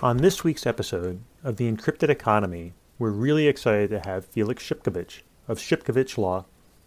On 0.00 0.18
this 0.18 0.44
week's 0.44 0.64
episode 0.64 1.22
of 1.42 1.56
The 1.56 1.68
Encrypted 1.68 2.08
Economy, 2.08 2.72
we're 3.00 3.10
really 3.10 3.48
excited 3.48 3.90
to 3.90 3.98
have 4.08 4.24
Felix 4.24 4.62
Shipkevich 4.62 5.22
of 5.48 5.58
Shipkevich 5.58 6.16
Law 6.16 6.44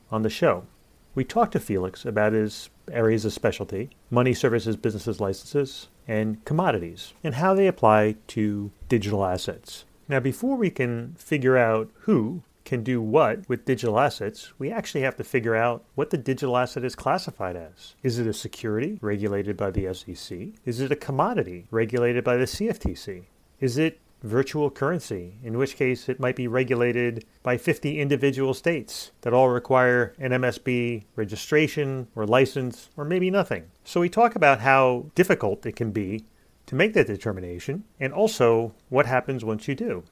on 0.10 0.22
the 0.22 0.30
show. 0.30 0.66
We 1.14 1.26
talked 1.26 1.52
to 1.52 1.60
Felix 1.60 2.06
about 2.06 2.32
his 2.32 2.70
areas 2.90 3.26
of 3.26 3.34
specialty, 3.34 3.90
money 4.10 4.34
services, 4.34 4.78
businesses 4.78 5.20
licenses, 5.20 5.90
and 6.08 6.46
commodities, 6.46 7.12
and 7.22 7.36
how 7.36 7.54
they 7.54 7.68
apply 7.68 8.16
to 8.28 8.72
digital 8.88 9.26
assets. 9.26 9.84
Now, 10.08 10.22
before 10.22 10.56
we 10.56 10.70
can 10.70 11.14
figure 11.18 11.58
out 11.58 11.92
who 12.04 12.44
can 12.66 12.84
do 12.84 13.02
what 13.02 13.48
with 13.50 13.66
digital 13.66 14.00
assets, 14.00 14.54
we 14.58 14.72
actually 14.72 15.02
have 15.02 15.16
to 15.18 15.24
figure 15.24 15.56
out 15.56 15.84
what 15.96 16.10
the 16.10 16.18
digital 16.18 16.58
asset 16.58 16.84
is 16.84 16.96
classified 16.96 17.56
as. 17.56 17.96
Is 18.04 18.20
it 18.20 18.28
a 18.28 18.34
security 18.34 18.98
regulated 19.02 19.58
by 19.58 19.72
the 19.72 19.94
SEC? 19.94 20.38
Is 20.66 20.80
it 20.80 20.92
a 20.92 20.96
commodity 20.96 21.68
regulated 21.72 22.24
by 22.24 22.38
the 22.38 22.46
CFTC? 22.46 23.26
Is 23.60 23.78
it 23.78 24.00
virtual 24.24 24.70
currency, 24.70 25.34
in 25.44 25.58
which 25.58 25.76
case 25.76 26.08
it 26.08 26.20
might 26.20 26.36
be 26.36 26.48
regulated 26.48 27.26
by 27.44 27.58
50 27.58 28.00
individual 28.00 28.54
states 28.54 29.12
that 29.22 29.34
all 29.34 29.50
require 29.50 30.14
an 30.20 30.32
MSB 30.32 31.04
registration 31.16 32.08
or 32.16 32.26
license 32.26 32.90
or 32.96 33.06
maybe 33.06 33.32
nothing. 33.32 33.72
So 33.84 34.00
we 34.00 34.10
talk 34.10 34.36
about 34.36 34.60
how 34.60 35.08
difficult 35.16 35.66
it 35.66 35.76
can 35.76 35.92
be 35.92 36.26
to 36.68 36.76
make 36.76 36.94
that 36.94 37.08
determination 37.08 37.84
and 38.00 38.14
also 38.14 38.74
what 38.90 39.06
happens 39.06 39.44
once 39.44 39.68
you 39.68 39.76
do. 39.76 40.04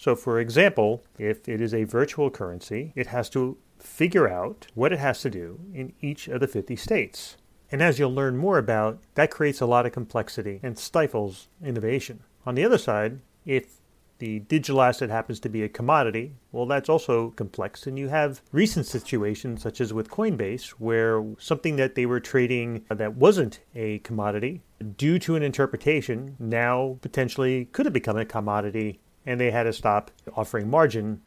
So, 0.00 0.16
for 0.16 0.40
example, 0.40 1.04
if 1.18 1.46
it 1.46 1.60
is 1.60 1.74
a 1.74 1.84
virtual 1.84 2.30
currency, 2.30 2.94
it 2.96 3.08
has 3.08 3.28
to 3.30 3.58
figure 3.78 4.26
out 4.26 4.66
what 4.72 4.94
it 4.94 4.98
has 4.98 5.20
to 5.20 5.28
do 5.28 5.60
in 5.74 5.92
each 6.00 6.26
of 6.26 6.40
the 6.40 6.48
50 6.48 6.74
states. 6.76 7.36
And 7.70 7.82
as 7.82 7.98
you'll 7.98 8.14
learn 8.14 8.38
more 8.38 8.56
about, 8.56 9.02
that 9.16 9.30
creates 9.30 9.60
a 9.60 9.66
lot 9.66 9.84
of 9.84 9.92
complexity 9.92 10.58
and 10.62 10.78
stifles 10.78 11.48
innovation. 11.62 12.20
On 12.46 12.54
the 12.54 12.64
other 12.64 12.78
side, 12.78 13.20
if 13.44 13.74
the 14.20 14.38
digital 14.38 14.80
asset 14.80 15.10
happens 15.10 15.38
to 15.40 15.50
be 15.50 15.62
a 15.62 15.68
commodity, 15.68 16.32
well, 16.50 16.64
that's 16.64 16.88
also 16.88 17.32
complex. 17.32 17.86
And 17.86 17.98
you 17.98 18.08
have 18.08 18.40
recent 18.52 18.86
situations, 18.86 19.60
such 19.60 19.82
as 19.82 19.92
with 19.92 20.08
Coinbase, 20.08 20.70
where 20.78 21.22
something 21.38 21.76
that 21.76 21.94
they 21.94 22.06
were 22.06 22.20
trading 22.20 22.86
that 22.88 23.16
wasn't 23.16 23.60
a 23.74 23.98
commodity, 23.98 24.62
due 24.96 25.18
to 25.18 25.36
an 25.36 25.42
interpretation, 25.42 26.36
now 26.38 26.96
potentially 27.02 27.66
could 27.66 27.84
have 27.84 27.92
become 27.92 28.16
a 28.16 28.24
commodity 28.24 28.98
and 29.30 29.40
they 29.40 29.52
had 29.52 29.62
to 29.62 29.72
stop 29.72 30.10
offering 30.34 30.68
margin. 30.68 31.22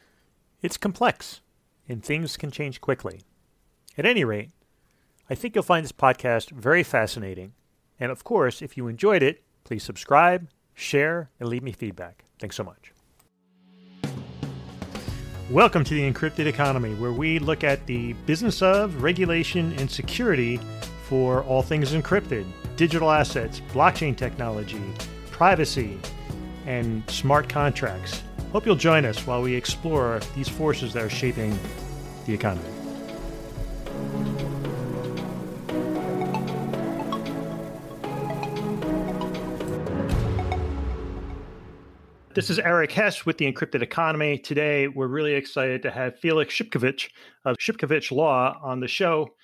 It's 0.60 0.76
complex, 0.76 1.40
and 1.88 2.04
things 2.04 2.36
can 2.36 2.50
change 2.50 2.82
quickly. 2.82 3.22
At 3.96 4.04
any 4.04 4.24
rate, 4.24 4.50
I 5.30 5.34
think 5.34 5.54
you'll 5.54 5.64
find 5.64 5.82
this 5.82 5.90
podcast 5.90 6.50
very 6.50 6.82
fascinating. 6.82 7.54
And 7.98 8.12
of 8.12 8.22
course, 8.22 8.60
if 8.60 8.76
you 8.76 8.88
enjoyed 8.88 9.22
it, 9.22 9.42
please 9.64 9.82
subscribe, 9.82 10.50
share, 10.74 11.30
and 11.40 11.48
leave 11.48 11.62
me 11.62 11.72
feedback. 11.72 12.24
Thanks 12.38 12.56
so 12.56 12.62
much. 12.64 12.92
Welcome 15.50 15.82
to 15.84 15.94
the 15.94 16.12
Encrypted 16.12 16.44
Economy, 16.44 16.94
where 16.96 17.12
we 17.12 17.38
look 17.38 17.64
at 17.64 17.86
the 17.86 18.12
business 18.26 18.60
of, 18.60 19.02
regulation, 19.02 19.72
and 19.78 19.90
security 19.90 20.60
for 21.08 21.42
all 21.44 21.62
things 21.62 21.92
encrypted, 21.92 22.44
digital 22.76 23.10
assets, 23.10 23.62
blockchain 23.72 24.14
technology, 24.14 24.82
privacy, 25.30 25.98
and 26.66 27.08
smart 27.10 27.48
contracts. 27.48 28.22
Hope 28.52 28.66
you'll 28.66 28.76
join 28.76 29.04
us 29.04 29.26
while 29.26 29.42
we 29.42 29.54
explore 29.54 30.20
these 30.34 30.48
forces 30.48 30.92
that 30.92 31.02
are 31.02 31.10
shaping 31.10 31.58
the 32.26 32.34
economy. 32.34 32.68
This 42.34 42.50
is 42.50 42.58
Eric 42.58 42.90
Hess 42.90 43.24
with 43.24 43.38
the 43.38 43.52
Encrypted 43.52 43.80
Economy. 43.80 44.38
Today, 44.38 44.88
we're 44.88 45.06
really 45.06 45.34
excited 45.34 45.82
to 45.82 45.90
have 45.92 46.18
Felix 46.18 46.52
Shipkevich 46.52 47.10
of 47.44 47.56
Shipkevich 47.58 48.10
Law 48.10 48.58
on 48.60 48.80
the 48.80 48.88
show. 48.88 49.34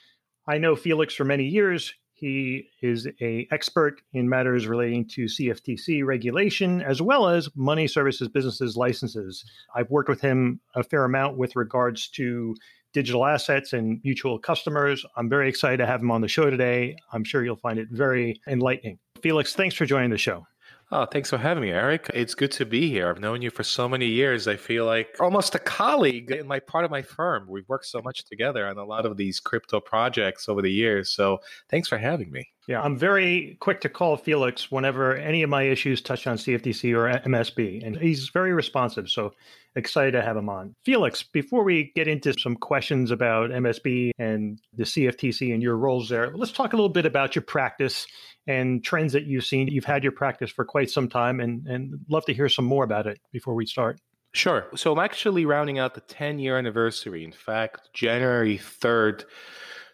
I 0.49 0.59
know 0.59 0.75
Felix 0.75 1.15
for 1.15 1.25
many 1.25 1.45
years. 1.45 1.95
He 2.21 2.69
is 2.83 3.09
a 3.23 3.49
expert 3.51 4.03
in 4.13 4.29
matters 4.29 4.67
relating 4.67 5.07
to 5.09 5.25
CFTC 5.25 6.05
regulation 6.05 6.83
as 6.83 7.01
well 7.01 7.29
as 7.29 7.49
money 7.57 7.87
services 7.87 8.29
businesses 8.29 8.77
licenses. 8.77 9.43
I've 9.75 9.91
worked 9.91 10.11
with 10.11 10.21
him 10.21 10.61
a 10.75 10.83
fair 10.83 11.05
amount 11.07 11.39
with 11.39 11.57
regards 11.57 12.09
to 12.09 12.55
digital 12.93 13.25
assets 13.25 13.73
and 13.73 14.03
mutual 14.05 14.39
customers. 14.39 15.03
I'm 15.17 15.31
very 15.31 15.49
excited 15.49 15.79
to 15.79 15.87
have 15.87 16.03
him 16.03 16.11
on 16.11 16.21
the 16.21 16.29
show 16.29 16.51
today. 16.51 16.95
I'm 17.11 17.25
sure 17.25 17.43
you'll 17.43 17.57
find 17.57 17.79
it 17.79 17.89
very 17.91 18.39
enlightening. 18.47 18.99
Felix, 19.23 19.55
thanks 19.55 19.75
for 19.75 19.87
joining 19.87 20.11
the 20.11 20.19
show. 20.19 20.47
Oh, 20.93 21.05
thanks 21.05 21.31
for 21.31 21.39
having 21.39 21.63
me, 21.63 21.71
Eric. 21.71 22.11
It's 22.13 22.35
good 22.35 22.51
to 22.53 22.67
be 22.67 22.89
here. 22.89 23.09
I've 23.09 23.21
known 23.21 23.43
you 23.43 23.51
for 23.51 23.63
so 23.63 23.89
many 23.89 24.07
years. 24.07 24.49
I 24.49 24.57
feel 24.57 24.87
like 24.87 25.15
almost 25.21 25.55
a 25.55 25.61
colleague 25.61 26.33
in 26.33 26.49
my 26.49 26.59
part 26.59 26.85
of 26.85 26.91
my 26.91 27.01
firm. 27.01 27.47
We've 27.49 27.69
worked 27.69 27.87
so 27.87 28.03
much 28.03 28.25
together 28.25 28.67
on 28.67 28.77
a 28.77 28.85
lot 28.85 29.07
of 29.07 29.17
these 29.17 29.39
crypto 29.39 29.79
projects 29.79 30.49
over 30.49 30.61
the 30.61 30.73
years. 30.73 31.09
So 31.09 31.39
thanks 31.69 31.89
for 31.89 31.97
having 31.97 32.33
me. 32.33 32.49
Yeah, 32.67 32.83
I'm 32.83 32.97
very 32.97 33.57
quick 33.61 33.81
to 33.83 33.89
call 33.89 34.17
Felix 34.17 34.71
whenever 34.73 35.17
any 35.17 35.45
of 35.45 35.51
my 35.51 35.63
issues 35.63 36.03
touch 36.03 36.27
on 36.27 36.37
CFTC 36.37 36.93
or 36.95 37.21
MSB, 37.21 37.87
and 37.87 37.97
he's 37.97 38.29
very 38.29 38.53
responsive. 38.53 39.09
So 39.09 39.33
excited 39.77 40.13
to 40.13 40.23
have 40.23 40.37
him 40.37 40.49
on. 40.49 40.75
Felix, 40.85 41.23
before 41.23 41.63
we 41.63 41.93
get 41.95 42.09
into 42.09 42.33
some 42.39 42.57
questions 42.57 43.11
about 43.11 43.51
MSB 43.51 44.11
and 44.19 44.61
the 44.77 44.85
CFTC 44.85 45.53
and 45.55 45.63
your 45.63 45.77
roles 45.77 46.09
there, 46.09 46.33
let's 46.35 46.53
talk 46.53 46.73
a 46.73 46.77
little 46.77 46.89
bit 46.89 47.07
about 47.07 47.35
your 47.35 47.43
practice 47.43 48.07
and 48.51 48.83
trends 48.83 49.13
that 49.13 49.27
you've 49.27 49.45
seen. 49.45 49.69
You've 49.69 49.85
had 49.85 50.03
your 50.03 50.13
practice 50.13 50.51
for 50.51 50.65
quite 50.65 50.91
some 50.91 51.09
time, 51.09 51.39
and, 51.39 51.67
and 51.67 52.01
love 52.09 52.25
to 52.25 52.35
hear 52.35 52.49
some 52.49 52.65
more 52.65 52.83
about 52.83 53.07
it 53.07 53.21
before 53.33 53.55
we 53.55 53.65
start. 53.65 54.01
Sure. 54.33 54.67
So 54.75 54.93
I'm 54.93 54.99
actually 54.99 55.47
rounding 55.47 55.79
out 55.79 55.95
the 55.95 56.01
10 56.01 56.39
year 56.39 56.59
anniversary. 56.59 57.25
In 57.25 57.33
fact, 57.33 57.91
January 57.93 58.59
3rd, 58.59 59.25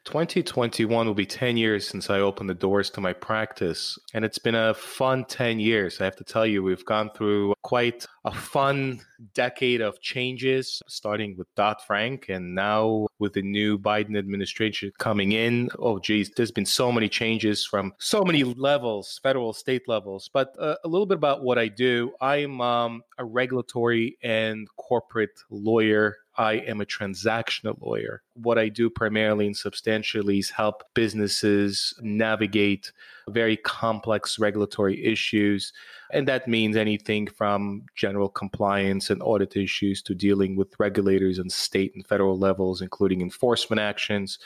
2021 0.06 1.06
will 1.06 1.14
be 1.14 1.26
10 1.26 1.56
years 1.56 1.86
since 1.86 2.08
I 2.08 2.20
opened 2.20 2.48
the 2.48 2.54
doors 2.54 2.90
to 2.90 3.00
my 3.00 3.12
practice. 3.12 3.98
And 4.14 4.24
it's 4.24 4.38
been 4.38 4.54
a 4.54 4.72
fun 4.72 5.24
10 5.24 5.58
years. 5.58 6.00
I 6.00 6.04
have 6.04 6.14
to 6.16 6.24
tell 6.24 6.46
you, 6.46 6.62
we've 6.62 6.84
gone 6.84 7.10
through 7.14 7.54
quite 7.62 8.06
a 8.24 8.32
fun 8.32 9.00
decade 9.34 9.80
of 9.80 10.00
changes, 10.00 10.80
starting 10.86 11.36
with 11.36 11.52
Dodd 11.56 11.78
Frank 11.84 12.26
and 12.28 12.54
now 12.54 13.08
with 13.18 13.32
the 13.32 13.42
new 13.42 13.78
Biden 13.78 14.16
administration 14.16 14.92
coming 14.98 15.32
in. 15.32 15.70
Oh, 15.80 15.98
geez, 15.98 16.30
there's 16.36 16.52
been 16.52 16.66
so 16.66 16.92
many 16.92 17.08
changes 17.08 17.66
from 17.66 17.92
so 17.98 18.22
many 18.22 18.44
levels, 18.44 19.18
federal, 19.24 19.52
state 19.52 19.88
levels. 19.88 20.30
But 20.32 20.54
uh, 20.58 20.76
a 20.84 20.88
little 20.88 21.06
bit 21.06 21.18
about 21.18 21.42
what 21.42 21.58
I 21.58 21.66
do 21.66 22.12
I'm 22.20 22.60
um, 22.60 23.02
a 23.18 23.24
regulatory 23.24 24.16
and 24.22 24.68
corporate 24.76 25.42
lawyer 25.50 26.16
I 26.38 26.54
am 26.54 26.80
a 26.80 26.86
transactional 26.86 27.80
lawyer. 27.80 28.22
What 28.42 28.58
I 28.58 28.68
do 28.68 28.90
primarily 28.90 29.46
and 29.46 29.56
substantially 29.56 30.38
is 30.38 30.50
help 30.50 30.82
businesses 30.94 31.94
navigate 32.00 32.92
very 33.28 33.56
complex 33.56 34.38
regulatory 34.38 35.04
issues. 35.04 35.72
And 36.12 36.28
that 36.28 36.46
means 36.46 36.76
anything 36.76 37.26
from 37.26 37.82
general 37.96 38.28
compliance 38.28 39.10
and 39.10 39.20
audit 39.22 39.56
issues 39.56 40.00
to 40.02 40.14
dealing 40.14 40.54
with 40.54 40.78
regulators 40.78 41.40
on 41.40 41.50
state 41.50 41.92
and 41.96 42.06
federal 42.06 42.38
levels, 42.38 42.80
including 42.80 43.22
enforcement 43.22 43.80
actions. 43.80 44.38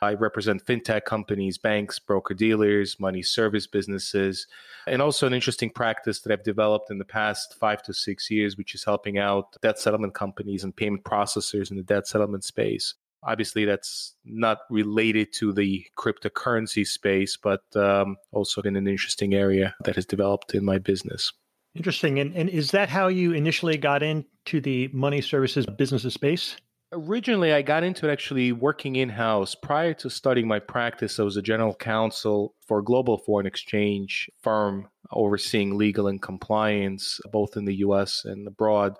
I 0.00 0.14
represent 0.14 0.64
fintech 0.64 1.04
companies, 1.04 1.58
banks, 1.58 1.98
broker 1.98 2.32
dealers, 2.32 2.98
money 2.98 3.22
service 3.22 3.66
businesses, 3.66 4.46
and 4.86 5.02
also 5.02 5.26
an 5.26 5.34
interesting 5.34 5.68
practice 5.68 6.20
that 6.20 6.32
I've 6.32 6.42
developed 6.42 6.90
in 6.90 6.98
the 6.98 7.04
past 7.04 7.54
five 7.58 7.82
to 7.82 7.92
six 7.92 8.30
years, 8.30 8.56
which 8.56 8.74
is 8.74 8.84
helping 8.84 9.18
out 9.18 9.60
debt 9.60 9.78
settlement 9.78 10.14
companies 10.14 10.64
and 10.64 10.74
payment 10.74 11.04
processors 11.04 11.70
in 11.70 11.76
the 11.76 11.82
debt 11.82 12.06
settlement 12.06 12.44
space. 12.44 12.94
Obviously, 13.24 13.64
that's 13.64 14.14
not 14.24 14.58
related 14.70 15.32
to 15.34 15.52
the 15.52 15.86
cryptocurrency 15.96 16.86
space, 16.86 17.36
but 17.36 17.62
um, 17.76 18.16
also 18.32 18.62
in 18.62 18.76
an 18.76 18.88
interesting 18.88 19.34
area 19.34 19.74
that 19.84 19.94
has 19.94 20.06
developed 20.06 20.54
in 20.54 20.64
my 20.64 20.78
business. 20.78 21.32
Interesting. 21.74 22.18
And, 22.18 22.34
and 22.34 22.48
is 22.48 22.72
that 22.72 22.88
how 22.88 23.08
you 23.08 23.32
initially 23.32 23.76
got 23.76 24.02
into 24.02 24.60
the 24.60 24.88
money 24.92 25.20
services 25.20 25.64
business 25.66 26.02
space? 26.12 26.56
Originally, 26.92 27.54
I 27.54 27.62
got 27.62 27.84
into 27.84 28.06
it 28.08 28.12
actually 28.12 28.52
working 28.52 28.96
in 28.96 29.08
house. 29.08 29.54
Prior 29.54 29.94
to 29.94 30.10
starting 30.10 30.46
my 30.46 30.58
practice, 30.58 31.18
I 31.18 31.22
was 31.22 31.38
a 31.38 31.42
general 31.42 31.74
counsel 31.74 32.54
for 32.66 32.80
a 32.80 32.84
global 32.84 33.16
foreign 33.16 33.46
exchange 33.46 34.28
firm 34.42 34.88
overseeing 35.12 35.76
legal 35.76 36.08
and 36.08 36.20
compliance 36.20 37.20
both 37.30 37.56
in 37.56 37.64
the 37.64 37.76
US 37.76 38.24
and 38.24 38.46
abroad. 38.46 38.96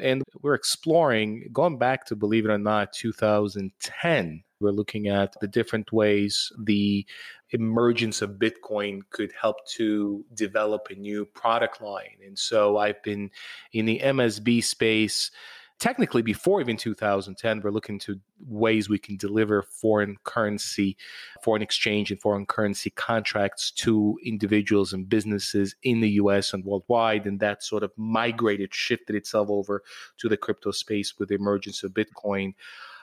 And 0.00 0.22
we're 0.42 0.54
exploring, 0.54 1.48
going 1.52 1.78
back 1.78 2.06
to 2.06 2.16
believe 2.16 2.44
it 2.44 2.50
or 2.50 2.58
not, 2.58 2.92
2010. 2.92 4.42
We're 4.58 4.70
looking 4.70 5.08
at 5.08 5.38
the 5.40 5.48
different 5.48 5.92
ways 5.92 6.50
the 6.58 7.04
emergence 7.50 8.22
of 8.22 8.38
Bitcoin 8.38 9.00
could 9.10 9.32
help 9.38 9.66
to 9.76 10.24
develop 10.34 10.88
a 10.90 10.94
new 10.94 11.26
product 11.26 11.80
line. 11.80 12.16
And 12.24 12.38
so 12.38 12.78
I've 12.78 13.02
been 13.02 13.30
in 13.72 13.84
the 13.84 14.00
MSB 14.02 14.64
space 14.64 15.30
technically 15.78 16.22
before 16.22 16.60
even 16.60 16.76
2010 16.76 17.60
we're 17.60 17.70
looking 17.70 17.98
to 17.98 18.18
ways 18.46 18.88
we 18.88 18.98
can 18.98 19.16
deliver 19.16 19.62
foreign 19.62 20.16
currency 20.24 20.96
foreign 21.42 21.62
exchange 21.62 22.10
and 22.10 22.20
foreign 22.20 22.46
currency 22.46 22.90
contracts 22.90 23.70
to 23.70 24.18
individuals 24.24 24.92
and 24.92 25.08
businesses 25.08 25.74
in 25.82 26.00
the 26.00 26.10
us 26.10 26.52
and 26.54 26.64
worldwide 26.64 27.26
and 27.26 27.40
that 27.40 27.62
sort 27.62 27.82
of 27.82 27.92
migrated 27.96 28.74
shifted 28.74 29.16
itself 29.16 29.48
over 29.50 29.82
to 30.16 30.28
the 30.28 30.36
crypto 30.36 30.70
space 30.70 31.18
with 31.18 31.28
the 31.28 31.34
emergence 31.34 31.82
of 31.82 31.92
bitcoin 31.92 32.54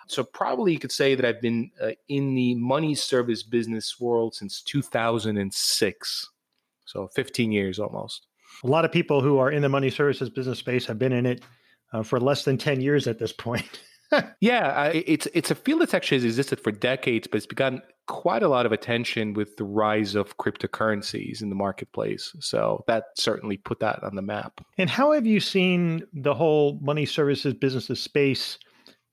so 0.07 0.23
probably 0.23 0.73
you 0.73 0.79
could 0.79 0.91
say 0.91 1.15
that 1.15 1.25
I've 1.25 1.41
been 1.41 1.71
uh, 1.81 1.91
in 2.09 2.35
the 2.35 2.55
money 2.55 2.95
service 2.95 3.43
business 3.43 3.99
world 3.99 4.35
since 4.35 4.61
2006. 4.61 6.29
So 6.85 7.07
15 7.07 7.51
years 7.51 7.79
almost. 7.79 8.27
A 8.63 8.67
lot 8.67 8.85
of 8.85 8.91
people 8.91 9.21
who 9.21 9.37
are 9.37 9.51
in 9.51 9.61
the 9.61 9.69
money 9.69 9.89
services 9.89 10.29
business 10.29 10.59
space 10.59 10.85
have 10.85 10.99
been 10.99 11.13
in 11.13 11.25
it 11.25 11.41
uh, 11.93 12.03
for 12.03 12.19
less 12.19 12.43
than 12.43 12.57
10 12.57 12.81
years 12.81 13.07
at 13.07 13.19
this 13.19 13.31
point. 13.31 13.81
yeah, 14.41 14.87
it's 14.93 15.27
it's 15.33 15.49
a 15.49 15.55
field 15.55 15.81
that's 15.81 15.93
actually 15.93 16.17
has 16.17 16.25
existed 16.25 16.59
for 16.59 16.71
decades, 16.71 17.27
but 17.27 17.37
it's 17.37 17.45
begun 17.45 17.81
quite 18.07 18.43
a 18.43 18.47
lot 18.47 18.65
of 18.65 18.71
attention 18.71 19.33
with 19.33 19.55
the 19.55 19.63
rise 19.63 20.13
of 20.13 20.37
cryptocurrencies 20.37 21.41
in 21.41 21.49
the 21.49 21.55
marketplace. 21.55 22.35
So 22.39 22.83
that 22.87 23.05
certainly 23.15 23.57
put 23.57 23.79
that 23.79 24.03
on 24.03 24.15
the 24.15 24.21
map. 24.21 24.61
And 24.77 24.89
how 24.89 25.13
have 25.13 25.25
you 25.25 25.39
seen 25.39 26.03
the 26.13 26.33
whole 26.33 26.79
money 26.81 27.05
services 27.05 27.53
business 27.53 27.87
space, 27.99 28.59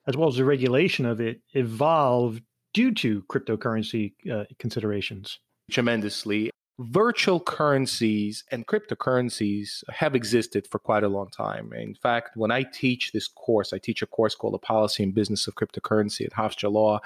as 0.06 0.16
well 0.16 0.28
as 0.28 0.36
the 0.36 0.44
regulation 0.44 1.06
of 1.06 1.20
it, 1.20 1.40
evolve 1.54 2.40
due 2.74 2.92
to 2.94 3.22
cryptocurrency 3.22 4.12
uh, 4.30 4.44
considerations? 4.58 5.38
Tremendously 5.70 6.50
virtual 6.80 7.40
currencies 7.40 8.42
and 8.50 8.66
cryptocurrencies 8.66 9.84
have 9.90 10.14
existed 10.14 10.66
for 10.66 10.78
quite 10.78 11.04
a 11.04 11.08
long 11.08 11.28
time. 11.28 11.72
In 11.74 11.94
fact, 11.94 12.36
when 12.36 12.50
I 12.50 12.62
teach 12.62 13.12
this 13.12 13.28
course, 13.28 13.74
I 13.74 13.78
teach 13.78 14.00
a 14.00 14.06
course 14.06 14.34
called 14.34 14.54
The 14.54 14.58
Policy 14.58 15.02
and 15.02 15.14
Business 15.14 15.46
of 15.46 15.56
Cryptocurrency 15.56 16.24
at 16.24 16.32
Hofstra 16.32 16.72
Law. 16.72 17.00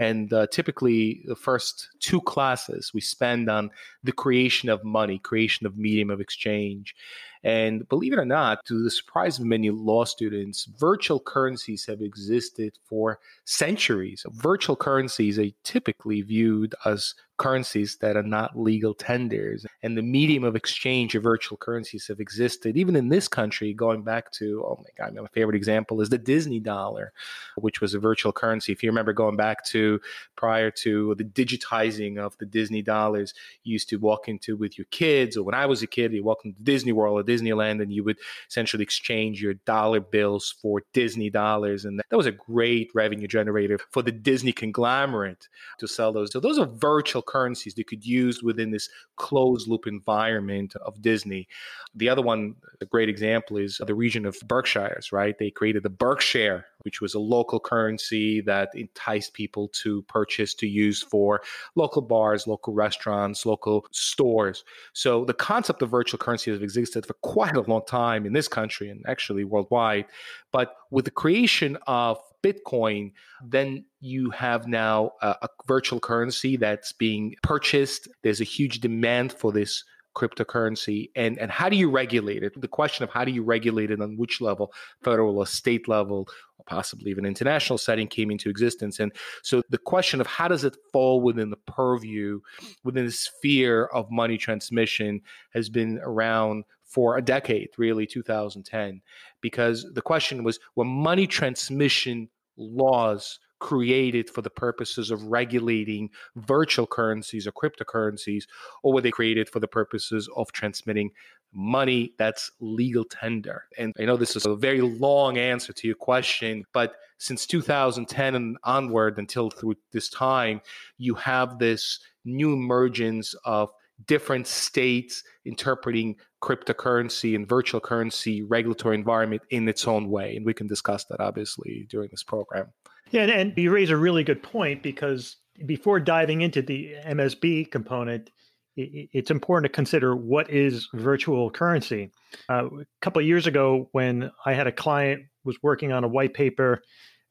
And 0.00 0.32
uh, 0.32 0.48
typically, 0.48 1.22
the 1.24 1.36
first 1.36 1.90
two 2.00 2.20
classes 2.20 2.90
we 2.92 3.00
spend 3.00 3.48
on 3.48 3.70
the 4.02 4.10
creation 4.10 4.68
of 4.68 4.82
money, 4.82 5.18
creation 5.18 5.66
of 5.66 5.76
medium 5.76 6.10
of 6.10 6.20
exchange. 6.20 6.96
And 7.44 7.88
believe 7.88 8.12
it 8.12 8.18
or 8.18 8.24
not, 8.24 8.64
to 8.66 8.82
the 8.82 8.90
surprise 8.90 9.38
of 9.38 9.44
many 9.44 9.70
law 9.70 10.04
students, 10.04 10.64
virtual 10.78 11.20
currencies 11.20 11.86
have 11.86 12.00
existed 12.00 12.78
for 12.84 13.18
centuries. 13.44 14.24
Virtual 14.30 14.76
currencies 14.76 15.38
are 15.38 15.50
typically 15.64 16.22
viewed 16.22 16.74
as 16.84 17.14
currencies 17.42 17.96
that 17.96 18.16
are 18.16 18.22
not 18.22 18.58
legal 18.58 18.94
tenders. 18.94 19.66
And 19.82 19.98
the 19.98 20.02
medium 20.02 20.44
of 20.44 20.54
exchange 20.54 21.14
of 21.16 21.24
virtual 21.24 21.58
currencies 21.58 22.06
have 22.06 22.20
existed 22.20 22.76
even 22.76 22.94
in 22.94 23.08
this 23.08 23.26
country, 23.26 23.74
going 23.74 24.02
back 24.02 24.30
to, 24.32 24.62
oh 24.64 24.78
my 24.78 24.90
God, 24.96 25.14
my 25.14 25.26
favorite 25.28 25.56
example 25.56 26.00
is 26.00 26.08
the 26.08 26.18
Disney 26.18 26.60
dollar, 26.60 27.12
which 27.56 27.80
was 27.80 27.94
a 27.94 27.98
virtual 27.98 28.32
currency. 28.32 28.72
If 28.72 28.82
you 28.82 28.90
remember 28.90 29.12
going 29.12 29.36
back 29.36 29.64
to 29.66 30.00
prior 30.36 30.70
to 30.70 31.14
the 31.16 31.24
digitizing 31.24 32.18
of 32.18 32.38
the 32.38 32.46
Disney 32.46 32.80
dollars, 32.82 33.34
you 33.64 33.72
used 33.72 33.88
to 33.88 33.96
walk 33.96 34.28
into 34.28 34.56
with 34.56 34.78
your 34.78 34.86
kids, 34.90 35.36
or 35.36 35.42
when 35.42 35.54
I 35.54 35.66
was 35.66 35.82
a 35.82 35.86
kid, 35.88 36.12
you 36.12 36.22
walked 36.22 36.44
into 36.44 36.62
Disney 36.62 36.92
World 36.92 37.18
or 37.18 37.24
Disneyland 37.24 37.82
and 37.82 37.92
you 37.92 38.04
would 38.04 38.18
essentially 38.48 38.84
exchange 38.84 39.42
your 39.42 39.54
dollar 39.54 40.00
bills 40.00 40.54
for 40.62 40.82
Disney 40.92 41.28
dollars. 41.28 41.84
And 41.84 41.98
that 41.98 42.16
was 42.16 42.26
a 42.26 42.32
great 42.32 42.90
revenue 42.94 43.26
generator 43.26 43.80
for 43.90 44.02
the 44.02 44.12
Disney 44.12 44.52
conglomerate 44.52 45.48
to 45.78 45.88
sell 45.88 46.12
those. 46.12 46.32
So 46.32 46.38
those 46.38 46.58
are 46.58 46.66
virtual 46.66 47.22
currencies 47.32 47.74
they 47.74 47.82
could 47.82 48.04
use 48.04 48.42
within 48.42 48.70
this 48.70 48.88
closed 49.16 49.68
loop 49.68 49.86
environment 49.86 50.74
of 50.76 51.00
Disney. 51.00 51.48
The 51.94 52.08
other 52.08 52.22
one, 52.22 52.56
a 52.80 52.86
great 52.86 53.08
example 53.08 53.56
is 53.56 53.80
the 53.84 53.94
region 53.94 54.26
of 54.26 54.36
Berkshires, 54.46 55.12
right? 55.12 55.36
They 55.38 55.50
created 55.50 55.82
the 55.82 55.90
BerkShare, 55.90 56.64
which 56.82 57.00
was 57.00 57.14
a 57.14 57.18
local 57.18 57.60
currency 57.60 58.40
that 58.42 58.70
enticed 58.74 59.34
people 59.34 59.68
to 59.82 60.02
purchase 60.02 60.54
to 60.54 60.66
use 60.66 61.02
for 61.02 61.42
local 61.74 62.02
bars, 62.02 62.46
local 62.46 62.72
restaurants, 62.72 63.46
local 63.46 63.86
stores. 63.90 64.64
So 64.92 65.24
the 65.24 65.34
concept 65.34 65.82
of 65.82 65.90
virtual 65.90 66.18
currency 66.18 66.50
has 66.50 66.62
existed 66.62 67.06
for 67.06 67.14
quite 67.14 67.56
a 67.56 67.62
long 67.62 67.84
time 67.86 68.26
in 68.26 68.32
this 68.32 68.48
country 68.48 68.88
and 68.90 69.04
actually 69.06 69.44
worldwide. 69.44 70.06
But 70.50 70.74
with 70.90 71.04
the 71.04 71.10
creation 71.10 71.78
of 71.86 72.18
Bitcoin, 72.42 73.12
then 73.44 73.84
you 74.00 74.30
have 74.30 74.66
now 74.66 75.12
a, 75.20 75.36
a 75.42 75.48
virtual 75.66 76.00
currency 76.00 76.56
that's 76.56 76.92
being 76.92 77.34
purchased. 77.42 78.08
There's 78.22 78.40
a 78.40 78.44
huge 78.44 78.80
demand 78.80 79.32
for 79.32 79.52
this 79.52 79.84
cryptocurrency. 80.14 81.10
And 81.16 81.38
and 81.38 81.50
how 81.50 81.68
do 81.68 81.76
you 81.76 81.90
regulate 81.90 82.42
it? 82.42 82.60
The 82.60 82.68
question 82.68 83.04
of 83.04 83.10
how 83.10 83.24
do 83.24 83.32
you 83.32 83.42
regulate 83.42 83.90
it 83.90 84.00
on 84.00 84.16
which 84.16 84.40
level 84.40 84.72
federal 85.02 85.38
or 85.38 85.46
state 85.46 85.88
level 85.88 86.28
or 86.58 86.64
possibly 86.66 87.10
even 87.10 87.24
international 87.24 87.78
setting 87.78 88.06
came 88.06 88.30
into 88.30 88.50
existence. 88.50 89.00
And 89.00 89.12
so 89.42 89.62
the 89.70 89.78
question 89.78 90.20
of 90.20 90.26
how 90.26 90.48
does 90.48 90.64
it 90.64 90.76
fall 90.92 91.20
within 91.20 91.50
the 91.50 91.56
purview 91.56 92.40
within 92.84 93.06
the 93.06 93.12
sphere 93.12 93.86
of 93.86 94.10
money 94.10 94.36
transmission 94.36 95.22
has 95.54 95.68
been 95.68 95.98
around 96.02 96.64
for 96.92 97.16
a 97.16 97.22
decade 97.22 97.70
really 97.78 98.06
2010 98.06 99.00
because 99.40 99.86
the 99.94 100.02
question 100.02 100.44
was 100.44 100.60
were 100.76 100.84
money 100.84 101.26
transmission 101.26 102.28
laws 102.56 103.38
created 103.62 104.28
for 104.28 104.42
the 104.42 104.50
purposes 104.50 105.12
of 105.12 105.22
regulating 105.22 106.10
virtual 106.34 106.86
currencies 106.86 107.46
or 107.46 107.52
cryptocurrencies, 107.52 108.44
or 108.82 108.92
were 108.92 109.00
they 109.00 109.12
created 109.12 109.48
for 109.48 109.60
the 109.60 109.68
purposes 109.68 110.28
of 110.34 110.50
transmitting 110.50 111.10
money 111.52 112.12
that's 112.18 112.50
legal 112.58 113.04
tender? 113.04 113.64
And 113.78 113.94
I 114.00 114.04
know 114.04 114.16
this 114.16 114.34
is 114.34 114.46
a 114.46 114.56
very 114.56 114.80
long 114.80 115.38
answer 115.38 115.72
to 115.72 115.86
your 115.86 115.94
question, 115.94 116.64
but 116.72 116.96
since 117.18 117.46
2010 117.46 118.34
and 118.34 118.58
onward 118.64 119.16
until 119.16 119.48
through 119.48 119.76
this 119.92 120.08
time, 120.08 120.60
you 120.98 121.14
have 121.14 121.60
this 121.60 122.00
new 122.24 122.52
emergence 122.52 123.32
of 123.44 123.70
different 124.06 124.46
states 124.46 125.22
interpreting 125.44 126.16
cryptocurrency 126.42 127.34
and 127.34 127.48
virtual 127.48 127.80
currency 127.80 128.42
regulatory 128.42 128.96
environment 128.96 129.42
in 129.50 129.68
its 129.68 129.86
own 129.86 130.10
way. 130.10 130.36
And 130.36 130.44
we 130.44 130.54
can 130.54 130.66
discuss 130.66 131.04
that 131.06 131.20
obviously 131.20 131.86
during 131.88 132.08
this 132.10 132.22
program. 132.22 132.68
Yeah, 133.10 133.24
and, 133.24 133.52
you 133.56 133.70
raise 133.70 133.90
a 133.90 133.96
really 133.96 134.24
good 134.24 134.42
point 134.42 134.82
because 134.82 135.36
before 135.66 136.00
diving 136.00 136.40
into 136.40 136.62
the 136.62 136.94
MSB 137.06 137.70
component, 137.70 138.30
it's 138.74 139.30
important 139.30 139.70
to 139.70 139.74
consider 139.74 140.16
what 140.16 140.50
is 140.50 140.88
virtual 140.94 141.50
currency. 141.50 142.10
Uh, 142.48 142.68
a 142.80 142.84
couple 143.02 143.20
of 143.20 143.26
years 143.26 143.46
ago, 143.46 143.88
when 143.92 144.30
I 144.46 144.54
had 144.54 144.66
a 144.66 144.72
client 144.72 145.24
was 145.44 145.58
working 145.62 145.92
on 145.92 146.04
a 146.04 146.08
white 146.08 146.32
paper, 146.32 146.82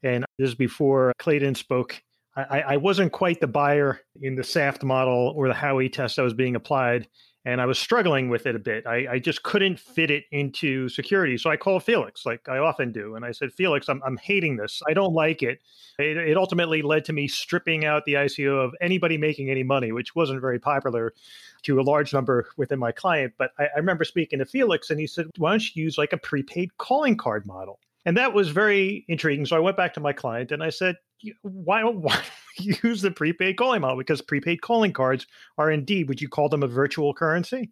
and 0.04 0.24
this 0.38 0.50
is 0.50 0.56
before 0.56 1.14
Clayton 1.18 1.56
spoke, 1.56 2.00
I, 2.36 2.62
I 2.62 2.78
wasn't 2.78 3.12
quite 3.12 3.42
the 3.42 3.48
buyer 3.48 4.00
in 4.22 4.36
the 4.36 4.44
SAFT 4.44 4.84
model 4.84 5.34
or 5.36 5.48
the 5.50 5.54
Howey 5.54 5.92
test 5.92 6.16
that 6.16 6.22
was 6.22 6.34
being 6.34 6.56
applied 6.56 7.08
and 7.44 7.60
I 7.60 7.66
was 7.66 7.80
struggling 7.80 8.30
with 8.30 8.46
it 8.46 8.56
a 8.56 8.60
bit. 8.60 8.86
I, 8.86 9.08
I, 9.14 9.20
just 9.20 9.42
couldn't 9.42 9.80
fit 9.80 10.12
it 10.12 10.26
into 10.32 10.90
security. 10.90 11.38
So 11.38 11.50
I 11.50 11.58
called 11.58 11.84
Felix, 11.84 12.26
like 12.26 12.48
I 12.48 12.60
often 12.60 12.92
do. 12.92 13.16
And 13.16 13.26
I 13.26 13.32
said, 13.32 13.52
Felix, 13.52 13.90
I'm, 13.90 14.02
I'm 14.06 14.18
hating 14.18 14.58
this. 14.58 14.82
I 14.88 14.94
don't 14.94 15.14
like 15.14 15.42
it. 15.42 15.60
it. 15.98 16.18
It 16.18 16.38
ultimately 16.38 16.84
led 16.84 17.04
to 17.06 17.14
me 17.14 17.28
stripping 17.28 17.84
out 17.84 18.06
the 18.06 18.14
ICO 18.14 18.64
of 18.64 18.76
anybody 18.80 19.18
making 19.18 19.50
any 19.50 19.64
money, 19.64 19.92
which 19.92 20.16
wasn't 20.16 20.40
very 20.40 20.60
popular 20.60 21.14
to 21.64 21.80
a 21.80 21.84
large 21.84 22.14
number 22.14 22.48
within 22.58 22.78
my 22.78 22.92
client. 22.92 23.34
But 23.40 23.52
I, 23.58 23.64
I 23.76 23.78
remember 23.78 24.04
speaking 24.04 24.40
to 24.40 24.46
Felix, 24.46 24.92
and 24.92 25.00
he 25.00 25.08
said, 25.08 25.26
Why 25.38 25.52
don't 25.52 25.76
you 25.76 25.84
use 25.84 25.98
like 25.98 26.14
a 26.14 26.18
prepaid 26.18 26.78
calling 26.78 27.18
card 27.18 27.48
model? 27.48 27.80
And 28.06 28.18
that 28.18 28.34
was 28.34 28.50
very 28.50 29.06
intriguing. 29.08 29.46
So 29.46 29.56
I 29.56 29.60
went 29.60 29.78
back 29.78 29.94
to 29.96 30.00
my 30.00 30.14
client 30.14 30.52
and 30.52 30.64
I 30.64 30.70
said, 30.70 30.96
why, 31.42 31.84
why 31.86 32.20
use 32.58 33.02
the 33.02 33.12
prepaid 33.12 33.58
calling 33.58 33.82
model? 33.82 33.98
Because 33.98 34.22
prepaid 34.22 34.62
calling 34.62 34.94
cards 34.94 35.28
are 35.58 35.72
indeed, 35.72 36.10
would 36.10 36.22
you 36.22 36.30
call 36.30 36.50
them 36.50 36.64
a 36.64 36.68
virtual 36.68 37.14
currency? 37.14 37.72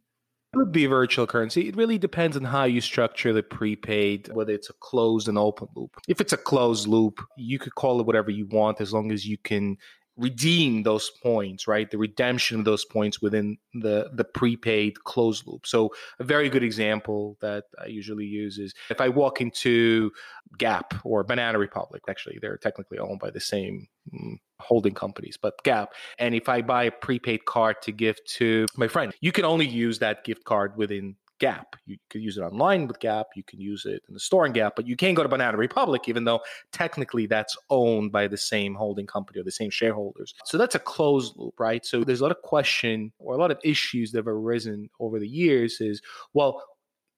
It 0.51 0.57
would 0.57 0.71
be 0.71 0.87
virtual 0.87 1.27
currency. 1.27 1.67
It 1.67 1.75
really 1.75 1.99
depends 1.99 2.35
on 2.35 2.43
how 2.43 2.63
you 2.63 2.81
structure 2.81 3.33
the 3.33 3.43
prepaid, 3.43 4.29
whether 4.33 4.51
it's 4.51 4.71
a 4.71 4.73
closed 4.81 5.27
and 5.27 5.37
open 5.37 5.67
loop. 5.75 5.91
If 6.07 6.21
it's 6.21 6.33
a 6.33 6.37
closed 6.37 6.87
loop, 6.87 7.21
you 7.37 7.59
could 7.59 7.75
call 7.75 7.99
it 7.99 8.07
whatever 8.07 8.31
you 8.31 8.47
want 8.47 8.81
as 8.81 8.91
long 8.91 9.11
as 9.11 9.27
you 9.27 9.37
can 9.37 9.77
redeem 10.19 10.83
those 10.83 11.09
points, 11.23 11.67
right? 11.67 11.89
The 11.89 11.97
redemption 11.97 12.59
of 12.59 12.65
those 12.65 12.85
points 12.85 13.21
within 13.21 13.57
the 13.73 14.09
the 14.13 14.23
prepaid 14.23 15.03
closed 15.03 15.47
loop. 15.47 15.65
So 15.65 15.91
a 16.19 16.23
very 16.23 16.49
good 16.49 16.63
example 16.63 17.37
that 17.41 17.65
I 17.81 17.87
usually 17.87 18.25
use 18.25 18.57
is 18.57 18.73
if 18.89 19.01
I 19.01 19.09
walk 19.09 19.41
into 19.41 20.11
Gap 20.57 20.93
or 21.03 21.23
Banana 21.23 21.57
Republic, 21.57 22.03
actually 22.09 22.37
they're 22.41 22.57
technically 22.57 22.99
owned 22.99 23.19
by 23.19 23.29
the 23.29 23.39
same 23.39 23.87
mm, 24.13 24.35
holding 24.59 24.93
companies, 24.93 25.37
but 25.41 25.63
Gap. 25.63 25.93
And 26.17 26.35
if 26.35 26.49
I 26.49 26.61
buy 26.61 26.83
a 26.83 26.91
prepaid 26.91 27.45
card 27.45 27.81
to 27.83 27.91
give 27.91 28.23
to 28.37 28.65
my 28.75 28.87
friend, 28.87 29.13
you 29.21 29.31
can 29.31 29.45
only 29.45 29.67
use 29.67 29.99
that 29.99 30.23
gift 30.23 30.43
card 30.43 30.75
within 30.75 31.15
Gap. 31.39 31.75
You 31.85 31.97
could 32.09 32.21
use 32.21 32.37
it 32.37 32.41
online 32.41 32.87
with 32.87 32.99
Gap. 32.99 33.27
You 33.35 33.43
can 33.43 33.59
use 33.59 33.85
it 33.85 34.03
in 34.07 34.13
the 34.13 34.19
store 34.19 34.45
in 34.45 34.51
Gap, 34.51 34.73
but 34.75 34.87
you 34.87 34.95
can't 34.95 35.15
go 35.15 35.23
to 35.23 35.29
Banana 35.29 35.57
Republic, 35.57 36.03
even 36.07 36.25
though 36.25 36.41
technically 36.71 37.25
that's 37.25 37.57
owned 37.69 38.11
by 38.11 38.27
the 38.27 38.37
same 38.37 38.75
holding 38.75 39.07
company 39.07 39.39
or 39.39 39.43
the 39.43 39.51
same 39.51 39.69
shareholders. 39.69 40.33
So 40.45 40.57
that's 40.57 40.75
a 40.75 40.79
closed 40.79 41.33
loop, 41.37 41.59
right? 41.59 41.85
So 41.85 42.03
there's 42.03 42.19
a 42.19 42.23
lot 42.23 42.31
of 42.31 42.41
question 42.43 43.11
or 43.19 43.33
a 43.35 43.37
lot 43.37 43.51
of 43.51 43.59
issues 43.63 44.11
that 44.11 44.19
have 44.19 44.27
arisen 44.27 44.89
over 44.99 45.19
the 45.19 45.27
years 45.27 45.81
is, 45.81 46.01
well, 46.33 46.61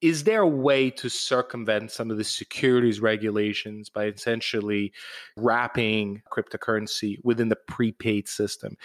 is 0.01 0.23
there 0.23 0.41
a 0.41 0.47
way 0.47 0.89
to 0.89 1.09
circumvent 1.09 1.91
some 1.91 2.09
of 2.09 2.17
the 2.17 2.23
securities 2.23 2.99
regulations 2.99 3.89
by 3.89 4.05
essentially 4.05 4.91
wrapping 5.37 6.23
cryptocurrency 6.31 7.17
within 7.23 7.49
the 7.49 7.57
prepaid 7.67 8.27
system? 8.27 8.75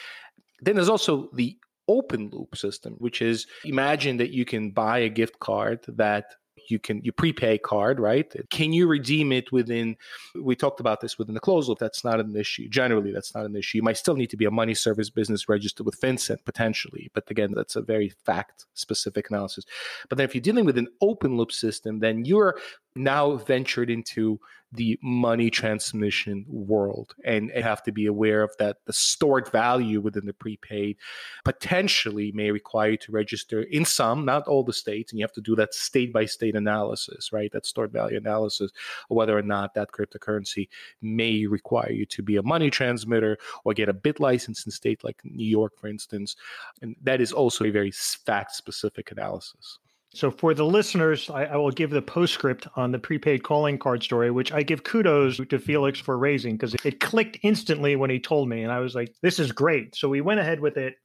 Then 0.60 0.74
there's 0.74 0.90
also 0.90 1.30
the 1.32 1.56
open 1.88 2.30
loop 2.30 2.56
system, 2.56 2.94
which 2.98 3.22
is 3.22 3.46
imagine 3.64 4.16
that 4.18 4.30
you 4.30 4.44
can 4.44 4.70
buy 4.70 4.98
a 4.98 5.08
gift 5.08 5.38
card 5.38 5.80
that 5.88 6.34
you 6.68 6.78
can 6.78 7.00
you 7.02 7.12
prepay 7.12 7.58
card 7.58 8.00
right? 8.00 8.32
Can 8.50 8.72
you 8.72 8.86
redeem 8.86 9.32
it 9.32 9.52
within 9.52 9.96
we 10.34 10.56
talked 10.56 10.80
about 10.80 11.00
this 11.00 11.18
within 11.18 11.34
the 11.34 11.40
closed 11.40 11.68
loop 11.68 11.78
that's 11.78 12.04
not 12.04 12.20
an 12.20 12.34
issue. 12.36 12.68
Generally 12.68 13.12
that's 13.12 13.34
not 13.34 13.46
an 13.46 13.56
issue. 13.56 13.78
You 13.78 13.82
might 13.82 13.96
still 13.96 14.16
need 14.16 14.30
to 14.30 14.36
be 14.36 14.46
a 14.46 14.50
money 14.50 14.74
service 14.74 15.10
business 15.10 15.48
registered 15.48 15.86
with 15.86 16.00
FinCEN 16.00 16.44
potentially 16.44 17.10
but 17.14 17.30
again 17.30 17.52
that's 17.54 17.76
a 17.76 17.82
very 17.82 18.08
fact 18.08 18.66
specific 18.74 19.30
analysis. 19.30 19.64
But 20.08 20.18
then 20.18 20.24
if 20.24 20.34
you're 20.34 20.42
dealing 20.42 20.64
with 20.64 20.78
an 20.78 20.88
open 21.00 21.36
loop 21.36 21.52
system 21.52 22.00
then 22.00 22.24
you're 22.24 22.58
now 22.94 23.36
ventured 23.36 23.90
into 23.90 24.40
the 24.72 24.98
money 25.02 25.48
transmission 25.48 26.44
world 26.48 27.14
and 27.24 27.50
have 27.52 27.82
to 27.82 27.92
be 27.92 28.06
aware 28.06 28.42
of 28.42 28.50
that 28.58 28.78
the 28.86 28.92
stored 28.92 29.48
value 29.50 30.00
within 30.00 30.26
the 30.26 30.32
prepaid 30.32 30.96
potentially 31.44 32.32
may 32.32 32.50
require 32.50 32.90
you 32.90 32.96
to 32.96 33.12
register 33.12 33.62
in 33.62 33.84
some 33.84 34.24
not 34.24 34.46
all 34.48 34.64
the 34.64 34.72
states 34.72 35.12
and 35.12 35.18
you 35.18 35.24
have 35.24 35.32
to 35.32 35.40
do 35.40 35.54
that 35.54 35.72
state 35.72 36.12
by 36.12 36.24
state 36.24 36.56
analysis 36.56 37.32
right? 37.32 37.52
That 37.52 37.64
stored 37.64 37.92
value 37.92 38.16
analysis 38.16 38.72
whether 39.08 39.36
or 39.38 39.42
not 39.42 39.74
that 39.74 39.92
cryptocurrency 39.92 40.68
may 41.00 41.46
require 41.46 41.92
you 41.92 42.04
to 42.06 42.22
be 42.22 42.36
a 42.36 42.42
money 42.42 42.70
transmitter 42.70 43.38
or 43.64 43.72
get 43.72 43.88
a 43.88 43.94
BitLicense 43.94 44.66
in 44.66 44.72
state 44.72 45.04
like 45.04 45.20
new 45.24 45.46
york 45.46 45.78
for 45.78 45.86
instance. 45.86 46.34
And 46.82 46.96
that 47.02 47.20
is 47.20 47.32
also 47.32 47.64
a 47.64 47.70
very 47.70 47.92
fact 47.92 48.56
specific 48.56 49.12
analysis 49.12 49.78
so 50.16 50.30
for 50.30 50.54
the 50.54 50.64
listeners, 50.64 51.28
I, 51.28 51.44
I, 51.44 51.56
will 51.56 51.70
give 51.70 51.90
the 51.90 52.00
postscript 52.00 52.66
on 52.74 52.90
the 52.90 52.98
prepaid 52.98 53.42
calling 53.42 53.78
card 53.78 54.02
story, 54.02 54.30
which 54.30 54.50
I 54.50 54.62
give 54.62 54.82
kudos 54.82 55.36
to 55.36 55.58
Felix 55.58 56.00
for 56.00 56.16
raising 56.16 56.56
because 56.56 56.74
it 56.84 57.00
clicked 57.00 57.38
instantly 57.42 57.96
when 57.96 58.08
he 58.08 58.18
told 58.18 58.48
me, 58.48 58.62
and 58.62 58.72
I 58.72 58.80
was 58.80 58.94
like, 58.94 59.14
"This 59.20 59.38
is 59.38 59.52
great." 59.52 59.94
So 59.94 60.08
we 60.08 60.22
went 60.22 60.40
ahead 60.40 60.60
with 60.60 60.78
it. 60.78 60.96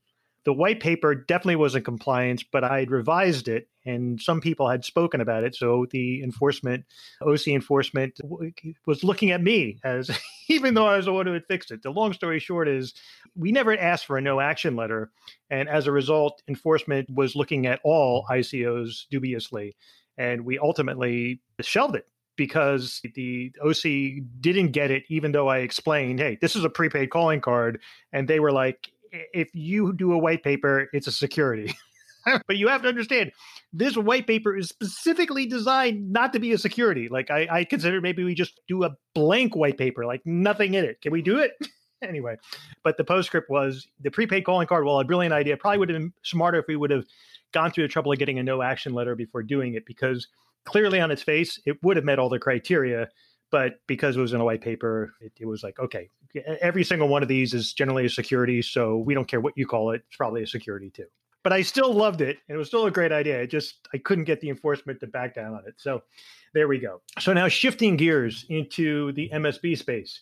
The 0.44 0.54
white 0.54 0.80
paper 0.80 1.14
definitely 1.14 1.58
was 1.58 1.76
in 1.76 1.84
compliance, 1.84 2.44
but 2.44 2.64
I 2.64 2.80
had 2.80 2.90
revised 2.90 3.48
it, 3.48 3.68
and 3.86 4.20
some 4.20 4.42
people 4.42 4.70
had 4.70 4.84
spoken 4.84 5.22
about 5.22 5.44
it. 5.44 5.56
So 5.56 5.86
the 5.92 6.24
enforcement, 6.24 6.86
OC 7.22 7.50
enforcement, 7.50 8.20
was 8.88 9.04
looking 9.04 9.32
at 9.32 9.44
me 9.44 9.80
as 9.84 10.10
even 10.48 10.74
though 10.74 10.88
I 10.88 10.98
was 10.98 11.06
the 11.06 11.14
one 11.14 11.28
who 11.28 11.34
had 11.34 11.46
fixed 11.48 11.72
it. 11.72 11.84
The 11.84 11.92
long 11.92 12.14
story 12.14 12.40
short 12.40 12.68
is 12.68 12.94
we 13.36 13.52
never 13.52 13.78
asked 13.78 14.06
for 14.06 14.18
a 14.18 14.22
no 14.22 14.40
action 14.40 14.76
letter. 14.76 15.12
And 15.50 15.70
as 15.70 15.88
a 15.88 15.92
result, 15.92 16.42
enforcement 16.48 17.10
was 17.12 17.36
looking 17.36 17.68
at 17.68 17.80
all 17.84 18.26
ICOs 18.30 19.08
dubiously. 19.10 19.76
And 20.18 20.46
we 20.46 20.58
ultimately 20.60 21.42
shelved 21.62 21.96
it 21.96 22.08
because 22.36 23.02
the 23.16 23.52
OC 23.64 24.24
didn't 24.40 24.72
get 24.72 24.92
it, 24.92 25.04
even 25.10 25.32
though 25.32 25.48
I 25.48 25.60
explained, 25.60 26.20
hey, 26.20 26.38
this 26.42 26.56
is 26.56 26.64
a 26.64 26.70
prepaid 26.70 27.10
calling 27.10 27.42
card. 27.42 27.80
And 28.12 28.28
they 28.28 28.40
were 28.40 28.52
like, 28.52 28.90
if 29.12 29.50
you 29.54 29.94
do 29.94 30.14
a 30.14 30.18
white 30.18 30.44
paper, 30.44 30.88
it's 30.94 31.08
a 31.08 31.12
security. 31.12 31.74
but 32.48 32.58
you 32.58 32.68
have 32.68 32.82
to 32.84 32.88
understand 32.88 33.32
this 33.74 33.98
white 33.98 34.28
paper 34.28 34.56
is 34.56 34.70
specifically 34.70 35.46
designed 35.46 36.12
not 36.12 36.34
to 36.34 36.40
be 36.40 36.52
a 36.52 36.58
security. 36.58 37.08
Like 37.10 37.32
I, 37.32 37.48
I 37.50 37.64
consider 37.64 38.02
maybe 38.02 38.24
we 38.24 38.36
just 38.36 38.60
do 38.68 38.84
a 38.84 38.96
blank 39.14 39.56
white 39.56 39.78
paper, 39.78 40.06
like 40.06 40.22
nothing 40.26 40.74
in 40.74 40.86
it. 40.86 41.02
Can 41.02 41.12
we 41.12 41.22
do 41.22 41.40
it? 41.40 41.54
anyway, 42.02 42.38
but 42.84 42.98
the 42.98 43.04
postscript 43.04 43.50
was 43.50 43.88
the 44.02 44.12
prepaid 44.12 44.46
calling 44.46 44.68
card. 44.68 44.86
Well, 44.86 45.00
a 45.00 45.06
brilliant 45.06 45.34
idea. 45.34 45.58
Probably 45.58 45.80
would 45.80 45.90
have 45.90 45.98
been 45.98 46.14
smarter 46.24 46.60
if 46.60 46.66
we 46.68 46.76
would 46.76 46.92
have 46.92 47.06
gone 47.54 47.72
through 47.72 47.84
the 47.84 47.92
trouble 47.92 48.12
of 48.12 48.20
getting 48.20 48.40
a 48.40 48.44
no 48.44 48.62
action 48.62 48.94
letter 48.94 49.16
before 49.16 49.44
doing 49.44 49.76
it, 49.76 49.86
because 49.86 50.28
clearly 50.66 51.00
on 51.00 51.12
its 51.12 51.24
face 51.24 51.60
it 51.66 51.82
would 51.84 51.98
have 51.98 52.06
met 52.06 52.20
all 52.20 52.30
the 52.30 52.40
criteria. 52.40 53.08
But 53.52 53.80
because 53.86 54.16
it 54.16 54.22
was 54.22 54.34
in 54.34 54.42
a 54.42 54.46
white 54.46 54.62
paper, 54.62 55.14
it, 55.20 55.34
it 55.40 55.46
was 55.46 55.62
like, 55.62 55.78
okay, 55.80 56.10
every 56.62 56.84
single 56.84 57.10
one 57.10 57.22
of 57.22 57.28
these 57.28 57.54
is 57.54 57.74
generally 57.74 58.06
a 58.06 58.10
security, 58.10 58.62
so 58.62 58.98
we 58.98 59.14
don't 59.14 59.28
care 59.28 59.42
what 59.42 59.54
you 59.58 59.68
call 59.68 59.92
it. 59.92 60.04
It's 60.08 60.18
probably 60.18 60.44
a 60.44 60.48
security 60.48 60.90
too 60.90 61.06
but 61.44 61.54
I 61.54 61.62
still 61.62 61.94
loved 61.94 62.22
it. 62.22 62.38
And 62.48 62.56
it 62.56 62.58
was 62.58 62.68
still 62.68 62.86
a 62.86 62.92
great 62.92 63.12
idea. 63.12 63.42
I 63.42 63.46
just 63.46 63.88
I 63.94 63.98
couldn't 63.98 64.26
get 64.26 64.42
the 64.42 64.50
enforcement 64.50 65.00
to 65.00 65.08
back 65.08 65.36
down 65.36 65.54
on 65.54 65.62
it. 65.68 65.76
So 65.78 66.04
there 66.54 66.68
we 66.68 66.80
go. 66.80 67.02
So 67.20 67.34
now 67.34 67.48
shifting 67.48 67.98
gears 67.98 68.46
into 68.50 69.12
the 69.14 69.30
MSB 69.34 69.78
space, 69.78 70.22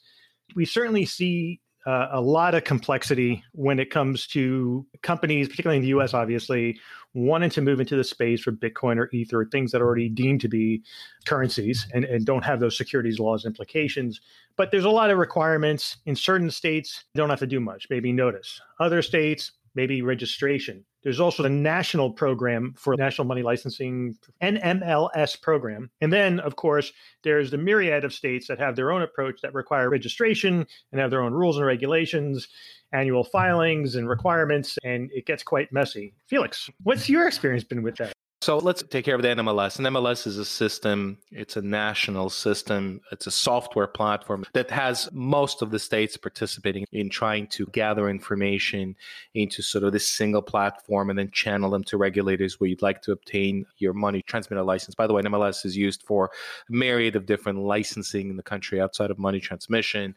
we 0.56 0.66
certainly 0.66 1.06
see 1.06 1.62
uh, 1.90 2.08
a 2.12 2.22
lot 2.22 2.54
of 2.54 2.64
complexity 2.64 3.44
when 3.54 3.80
it 3.80 3.90
comes 3.90 4.28
to 4.28 4.86
companies, 5.02 5.48
particularly 5.50 5.78
in 5.78 5.82
the 5.82 6.00
US, 6.00 6.14
obviously, 6.14 6.80
wanting 7.16 7.50
to 7.50 7.62
move 7.62 7.80
into 7.80 7.96
the 7.96 8.04
space 8.04 8.42
for 8.42 8.52
Bitcoin 8.52 8.98
or 8.98 9.10
Ether, 9.12 9.44
things 9.52 9.72
that 9.72 9.82
are 9.82 9.88
already 9.88 10.08
deemed 10.08 10.40
to 10.42 10.48
be 10.48 10.84
currencies 11.26 11.88
and, 11.92 12.06
and 12.06 12.28
don't 12.28 12.46
have 12.46 12.60
those 12.60 12.78
securities 12.78 13.18
laws 13.18 13.44
implications. 13.44 14.22
But 14.56 14.70
there's 14.70 14.86
a 14.86 14.90
lot 14.92 15.10
of 15.10 15.18
requirements. 15.18 15.98
In 16.06 16.16
certain 16.16 16.52
states, 16.52 17.06
don't 17.16 17.32
have 17.32 17.40
to 17.40 17.48
do 17.48 17.60
much, 17.60 17.88
maybe 17.90 18.12
notice. 18.12 18.62
Other 18.80 19.02
states, 19.02 19.54
maybe 19.76 20.02
registration. 20.02 20.86
There's 21.04 21.20
also 21.20 21.44
the 21.44 21.50
national 21.50 22.12
program 22.12 22.74
for 22.78 22.96
national 22.96 23.26
money 23.26 23.42
licensing, 23.42 24.16
NMLS 24.44 25.42
program. 25.42 25.90
And 26.02 26.12
then, 26.12 26.40
of 26.42 26.56
course, 26.56 26.92
there's 27.24 27.52
the 27.52 27.58
myriad 27.58 28.04
of 28.04 28.14
states 28.14 28.48
that 28.48 28.60
have 28.60 28.76
their 28.76 28.92
own 28.92 29.02
approach 29.02 29.42
that 29.42 29.54
require 29.54 29.90
registration 29.90 30.66
and 30.92 31.02
have 31.02 31.10
their 31.10 31.22
own 31.22 31.34
rules 31.34 31.58
and 31.58 31.66
regulations, 31.66 32.48
annual 32.92 33.24
filings 33.24 33.96
and 33.96 34.10
requirements, 34.10 34.78
and 34.84 35.10
it 35.14 35.26
gets 35.26 35.44
quite 35.44 35.72
messy. 35.72 36.14
Felix, 36.28 36.70
what's 36.84 37.08
your 37.08 37.28
experience 37.28 37.64
been 37.64 37.84
with 37.84 37.96
that? 37.98 38.14
So 38.42 38.58
let's 38.58 38.82
take 38.84 39.04
care 39.04 39.16
of 39.16 39.22
the 39.22 39.28
NMLS. 39.28 39.78
And 39.78 39.88
MLS 39.88 40.26
is 40.26 40.38
a 40.38 40.46
system, 40.46 41.18
it's 41.30 41.58
a 41.58 41.62
national 41.62 42.30
system, 42.30 43.02
it's 43.12 43.28
a 43.28 43.32
software 43.32 43.86
platform 43.86 44.46
that 44.54 44.72
has 44.72 45.10
most 45.12 45.62
of 45.62 45.72
the 45.72 45.80
states 45.80 46.16
participating 46.16 46.86
in 46.94 47.10
trying 47.10 47.48
to 47.48 47.66
gather 47.68 48.10
information 48.10 48.96
into 49.34 49.62
sort 49.62 49.84
of 49.84 49.92
this 49.92 50.08
single 50.08 50.42
platform 50.42 51.10
and 51.10 51.20
then 51.20 51.30
channel 51.32 51.70
them 51.70 51.84
to 51.84 51.98
regulators 51.98 52.62
where 52.62 52.70
you'd 52.70 52.82
like 52.82 53.02
to 53.02 53.12
obtain 53.12 53.66
your 53.78 53.92
money 53.92 54.22
transmitter 54.22 54.64
license. 54.64 54.96
By 54.96 55.08
the 55.08 55.14
way, 55.14 55.22
NMLS 55.22 55.66
is 55.66 55.76
used 55.76 56.04
for 56.04 56.32
a 56.70 56.72
myriad 56.72 57.18
of 57.18 57.26
different 57.26 57.60
licensing 57.60 58.30
in 58.30 58.38
the 58.38 58.44
country 58.44 58.80
outside 58.80 59.12
of 59.12 59.20
money 59.20 59.42
transmission. 59.42 60.16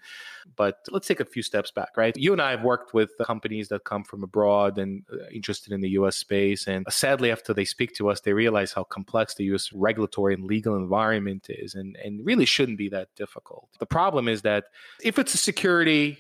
But 0.57 0.79
let's 0.91 1.07
take 1.07 1.21
a 1.21 1.25
few 1.25 1.43
steps 1.43 1.71
back, 1.71 1.97
right? 1.97 2.17
You 2.17 2.33
and 2.33 2.43
I 2.43 2.51
have 2.51 2.63
worked 2.63 2.95
with 2.95 3.11
companies 3.25 3.69
that 3.69 3.85
come 3.85 4.05
from 4.05 4.23
abroad 4.23 4.79
and 4.79 5.03
uh, 5.13 5.27
interested 5.33 5.73
in 5.73 5.81
the 5.81 5.91
US 5.91 6.17
space. 6.17 6.67
And 6.67 6.87
sadly, 6.91 7.31
after 7.31 7.55
they 7.55 7.65
speak 7.65 7.95
to 7.97 8.09
us, 8.09 8.21
they 8.21 8.33
realize 8.33 8.73
how 8.73 8.85
complex 8.85 9.35
the 9.35 9.45
US 9.55 9.73
regulatory 9.73 10.35
and 10.35 10.45
legal 10.45 10.77
environment 10.77 11.47
is 11.49 11.75
and, 11.75 11.97
and 12.05 12.25
really 12.25 12.45
shouldn't 12.45 12.79
be 12.79 12.89
that 12.91 13.09
difficult. 13.17 13.69
The 13.79 13.87
problem 13.87 14.29
is 14.29 14.43
that 14.43 14.65
if 15.03 15.19
it's 15.19 15.35
a 15.35 15.39
security, 15.39 16.19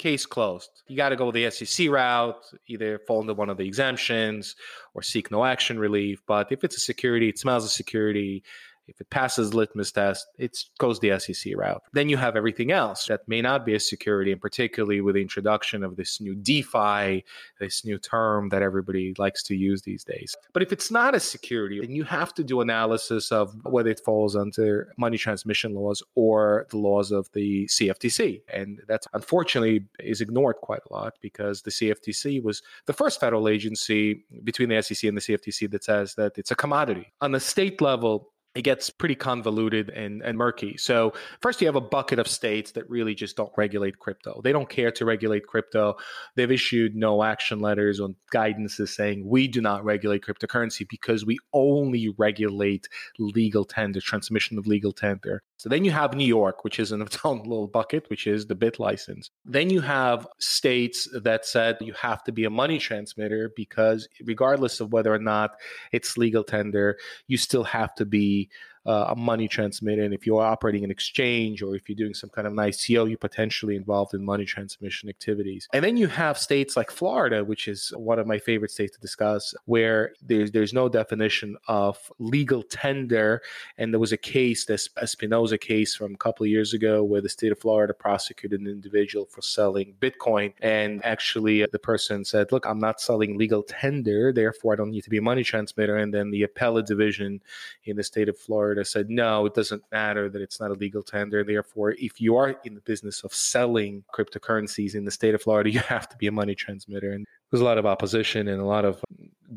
case 0.00 0.24
closed. 0.24 0.82
You 0.88 0.96
got 0.96 1.10
to 1.10 1.16
go 1.16 1.30
the 1.30 1.50
SEC 1.50 1.88
route, 1.88 2.42
either 2.66 2.98
fall 3.06 3.20
into 3.20 3.34
one 3.34 3.50
of 3.50 3.58
the 3.58 3.66
exemptions 3.66 4.56
or 4.94 5.02
seek 5.02 5.30
no 5.30 5.44
action 5.44 5.78
relief. 5.78 6.22
But 6.26 6.50
if 6.50 6.64
it's 6.64 6.76
a 6.76 6.80
security, 6.80 7.28
it 7.28 7.38
smells 7.38 7.64
of 7.64 7.70
security. 7.70 8.42
If 8.90 9.00
it 9.00 9.10
passes 9.10 9.54
litmus 9.54 9.92
test, 9.92 10.26
it 10.38 10.58
goes 10.78 11.00
the 11.00 11.18
SEC 11.18 11.54
route. 11.56 11.82
Then 11.92 12.08
you 12.08 12.16
have 12.16 12.36
everything 12.36 12.72
else 12.72 13.06
that 13.06 13.26
may 13.28 13.40
not 13.40 13.64
be 13.64 13.74
a 13.74 13.80
security, 13.80 14.32
and 14.32 14.40
particularly 14.40 15.00
with 15.00 15.14
the 15.14 15.22
introduction 15.22 15.82
of 15.82 15.96
this 15.96 16.20
new 16.20 16.34
DeFi, 16.34 17.24
this 17.58 17.84
new 17.84 17.98
term 17.98 18.48
that 18.50 18.62
everybody 18.62 19.14
likes 19.18 19.42
to 19.44 19.54
use 19.54 19.82
these 19.82 20.04
days. 20.04 20.34
But 20.52 20.62
if 20.62 20.72
it's 20.72 20.90
not 20.90 21.14
a 21.14 21.20
security, 21.20 21.80
then 21.80 21.92
you 21.92 22.04
have 22.04 22.34
to 22.34 22.44
do 22.44 22.60
analysis 22.60 23.30
of 23.32 23.54
whether 23.64 23.90
it 23.90 24.00
falls 24.04 24.36
under 24.36 24.92
money 24.98 25.18
transmission 25.18 25.74
laws 25.74 26.02
or 26.14 26.66
the 26.70 26.78
laws 26.78 27.12
of 27.12 27.30
the 27.32 27.66
CFTC. 27.66 28.42
And 28.52 28.82
that's 28.88 29.06
unfortunately 29.14 29.86
is 30.00 30.20
ignored 30.20 30.56
quite 30.56 30.80
a 30.90 30.92
lot 30.92 31.14
because 31.20 31.62
the 31.62 31.70
CFTC 31.70 32.42
was 32.42 32.62
the 32.86 32.92
first 32.92 33.20
federal 33.20 33.48
agency 33.48 34.24
between 34.44 34.68
the 34.68 34.82
SEC 34.82 35.08
and 35.08 35.16
the 35.16 35.22
CFTC 35.22 35.70
that 35.70 35.84
says 35.84 36.14
that 36.14 36.36
it's 36.36 36.50
a 36.50 36.56
commodity. 36.56 37.12
On 37.20 37.32
the 37.32 37.40
state 37.40 37.80
level, 37.80 38.32
it 38.54 38.62
gets 38.62 38.90
pretty 38.90 39.14
convoluted 39.14 39.90
and, 39.90 40.22
and 40.22 40.36
murky. 40.36 40.76
So, 40.76 41.12
first, 41.40 41.60
you 41.60 41.68
have 41.68 41.76
a 41.76 41.80
bucket 41.80 42.18
of 42.18 42.26
states 42.26 42.72
that 42.72 42.88
really 42.90 43.14
just 43.14 43.36
don't 43.36 43.52
regulate 43.56 44.00
crypto. 44.00 44.40
They 44.42 44.50
don't 44.50 44.68
care 44.68 44.90
to 44.90 45.04
regulate 45.04 45.46
crypto. 45.46 45.96
They've 46.34 46.50
issued 46.50 46.96
no 46.96 47.22
action 47.22 47.60
letters 47.60 48.00
on 48.00 48.16
guidances 48.34 48.88
saying 48.88 49.28
we 49.28 49.46
do 49.46 49.60
not 49.60 49.84
regulate 49.84 50.22
cryptocurrency 50.22 50.88
because 50.88 51.24
we 51.24 51.38
only 51.52 52.12
regulate 52.18 52.88
legal 53.20 53.64
tender, 53.64 54.00
transmission 54.00 54.58
of 54.58 54.66
legal 54.66 54.92
tender. 54.92 55.42
So, 55.56 55.68
then 55.68 55.84
you 55.84 55.92
have 55.92 56.14
New 56.14 56.26
York, 56.26 56.64
which 56.64 56.80
is 56.80 56.90
in 56.90 57.02
its 57.02 57.18
own 57.24 57.38
little 57.44 57.68
bucket, 57.68 58.10
which 58.10 58.26
is 58.26 58.46
the 58.46 58.56
BitLicense. 58.56 59.30
Then 59.44 59.70
you 59.70 59.80
have 59.80 60.26
states 60.38 61.08
that 61.22 61.46
said 61.46 61.76
you 61.80 61.92
have 61.92 62.24
to 62.24 62.32
be 62.32 62.44
a 62.44 62.50
money 62.50 62.78
transmitter 62.78 63.52
because, 63.54 64.08
regardless 64.24 64.80
of 64.80 64.92
whether 64.92 65.14
or 65.14 65.20
not 65.20 65.52
it's 65.92 66.18
legal 66.18 66.42
tender, 66.42 66.98
you 67.28 67.36
still 67.36 67.64
have 67.64 67.94
to 67.94 68.04
be 68.04 68.39
be 68.40 68.50
uh, 68.90 69.06
a 69.10 69.16
money 69.16 69.46
transmitter. 69.46 70.02
And 70.02 70.12
if 70.12 70.26
you're 70.26 70.42
operating 70.42 70.82
an 70.82 70.90
exchange 70.90 71.62
or 71.62 71.76
if 71.76 71.88
you're 71.88 72.02
doing 72.04 72.14
some 72.14 72.30
kind 72.30 72.46
of 72.46 72.52
an 72.54 72.58
ICO, 72.58 73.08
you're 73.08 73.18
potentially 73.18 73.76
involved 73.76 74.14
in 74.14 74.24
money 74.24 74.44
transmission 74.44 75.08
activities. 75.08 75.68
And 75.72 75.84
then 75.84 75.96
you 75.96 76.08
have 76.08 76.36
states 76.36 76.76
like 76.76 76.90
Florida, 76.90 77.44
which 77.44 77.68
is 77.68 77.92
one 77.96 78.18
of 78.18 78.26
my 78.26 78.38
favorite 78.38 78.72
states 78.72 78.94
to 78.96 79.00
discuss, 79.00 79.54
where 79.66 80.12
there's 80.20 80.50
there's 80.50 80.72
no 80.72 80.88
definition 80.88 81.56
of 81.68 81.96
legal 82.18 82.62
tender. 82.64 83.42
And 83.78 83.92
there 83.92 84.00
was 84.00 84.10
a 84.10 84.16
case, 84.16 84.64
this 84.64 84.88
Espinoza 85.06 85.60
case 85.60 85.94
from 85.94 86.14
a 86.14 86.18
couple 86.18 86.42
of 86.44 86.50
years 86.50 86.74
ago, 86.74 87.04
where 87.04 87.20
the 87.20 87.28
state 87.28 87.52
of 87.52 87.60
Florida 87.60 87.94
prosecuted 87.94 88.60
an 88.60 88.66
individual 88.66 89.26
for 89.26 89.42
selling 89.42 89.94
Bitcoin. 90.00 90.52
And 90.60 91.04
actually, 91.04 91.64
the 91.70 91.78
person 91.78 92.24
said, 92.24 92.50
"Look, 92.50 92.66
I'm 92.66 92.80
not 92.80 93.00
selling 93.00 93.38
legal 93.38 93.62
tender, 93.62 94.32
therefore 94.32 94.72
I 94.72 94.76
don't 94.76 94.90
need 94.90 95.04
to 95.04 95.10
be 95.10 95.18
a 95.18 95.22
money 95.22 95.44
transmitter." 95.44 95.96
And 95.96 96.12
then 96.12 96.30
the 96.30 96.42
appellate 96.42 96.86
division 96.86 97.40
in 97.84 97.94
the 97.96 98.02
state 98.02 98.28
of 98.28 98.36
Florida 98.36 98.79
said, 98.84 99.10
"No, 99.10 99.46
it 99.46 99.54
doesn't 99.54 99.82
matter 99.92 100.28
that 100.28 100.42
it's 100.42 100.60
not 100.60 100.70
a 100.70 100.74
legal 100.74 101.02
tender. 101.02 101.44
Therefore, 101.44 101.92
if 101.98 102.20
you 102.20 102.36
are 102.36 102.56
in 102.64 102.74
the 102.74 102.80
business 102.80 103.22
of 103.24 103.34
selling 103.34 104.04
cryptocurrencies 104.14 104.94
in 104.94 105.04
the 105.04 105.10
state 105.10 105.34
of 105.34 105.42
Florida, 105.42 105.70
you 105.76 105.80
have 105.80 106.08
to 106.08 106.16
be 106.16 106.26
a 106.26 106.32
money 106.32 106.54
transmitter." 106.54 107.12
And 107.12 107.26
there's 107.50 107.60
a 107.60 107.64
lot 107.64 107.78
of 107.78 107.86
opposition 107.86 108.48
and 108.48 108.60
a 108.60 108.66
lot 108.66 108.84
of 108.84 109.02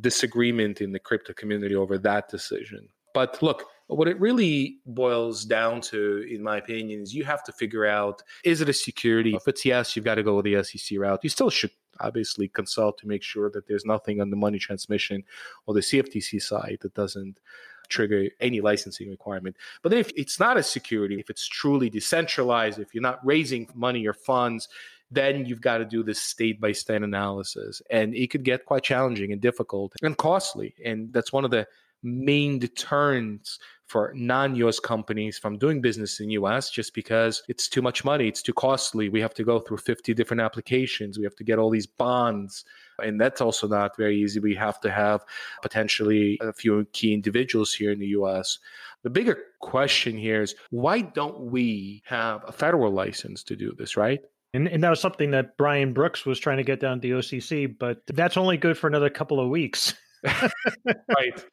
disagreement 0.01 0.81
in 0.81 0.91
the 0.91 0.99
crypto 0.99 1.33
community 1.33 1.75
over 1.75 1.97
that 1.99 2.29
decision. 2.29 2.89
But 3.13 3.41
look, 3.43 3.65
what 3.87 4.07
it 4.07 4.19
really 4.19 4.79
boils 4.85 5.45
down 5.45 5.81
to, 5.81 6.25
in 6.29 6.41
my 6.41 6.57
opinion, 6.57 7.01
is 7.01 7.13
you 7.13 7.23
have 7.25 7.43
to 7.43 7.51
figure 7.51 7.85
out 7.85 8.21
is 8.43 8.61
it 8.61 8.69
a 8.69 8.73
security? 8.73 9.35
If 9.35 9.47
it's 9.47 9.65
yes, 9.65 9.95
you've 9.95 10.05
got 10.05 10.15
to 10.15 10.23
go 10.23 10.35
with 10.35 10.45
the 10.45 10.63
SEC 10.63 10.97
route. 10.97 11.19
You 11.23 11.29
still 11.29 11.49
should 11.49 11.71
obviously 11.99 12.47
consult 12.47 12.97
to 12.99 13.07
make 13.07 13.23
sure 13.23 13.49
that 13.51 13.67
there's 13.67 13.85
nothing 13.85 14.19
on 14.19 14.29
the 14.29 14.35
money 14.35 14.57
transmission 14.57 15.23
or 15.67 15.73
the 15.73 15.81
CFTC 15.81 16.41
side 16.41 16.79
that 16.81 16.93
doesn't 16.95 17.39
trigger 17.87 18.29
any 18.39 18.61
licensing 18.61 19.09
requirement. 19.09 19.55
But 19.81 19.93
if 19.93 20.11
it's 20.15 20.39
not 20.39 20.57
a 20.57 20.63
security, 20.63 21.19
if 21.19 21.29
it's 21.29 21.47
truly 21.47 21.89
decentralized, 21.89 22.79
if 22.79 22.93
you're 22.93 23.01
not 23.01 23.25
raising 23.25 23.67
money 23.73 24.05
or 24.07 24.13
funds, 24.13 24.67
then 25.11 25.45
you've 25.45 25.61
got 25.61 25.77
to 25.77 25.85
do 25.85 26.03
this 26.03 26.21
state 26.21 26.59
by 26.59 26.71
state 26.71 27.03
analysis. 27.03 27.81
And 27.89 28.15
it 28.15 28.31
could 28.31 28.43
get 28.43 28.65
quite 28.65 28.83
challenging 28.83 29.31
and 29.31 29.41
difficult 29.41 29.93
and 30.01 30.17
costly. 30.17 30.75
And 30.83 31.13
that's 31.13 31.31
one 31.31 31.45
of 31.45 31.51
the 31.51 31.67
main 32.01 32.59
deterrents 32.59 33.59
for 33.85 34.11
non-US 34.15 34.79
companies 34.79 35.37
from 35.37 35.57
doing 35.57 35.81
business 35.81 36.19
in 36.19 36.29
US 36.31 36.69
just 36.69 36.93
because 36.93 37.43
it's 37.47 37.67
too 37.67 37.81
much 37.81 38.03
money, 38.03 38.27
it's 38.27 38.41
too 38.41 38.53
costly. 38.53 39.07
We 39.09 39.21
have 39.21 39.33
to 39.35 39.43
go 39.43 39.59
through 39.59 39.77
50 39.77 40.13
different 40.13 40.41
applications. 40.41 41.17
We 41.17 41.23
have 41.25 41.35
to 41.35 41.43
get 41.43 41.59
all 41.59 41.69
these 41.69 41.87
bonds 41.87 42.65
and 42.99 43.19
that's 43.19 43.41
also 43.41 43.67
not 43.67 43.97
very 43.97 44.21
easy. 44.21 44.39
We 44.39 44.55
have 44.55 44.79
to 44.81 44.91
have 44.91 45.23
potentially 45.61 46.37
a 46.41 46.53
few 46.53 46.85
key 46.93 47.13
individuals 47.13 47.73
here 47.73 47.91
in 47.91 47.99
the 47.99 48.07
US. 48.07 48.59
The 49.03 49.09
bigger 49.09 49.37
question 49.59 50.17
here 50.17 50.41
is 50.41 50.55
why 50.69 51.01
don't 51.01 51.51
we 51.51 52.03
have 52.05 52.43
a 52.47 52.51
federal 52.51 52.91
license 52.91 53.43
to 53.43 53.55
do 53.55 53.73
this, 53.77 53.97
right? 53.97 54.21
And, 54.53 54.67
and 54.67 54.83
that 54.83 54.89
was 54.89 54.99
something 54.99 55.31
that 55.31 55.57
Brian 55.57 55.93
Brooks 55.93 56.25
was 56.25 56.39
trying 56.39 56.57
to 56.57 56.63
get 56.63 56.79
down 56.79 57.01
to 57.01 57.01
the 57.01 57.17
OCC, 57.17 57.75
but 57.77 58.01
that's 58.07 58.37
only 58.37 58.57
good 58.57 58.77
for 58.77 58.87
another 58.87 59.09
couple 59.09 59.39
of 59.39 59.49
weeks. 59.49 59.95
right 60.23 61.43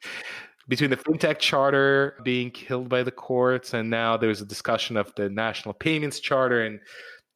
between 0.67 0.89
the 0.89 0.95
fintech 0.95 1.39
charter 1.39 2.17
being 2.23 2.49
killed 2.51 2.87
by 2.87 3.03
the 3.03 3.11
courts 3.11 3.73
and 3.73 3.89
now 3.89 4.15
there's 4.15 4.39
a 4.39 4.45
discussion 4.45 4.95
of 4.95 5.13
the 5.15 5.29
national 5.29 5.73
payments 5.73 6.19
charter 6.19 6.61
and 6.61 6.79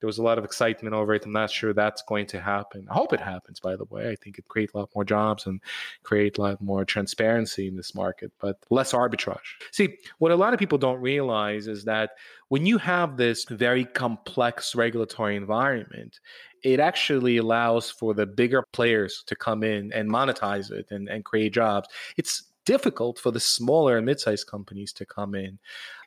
there 0.06 0.08
was 0.08 0.20
a 0.20 0.24
lot 0.24 0.38
of 0.38 0.46
excitement 0.46 0.94
over 0.94 1.16
it. 1.16 1.26
I'm 1.26 1.32
not 1.32 1.50
sure 1.50 1.74
that's 1.74 2.04
going 2.04 2.28
to 2.28 2.40
happen. 2.40 2.86
I 2.92 2.94
hope 2.94 3.12
it 3.12 3.20
happens, 3.20 3.60
by 3.60 3.76
the 3.76 3.86
way. 3.86 4.12
I 4.12 4.16
think 4.16 4.38
it 4.38 4.48
create 4.48 4.70
a 4.76 4.78
lot 4.78 4.92
more 4.94 5.04
jobs 5.04 5.48
and 5.48 5.60
create 6.04 6.38
a 6.38 6.42
lot 6.42 6.62
more 6.62 6.86
transparency 6.86 7.68
in 7.68 7.76
this 7.76 7.96
market, 7.96 8.32
but 8.40 8.64
less 8.70 8.94
arbitrage. 8.94 9.40
See, 9.72 9.98
what 10.20 10.32
a 10.32 10.36
lot 10.36 10.54
of 10.54 10.60
people 10.60 10.78
don't 10.78 11.02
realize 11.02 11.66
is 11.66 11.86
that 11.86 12.12
when 12.50 12.68
you 12.68 12.78
have 12.78 13.18
this 13.18 13.46
very 13.46 13.84
complex 13.84 14.76
regulatory 14.76 15.36
environment, 15.36 16.20
it 16.62 16.80
actually 16.80 17.38
allows 17.38 17.90
for 17.90 18.14
the 18.14 18.28
bigger 18.28 18.64
players 18.74 19.24
to 19.26 19.36
come 19.36 19.64
in 19.64 19.92
and 19.92 20.08
monetize 20.08 20.70
it 20.70 20.86
and, 20.92 21.10
and 21.10 21.26
create 21.26 21.52
jobs. 21.52 21.90
It's 22.16 22.44
difficult 22.66 23.20
for 23.20 23.32
the 23.32 23.40
smaller 23.40 23.98
and 23.98 24.06
mid-sized 24.06 24.48
companies 24.48 24.92
to 24.94 25.06
come 25.06 25.36
in. 25.36 25.60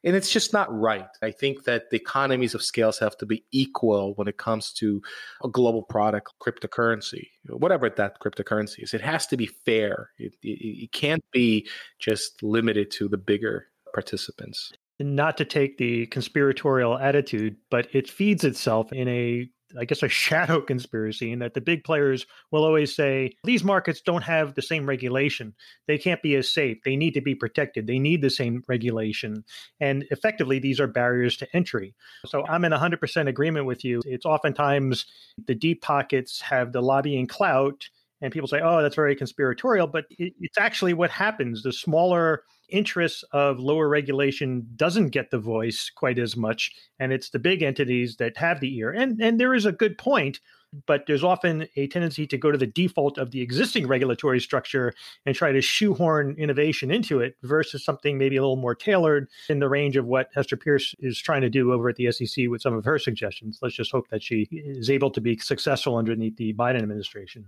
And 0.05 0.15
it's 0.15 0.31
just 0.31 0.53
not 0.53 0.73
right. 0.73 1.09
I 1.23 1.31
think 1.31 1.65
that 1.65 1.91
the 1.91 1.97
economies 1.97 2.55
of 2.55 2.62
scales 2.62 2.99
have 2.99 3.17
to 3.19 3.27
be 3.27 3.45
equal 3.50 4.15
when 4.15 4.29
it 4.29 4.37
comes 4.37 4.73
to 4.75 5.03
a 5.43 5.49
global 5.49 5.83
product 5.83 6.33
cryptocurrency 6.41 7.29
whatever 7.57 7.88
that 7.88 8.21
cryptocurrency 8.21 8.83
is. 8.83 8.95
It 8.95 9.00
has 9.00 9.27
to 9.29 9.37
be 9.37 9.47
fair. 9.47 10.11
It, 10.19 10.35
it, 10.43 10.85
it 10.85 10.93
can't 10.93 11.25
be 11.33 11.69
just 11.99 12.43
limited 12.43 12.91
to 12.93 13.09
the 13.09 13.17
bigger 13.17 13.67
participants. 13.93 14.73
Not 15.00 15.37
to 15.38 15.45
take 15.45 15.79
the 15.79 16.07
conspiratorial 16.07 16.99
attitude, 16.99 17.56
but 17.71 17.89
it 17.93 18.11
feeds 18.11 18.45
itself 18.45 18.93
in 18.93 19.09
a 19.09 19.49
I 19.76 19.85
guess, 19.85 20.02
a 20.02 20.09
shadow 20.09 20.61
conspiracy 20.61 21.33
in 21.33 21.41
that 21.41 21.54
the 21.54 21.61
big 21.61 21.85
players 21.85 22.26
will 22.50 22.65
always 22.65 22.95
say 22.95 23.33
these 23.45 23.65
markets 23.65 24.00
don't 24.00 24.23
have 24.23 24.54
the 24.54 24.63
same 24.63 24.89
regulation. 24.89 25.54
They 25.87 25.99
can't 25.99 26.23
be 26.23 26.37
as 26.37 26.52
safe. 26.52 26.78
They 26.85 26.97
need 26.97 27.15
to 27.15 27.21
be 27.21 27.35
protected. 27.35 27.87
They 27.87 27.99
need 27.99 28.23
the 28.23 28.31
same 28.31 28.63
regulation. 28.69 29.45
And 29.81 30.04
effectively, 30.11 30.59
these 30.59 30.81
are 30.81 30.87
barriers 30.87 31.37
to 31.39 31.57
entry. 31.57 31.95
So 32.26 32.47
I'm 32.47 32.65
in 32.65 32.73
100% 32.73 33.28
agreement 33.28 33.67
with 33.67 33.85
you. 33.85 34.00
It's 34.07 34.25
oftentimes 34.25 35.04
the 35.47 35.54
deep 35.54 35.83
pockets 35.83 36.41
have 36.41 36.73
the 36.73 36.83
lobbying 36.83 37.26
clout, 37.26 37.89
and 38.21 38.33
people 38.33 38.49
say, 38.49 38.61
oh, 38.63 38.83
that's 38.83 38.97
very 38.97 39.15
conspiratorial, 39.15 39.87
but 39.87 40.07
it's 40.11 40.59
actually 40.59 40.95
what 40.95 41.11
happens. 41.11 41.63
The 41.63 41.73
smaller 41.73 42.43
interests 42.69 43.25
of 43.33 43.59
lower 43.59 43.89
regulation 43.89 44.67
doesn't 44.76 45.09
get 45.09 45.31
the 45.31 45.39
voice 45.39 45.91
quite 45.95 46.19
as 46.19 46.37
much 46.37 46.73
and 46.99 47.13
it's 47.13 47.31
the 47.31 47.39
big 47.39 47.63
entities 47.63 48.17
that 48.17 48.37
have 48.37 48.61
the 48.61 48.76
ear 48.76 48.91
and 48.91 49.21
and 49.21 49.41
there 49.41 49.54
is 49.54 49.65
a 49.65 49.73
good 49.73 49.97
point 49.99 50.41
but 50.87 51.04
there's 51.07 51.25
often 51.25 51.67
a 51.76 51.87
tendency 51.87 52.26
to 52.26 52.37
go 52.37 52.50
to 52.50 52.59
the 52.59 52.67
default 52.67 53.19
of 53.19 53.31
the 53.31 53.41
existing 53.41 53.87
regulatory 53.87 54.41
structure 54.41 54.93
and 55.25 55.35
try 55.35 55.52
to 55.52 55.63
shoehorn 55.63 56.35
innovation 56.39 56.91
into 56.91 57.21
it 57.21 57.37
versus 57.43 57.85
something 57.85 58.19
maybe 58.19 58.37
a 58.37 58.43
little 58.43 58.57
more 58.57 58.75
tailored 58.75 59.28
in 59.49 59.61
the 59.61 59.69
range 59.69 59.97
of 59.97 60.07
what 60.07 60.28
Hester 60.35 60.57
Peirce 60.57 60.95
is 60.99 61.19
trying 61.19 61.43
to 61.43 61.50
do 61.50 61.73
over 61.73 61.89
at 61.89 61.97
the 61.97 62.13
SEC 62.13 62.49
with 62.49 62.61
some 62.61 62.75
of 62.75 62.85
her 62.85 62.99
suggestions. 62.99 63.59
Let's 63.63 63.76
just 63.76 63.93
hope 63.93 64.09
that 64.09 64.23
she 64.23 64.47
is 64.50 64.91
able 64.91 65.11
to 65.13 65.21
be 65.21 65.39
successful 65.39 65.97
underneath 65.97 66.37
the 66.37 66.52
Biden 66.52 66.83
administration. 66.83 67.47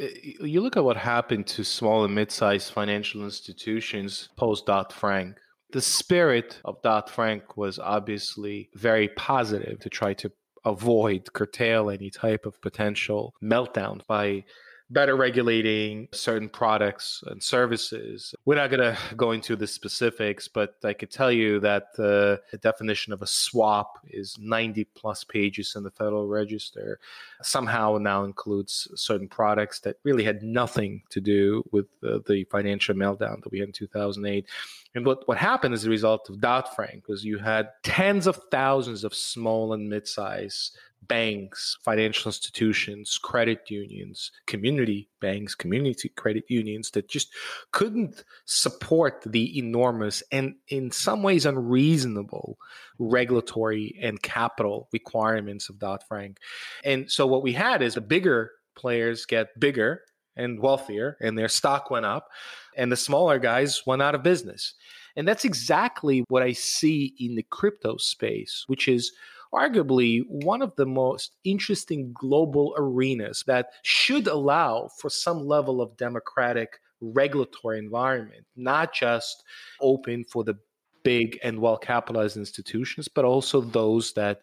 Uh, 0.00 0.06
you 0.40 0.60
look 0.60 0.76
at 0.76 0.84
what 0.84 0.96
happened 0.96 1.46
to 1.46 1.64
small 1.64 2.04
and 2.04 2.14
mid-sized 2.14 2.72
financial 2.72 3.22
institutions 3.22 4.28
post 4.36 4.66
Dodd 4.66 4.92
Frank. 4.92 5.36
The 5.70 5.80
spirit 5.80 6.60
of 6.64 6.82
Dodd 6.82 7.08
Frank 7.10 7.56
was 7.56 7.78
obviously 7.78 8.70
very 8.74 9.08
positive 9.08 9.80
to 9.80 9.88
try 9.88 10.14
to 10.14 10.30
avoid 10.64 11.32
curtail 11.32 11.90
any 11.90 12.10
type 12.10 12.46
of 12.46 12.60
potential 12.60 13.34
meltdown 13.42 14.00
by 14.06 14.44
better 14.90 15.16
regulating 15.16 16.08
certain 16.12 16.48
products 16.48 17.22
and 17.26 17.42
services. 17.42 18.34
We're 18.44 18.56
not 18.56 18.70
going 18.70 18.80
to 18.94 18.98
go 19.16 19.32
into 19.32 19.56
the 19.56 19.66
specifics, 19.66 20.48
but 20.48 20.76
I 20.84 20.92
could 20.92 21.10
tell 21.10 21.32
you 21.32 21.60
that 21.60 21.94
the 21.96 22.40
definition 22.60 23.12
of 23.12 23.22
a 23.22 23.26
swap 23.26 23.98
is 24.08 24.36
90 24.38 24.84
plus 24.94 25.24
pages 25.24 25.74
in 25.76 25.82
the 25.82 25.90
Federal 25.90 26.28
Register. 26.28 26.98
Somehow 27.42 27.98
now 27.98 28.24
includes 28.24 28.88
certain 28.94 29.28
products 29.28 29.80
that 29.80 29.96
really 30.04 30.24
had 30.24 30.42
nothing 30.42 31.02
to 31.10 31.20
do 31.20 31.64
with 31.72 31.86
the, 32.00 32.22
the 32.26 32.44
financial 32.44 32.94
meltdown 32.94 33.42
that 33.42 33.50
we 33.50 33.58
had 33.58 33.68
in 33.68 33.72
2008. 33.72 34.46
And 34.94 35.04
what, 35.04 35.26
what 35.26 35.38
happened 35.38 35.74
as 35.74 35.84
a 35.84 35.90
result 35.90 36.28
of 36.30 36.40
Dodd 36.40 36.68
Frank 36.68 37.08
was 37.08 37.24
you 37.24 37.38
had 37.38 37.70
tens 37.82 38.26
of 38.28 38.38
thousands 38.50 39.02
of 39.02 39.12
small 39.14 39.72
and 39.72 39.88
mid 39.88 40.06
sized 40.06 40.76
banks, 41.08 41.78
financial 41.82 42.28
institutions, 42.28 43.18
credit 43.18 43.70
unions, 43.70 44.32
community 44.46 45.08
banks, 45.20 45.54
community 45.54 46.08
credit 46.10 46.44
unions 46.48 46.90
that 46.92 47.08
just 47.08 47.32
couldn't 47.72 48.24
support 48.44 49.22
the 49.26 49.58
enormous 49.58 50.22
and 50.32 50.54
in 50.68 50.90
some 50.90 51.22
ways 51.22 51.46
unreasonable 51.46 52.58
regulatory 52.98 53.98
and 54.02 54.22
capital 54.22 54.88
requirements 54.92 55.68
of 55.68 55.78
Dodd 55.78 56.02
Frank. 56.06 56.38
And 56.84 57.10
so 57.10 57.26
what 57.26 57.42
we 57.42 57.52
had 57.52 57.82
is 57.82 57.94
the 57.94 58.00
bigger 58.00 58.52
players 58.76 59.26
get 59.26 59.58
bigger 59.58 60.02
and 60.36 60.60
wealthier 60.60 61.16
and 61.20 61.38
their 61.38 61.48
stock 61.48 61.90
went 61.90 62.06
up 62.06 62.28
and 62.76 62.90
the 62.90 62.96
smaller 62.96 63.38
guys 63.38 63.86
went 63.86 64.02
out 64.02 64.14
of 64.14 64.22
business. 64.22 64.74
And 65.16 65.28
that's 65.28 65.44
exactly 65.44 66.24
what 66.28 66.42
I 66.42 66.52
see 66.52 67.14
in 67.18 67.36
the 67.36 67.44
crypto 67.44 67.96
space, 67.98 68.64
which 68.66 68.88
is 68.88 69.12
arguably 69.54 70.24
one 70.28 70.62
of 70.62 70.74
the 70.76 70.86
most 70.86 71.36
interesting 71.44 72.12
global 72.12 72.74
arenas 72.76 73.44
that 73.46 73.70
should 73.82 74.26
allow 74.26 74.88
for 74.98 75.08
some 75.08 75.46
level 75.46 75.80
of 75.80 75.96
democratic 75.96 76.80
regulatory 77.00 77.78
environment, 77.78 78.44
not 78.56 78.92
just 78.92 79.44
open 79.80 80.24
for 80.24 80.44
the 80.44 80.54
big 81.02 81.38
and 81.42 81.60
well 81.60 81.76
capitalized 81.76 82.36
institutions, 82.36 83.08
but 83.08 83.24
also 83.24 83.60
those 83.60 84.12
that 84.14 84.40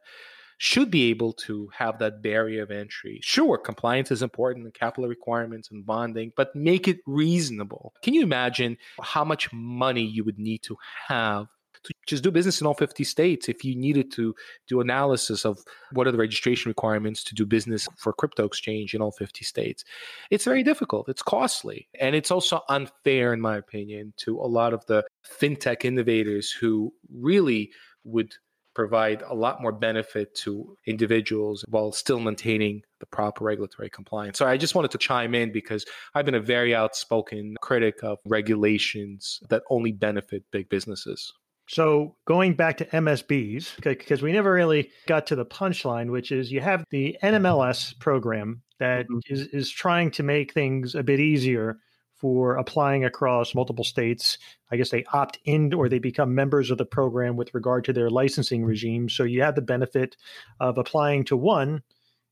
should 0.60 0.92
be 0.92 1.10
able 1.10 1.34
to 1.34 1.68
have 1.74 1.98
that 1.98 2.22
barrier 2.22 2.62
of 2.62 2.70
entry. 2.70 3.20
Sure, 3.24 3.58
compliance 3.58 4.12
is 4.12 4.22
important 4.22 4.64
and 4.64 4.74
capital 4.76 5.10
requirements 5.10 5.72
and 5.72 5.84
bonding, 5.88 6.32
but 6.38 6.56
make 6.56 6.88
it 6.88 7.00
reasonable. 7.08 7.96
Can 8.04 8.14
you 8.14 8.22
imagine 8.22 8.78
how 9.02 9.24
much 9.24 9.52
money 9.52 10.04
you 10.04 10.24
would 10.24 10.38
need 10.38 10.62
to 10.62 10.78
have 11.08 11.48
to 11.84 11.94
just 12.08 12.24
do 12.24 12.32
business 12.32 12.62
in 12.62 12.68
all 12.68 12.74
50 12.74 13.04
states 13.04 13.50
if 13.50 13.64
you 13.64 13.76
needed 13.76 14.12
to 14.14 14.36
do 14.68 14.82
analysis 14.82 15.46
of 15.46 15.60
what 15.94 16.08
are 16.08 16.12
the 16.12 16.18
registration 16.18 16.70
requirements 16.70 17.24
to 17.24 17.36
do 17.36 17.46
business 17.46 17.88
for 17.98 18.14
crypto 18.14 18.46
exchange 18.46 18.94
in 18.94 19.02
all 19.02 19.12
50 19.12 19.44
states. 19.44 19.84
It's 20.30 20.46
very 20.46 20.64
difficult, 20.64 21.10
it's 21.10 21.24
costly, 21.24 21.88
and 22.00 22.16
it's 22.16 22.32
also 22.32 22.62
unfair, 22.70 23.34
in 23.34 23.42
my 23.42 23.58
opinion, 23.58 24.14
to 24.18 24.40
a 24.40 24.48
lot 24.48 24.74
of 24.74 24.86
the 24.86 25.04
fintech 25.40 25.86
innovators 25.86 26.52
who 26.52 26.94
really 27.10 27.72
would 28.04 28.34
provide 28.74 29.22
a 29.24 29.34
lot 29.34 29.62
more 29.62 29.72
benefit 29.72 30.34
to 30.34 30.78
individuals 30.86 31.66
while 31.68 31.92
still 31.92 32.20
maintaining 32.20 32.82
the 33.00 33.06
proper 33.06 33.44
regulatory 33.44 33.90
compliance. 33.90 34.38
So 34.38 34.48
I 34.48 34.58
just 34.58 34.76
wanted 34.76 34.92
to 34.92 34.98
chime 34.98 35.36
in 35.36 35.52
because 35.52 35.86
I've 36.16 36.26
been 36.26 36.36
a 36.36 36.40
very 36.40 36.74
outspoken 36.74 37.56
critic 37.62 38.04
of 38.04 38.20
regulations 38.26 39.42
that 39.50 39.64
only 39.70 39.92
benefit 39.92 40.44
big 40.52 40.70
businesses. 40.70 41.34
So 41.72 42.18
going 42.26 42.56
back 42.56 42.76
to 42.78 42.86
MSBs, 42.86 43.82
because 43.82 44.22
we 44.22 44.34
never 44.34 44.52
really 44.52 44.92
got 45.08 45.26
to 45.28 45.38
the 45.38 45.46
punchline, 45.46 46.12
which 46.12 46.34
is 46.34 46.52
you 46.52 46.60
have 46.60 46.84
the 46.90 47.18
NMLS 47.24 47.98
program 47.98 48.62
that 48.80 49.06
mm-hmm. 49.06 49.20
is 49.34 49.48
is 49.48 49.72
trying 49.72 50.12
to 50.12 50.24
make 50.24 50.52
things 50.52 50.96
a 50.96 51.04
bit 51.04 51.22
easier 51.22 51.80
for 52.16 52.58
applying 52.58 53.06
across 53.06 53.56
multiple 53.56 53.86
states. 53.86 54.38
I 54.70 54.76
guess 54.76 54.90
they 54.90 55.06
opt 55.14 55.40
in 55.46 55.74
or 55.74 55.88
they 55.88 56.00
become 56.00 56.36
members 56.36 56.72
of 56.72 56.78
the 56.78 56.86
program 56.86 57.38
with 57.38 57.54
regard 57.54 57.86
to 57.86 57.94
their 57.94 58.10
licensing 58.10 58.66
regime. 58.66 59.08
So 59.08 59.24
you 59.24 59.42
have 59.42 59.56
the 59.56 59.62
benefit 59.62 60.18
of 60.60 60.78
applying 60.78 61.24
to 61.26 61.38
one 61.38 61.84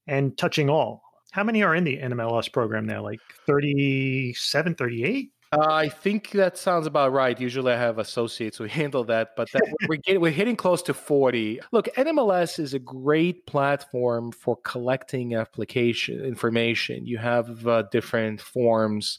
and 0.05 0.37
touching 0.37 0.69
all. 0.69 1.01
How 1.31 1.45
many 1.45 1.63
are 1.63 1.75
in 1.75 1.85
the 1.85 1.97
NMLS 1.97 2.51
program 2.51 2.85
now? 2.85 3.03
Like 3.03 3.21
37, 3.45 4.75
38? 4.75 5.31
Uh, 5.51 5.65
I 5.67 5.89
think 5.89 6.31
that 6.31 6.59
sounds 6.59 6.85
about 6.85 7.11
right. 7.11 7.39
Usually, 7.39 7.73
I 7.73 7.77
have 7.77 7.97
associates 7.97 8.57
who 8.57 8.63
handle 8.67 9.03
that, 9.05 9.35
but 9.35 9.51
that, 9.51 9.61
we're 9.87 9.95
getting, 9.97 10.21
we're 10.21 10.31
hitting 10.31 10.55
close 10.55 10.83
to 10.83 10.93
forty. 10.93 11.59
Look, 11.71 11.87
NMLS 11.95 12.59
is 12.59 12.75
a 12.75 12.79
great 12.79 13.47
platform 13.47 14.31
for 14.31 14.57
collecting 14.57 15.33
application 15.33 16.23
information. 16.23 17.07
You 17.07 17.17
have 17.17 17.67
uh, 17.67 17.83
different 17.91 18.41
forms 18.41 19.17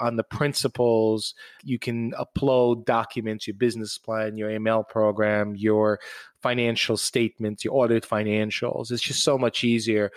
on 0.00 0.16
the 0.16 0.24
principles. 0.24 1.34
You 1.62 1.78
can 1.78 2.12
upload 2.12 2.84
documents, 2.84 3.46
your 3.46 3.54
business 3.54 3.98
plan, 3.98 4.36
your 4.36 4.50
AML 4.50 4.88
program, 4.88 5.54
your 5.54 6.00
financial 6.42 6.96
statements, 6.96 7.64
your 7.64 7.74
audit 7.74 8.08
financials. 8.08 8.90
It's 8.90 9.02
just 9.02 9.22
so 9.22 9.38
much 9.38 9.62
easier 9.62 10.10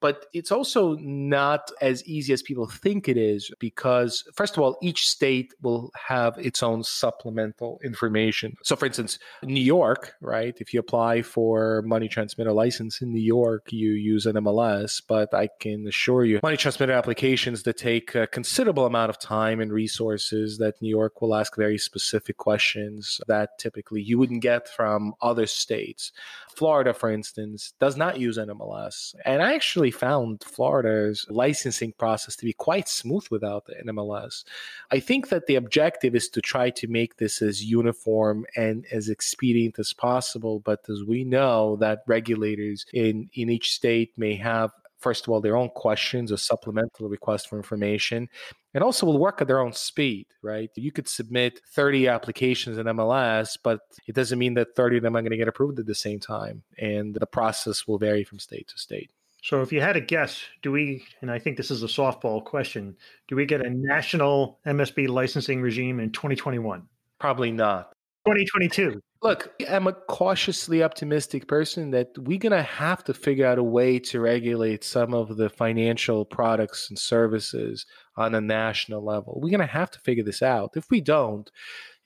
but 0.00 0.26
it's 0.32 0.52
also 0.52 0.96
not 1.00 1.70
as 1.80 2.04
easy 2.06 2.32
as 2.32 2.42
people 2.42 2.66
think 2.66 3.08
it 3.08 3.16
is 3.16 3.50
because 3.58 4.24
first 4.34 4.56
of 4.56 4.62
all 4.62 4.76
each 4.82 5.08
state 5.08 5.54
will 5.62 5.90
have 6.08 6.36
its 6.38 6.62
own 6.62 6.82
supplemental 6.82 7.80
information. 7.84 8.56
So 8.62 8.76
for 8.76 8.86
instance 8.86 9.18
new 9.42 9.60
york 9.60 10.14
right? 10.20 10.56
If 10.58 10.72
you 10.72 10.80
apply 10.80 11.22
for 11.22 11.82
money 11.82 12.08
transmitter 12.08 12.52
license 12.52 13.00
in 13.00 13.12
new 13.12 13.20
york 13.20 13.72
you 13.72 13.90
use 13.90 14.26
NMLS 14.26 15.02
but 15.06 15.32
i 15.34 15.48
can 15.60 15.86
assure 15.86 16.24
you 16.24 16.40
money 16.42 16.56
transmitter 16.56 16.92
applications 16.92 17.62
that 17.62 17.76
take 17.76 18.14
a 18.14 18.26
considerable 18.26 18.86
amount 18.86 19.10
of 19.10 19.18
time 19.18 19.60
and 19.60 19.72
resources 19.72 20.58
that 20.58 20.80
new 20.80 20.90
york 20.90 21.20
will 21.20 21.34
ask 21.34 21.56
very 21.56 21.78
specific 21.78 22.36
questions 22.36 23.20
that 23.26 23.58
typically 23.58 24.02
you 24.02 24.18
wouldn't 24.18 24.42
get 24.42 24.68
from 24.68 25.14
other 25.20 25.46
states. 25.46 26.12
Florida 26.54 26.92
for 26.92 27.10
instance 27.10 27.72
does 27.80 27.96
not 27.96 28.18
use 28.18 28.38
NMLS 28.38 29.14
and 29.24 29.42
i 29.42 29.54
actually 29.54 29.85
actually 29.86 29.98
found 29.98 30.42
Florida's 30.42 31.26
licensing 31.30 31.92
process 31.92 32.34
to 32.36 32.44
be 32.44 32.52
quite 32.52 32.88
smooth 32.88 33.24
without 33.30 33.66
the 33.66 33.74
NMLS. 33.84 34.44
I 34.90 35.00
think 35.00 35.28
that 35.28 35.46
the 35.46 35.54
objective 35.54 36.14
is 36.14 36.28
to 36.30 36.40
try 36.40 36.70
to 36.70 36.88
make 36.88 37.16
this 37.16 37.40
as 37.40 37.62
uniform 37.62 38.46
and 38.56 38.84
as 38.90 39.08
expedient 39.08 39.78
as 39.78 39.92
possible. 39.92 40.60
But 40.60 40.80
as 40.88 41.04
we 41.04 41.24
know, 41.24 41.76
that 41.76 42.00
regulators 42.06 42.84
in, 42.92 43.30
in 43.34 43.48
each 43.48 43.72
state 43.72 44.12
may 44.16 44.36
have 44.36 44.72
first 44.98 45.26
of 45.26 45.30
all 45.30 45.40
their 45.40 45.56
own 45.56 45.68
questions 45.68 46.32
or 46.32 46.38
supplemental 46.38 47.08
requests 47.08 47.46
for 47.46 47.56
information 47.58 48.28
and 48.74 48.82
also 48.82 49.06
will 49.06 49.18
work 49.18 49.40
at 49.40 49.46
their 49.46 49.60
own 49.60 49.72
speed 49.72 50.26
right 50.42 50.70
you 50.74 50.90
could 50.90 51.06
submit 51.06 51.60
30 51.74 52.08
applications 52.08 52.78
in 52.78 52.86
mls 52.86 53.58
but 53.62 53.80
it 54.08 54.14
doesn't 54.14 54.38
mean 54.38 54.54
that 54.54 54.74
30 54.74 54.96
of 54.96 55.02
them 55.02 55.14
are 55.14 55.20
going 55.20 55.36
to 55.36 55.36
get 55.36 55.48
approved 55.48 55.78
at 55.78 55.86
the 55.86 55.94
same 55.94 56.18
time 56.18 56.62
and 56.78 57.14
the 57.14 57.26
process 57.26 57.86
will 57.86 57.98
vary 57.98 58.24
from 58.24 58.38
state 58.38 58.68
to 58.68 58.78
state 58.78 59.10
so, 59.46 59.62
if 59.62 59.72
you 59.72 59.80
had 59.80 59.96
a 59.96 60.00
guess, 60.00 60.42
do 60.60 60.72
we, 60.72 61.04
and 61.20 61.30
I 61.30 61.38
think 61.38 61.56
this 61.56 61.70
is 61.70 61.84
a 61.84 61.86
softball 61.86 62.44
question, 62.44 62.96
do 63.28 63.36
we 63.36 63.46
get 63.46 63.64
a 63.64 63.70
national 63.70 64.58
MSB 64.66 65.08
licensing 65.08 65.62
regime 65.62 66.00
in 66.00 66.10
2021? 66.10 66.82
Probably 67.20 67.52
not. 67.52 67.92
2022. 68.26 69.00
Look, 69.22 69.54
I'm 69.70 69.86
a 69.86 69.92
cautiously 69.92 70.82
optimistic 70.82 71.46
person 71.46 71.92
that 71.92 72.08
we're 72.18 72.40
going 72.40 72.58
to 72.58 72.62
have 72.64 73.04
to 73.04 73.14
figure 73.14 73.46
out 73.46 73.58
a 73.58 73.62
way 73.62 74.00
to 74.00 74.18
regulate 74.18 74.82
some 74.82 75.14
of 75.14 75.36
the 75.36 75.48
financial 75.48 76.24
products 76.24 76.88
and 76.88 76.98
services 76.98 77.86
on 78.16 78.34
a 78.34 78.40
national 78.40 79.04
level. 79.04 79.38
We're 79.40 79.56
going 79.56 79.60
to 79.60 79.66
have 79.66 79.92
to 79.92 80.00
figure 80.00 80.24
this 80.24 80.42
out. 80.42 80.72
If 80.74 80.90
we 80.90 81.00
don't, 81.00 81.48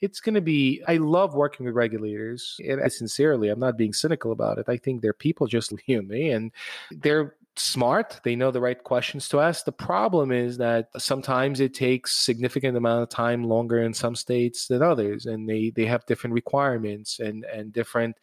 it's 0.01 0.21
going 0.21 0.35
to 0.35 0.41
be 0.41 0.83
i 0.89 0.97
love 0.97 1.35
working 1.35 1.67
with 1.67 1.75
regulators 1.75 2.59
and 2.67 2.83
I, 2.83 2.89
sincerely 2.89 3.49
i'm 3.49 3.61
not 3.61 3.77
being 3.77 3.93
cynical 3.93 4.33
about 4.33 4.59
it. 4.59 4.67
I 4.69 4.77
think 4.77 5.03
they're 5.03 5.13
people 5.13 5.47
just 5.47 5.73
like 5.89 5.89
me 5.89 6.31
and 6.31 6.53
they're 6.91 7.37
smart. 7.57 8.21
They 8.23 8.37
know 8.37 8.51
the 8.51 8.61
right 8.61 8.83
questions 8.83 9.29
to 9.29 9.41
ask. 9.41 9.65
The 9.65 9.73
problem 9.73 10.33
is 10.33 10.57
that 10.59 10.89
sometimes 10.97 11.61
it 11.61 11.75
takes 11.75 12.17
significant 12.17 12.77
amount 12.77 13.03
of 13.03 13.09
time 13.11 13.45
longer 13.45 13.83
in 13.83 13.93
some 13.93 14.15
states 14.15 14.67
than 14.67 14.83
others 14.83 15.27
and 15.27 15.49
they 15.49 15.71
they 15.71 15.87
have 15.87 16.07
different 16.07 16.35
requirements 16.35 17.21
and 17.21 17.45
and 17.45 17.73
different 17.73 18.17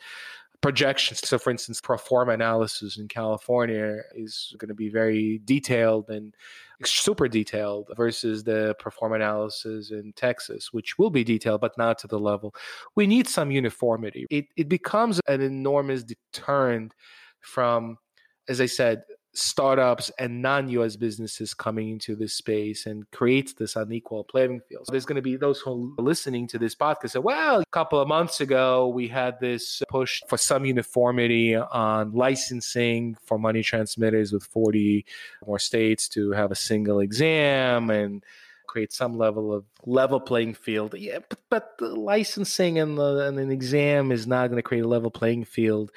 projections. 0.62 1.28
So, 1.28 1.38
for 1.38 1.52
instance, 1.52 1.82
pro 1.82 1.98
forma 1.98 2.34
analysis 2.34 2.98
in 2.98 3.08
California 3.08 4.02
is 4.16 4.56
going 4.58 4.70
to 4.70 4.76
be 4.76 4.90
very 4.90 5.40
detailed 5.46 6.10
and 6.10 6.34
super 6.84 7.28
detailed 7.28 7.90
versus 7.96 8.44
the 8.44 8.76
pro 8.80 8.92
forma 8.92 9.16
analysis 9.16 9.92
in 9.92 10.14
Texas, 10.16 10.74
which 10.74 10.98
will 10.98 11.10
be 11.10 11.24
detailed, 11.24 11.62
but 11.62 11.78
not 11.78 11.98
to 12.00 12.08
the 12.08 12.20
level. 12.20 12.54
We 12.96 13.08
need 13.08 13.28
some 13.28 13.52
uniformity. 13.52 14.26
It, 14.30 14.46
it 14.56 14.70
becomes 14.70 15.22
an 15.28 15.42
enormous 15.42 16.04
deterrent 16.04 16.94
from, 17.42 17.98
as 18.50 18.60
I 18.60 18.66
said, 18.66 19.04
startups 19.38 20.10
and 20.18 20.42
non-US 20.42 20.96
businesses 20.96 21.54
coming 21.54 21.90
into 21.90 22.16
this 22.16 22.34
space 22.34 22.88
and 22.88 23.10
creates 23.12 23.54
this 23.54 23.76
unequal 23.76 24.24
playing 24.24 24.62
field. 24.68 24.88
So 24.88 24.92
there's 24.92 25.06
going 25.06 25.18
to 25.18 25.22
be 25.22 25.36
those 25.36 25.60
who 25.60 25.94
are 26.00 26.02
listening 26.02 26.48
to 26.48 26.58
this 26.58 26.74
podcast 26.74 27.12
say, 27.12 27.20
well, 27.20 27.60
a 27.60 27.66
couple 27.68 28.00
of 28.00 28.08
months 28.08 28.42
ago, 28.42 28.88
we 28.88 29.08
had 29.08 29.40
this 29.40 29.84
push 29.90 30.22
for 30.28 30.38
some 30.38 30.66
uniformity 30.66 31.56
on 31.56 32.14
licensing 32.14 33.16
for 33.22 33.38
money 33.38 33.62
transmitters 33.62 34.34
with 34.34 34.44
40 34.44 35.06
more 35.46 35.60
states 35.60 36.10
to 36.10 36.32
have 36.32 36.52
a 36.52 36.56
single 36.56 37.00
exam 37.00 37.92
and 37.92 38.24
create 38.78 38.94
some 38.94 39.18
level 39.18 39.52
of 39.52 39.66
level 39.88 40.20
playing 40.20 40.54
field. 40.54 40.94
Yeah, 40.96 41.18
but, 41.28 41.40
but 41.80 41.82
licensing 41.82 42.78
and, 42.78 42.96
the, 42.96 43.26
and 43.28 43.40
an 43.40 43.50
exam 43.50 44.12
is 44.12 44.28
not 44.28 44.50
going 44.50 44.58
to 44.58 44.62
create 44.62 44.86
a 44.86 44.88
level 44.88 45.10
playing 45.10 45.46
field 45.46 45.90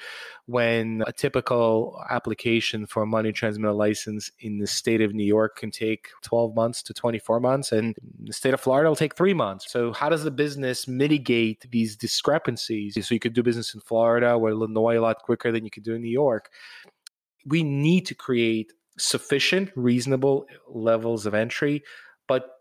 when 0.47 1.03
a 1.05 1.13
typical 1.13 2.03
application 2.09 2.87
for 2.87 3.03
a 3.03 3.05
money 3.05 3.31
transmitter 3.31 3.71
license 3.71 4.31
in 4.39 4.57
the 4.57 4.65
state 4.65 4.99
of 4.99 5.13
New 5.13 5.23
York 5.23 5.57
can 5.57 5.69
take 5.69 6.07
12 6.23 6.55
months 6.55 6.81
to 6.81 6.91
24 6.91 7.39
months, 7.39 7.71
and 7.71 7.95
the 8.23 8.33
state 8.33 8.55
of 8.55 8.59
Florida 8.59 8.89
will 8.89 8.95
take 8.95 9.15
three 9.15 9.35
months. 9.35 9.71
So, 9.71 9.93
how 9.93 10.09
does 10.09 10.23
the 10.23 10.31
business 10.31 10.87
mitigate 10.87 11.69
these 11.69 11.95
discrepancies? 11.95 12.97
So, 13.07 13.13
you 13.13 13.19
could 13.19 13.33
do 13.33 13.43
business 13.43 13.75
in 13.75 13.81
Florida 13.81 14.33
or 14.33 14.49
Illinois 14.49 14.97
a 14.97 15.01
lot 15.01 15.19
quicker 15.19 15.51
than 15.51 15.65
you 15.65 15.69
could 15.69 15.83
do 15.83 15.93
in 15.93 16.01
New 16.01 16.09
York. 16.09 16.49
We 17.45 17.61
need 17.61 18.07
to 18.07 18.15
create 18.15 18.73
sufficient, 18.97 19.69
reasonable 19.75 20.47
levels 20.67 21.27
of 21.27 21.35
entry, 21.35 21.83
but 22.27 22.60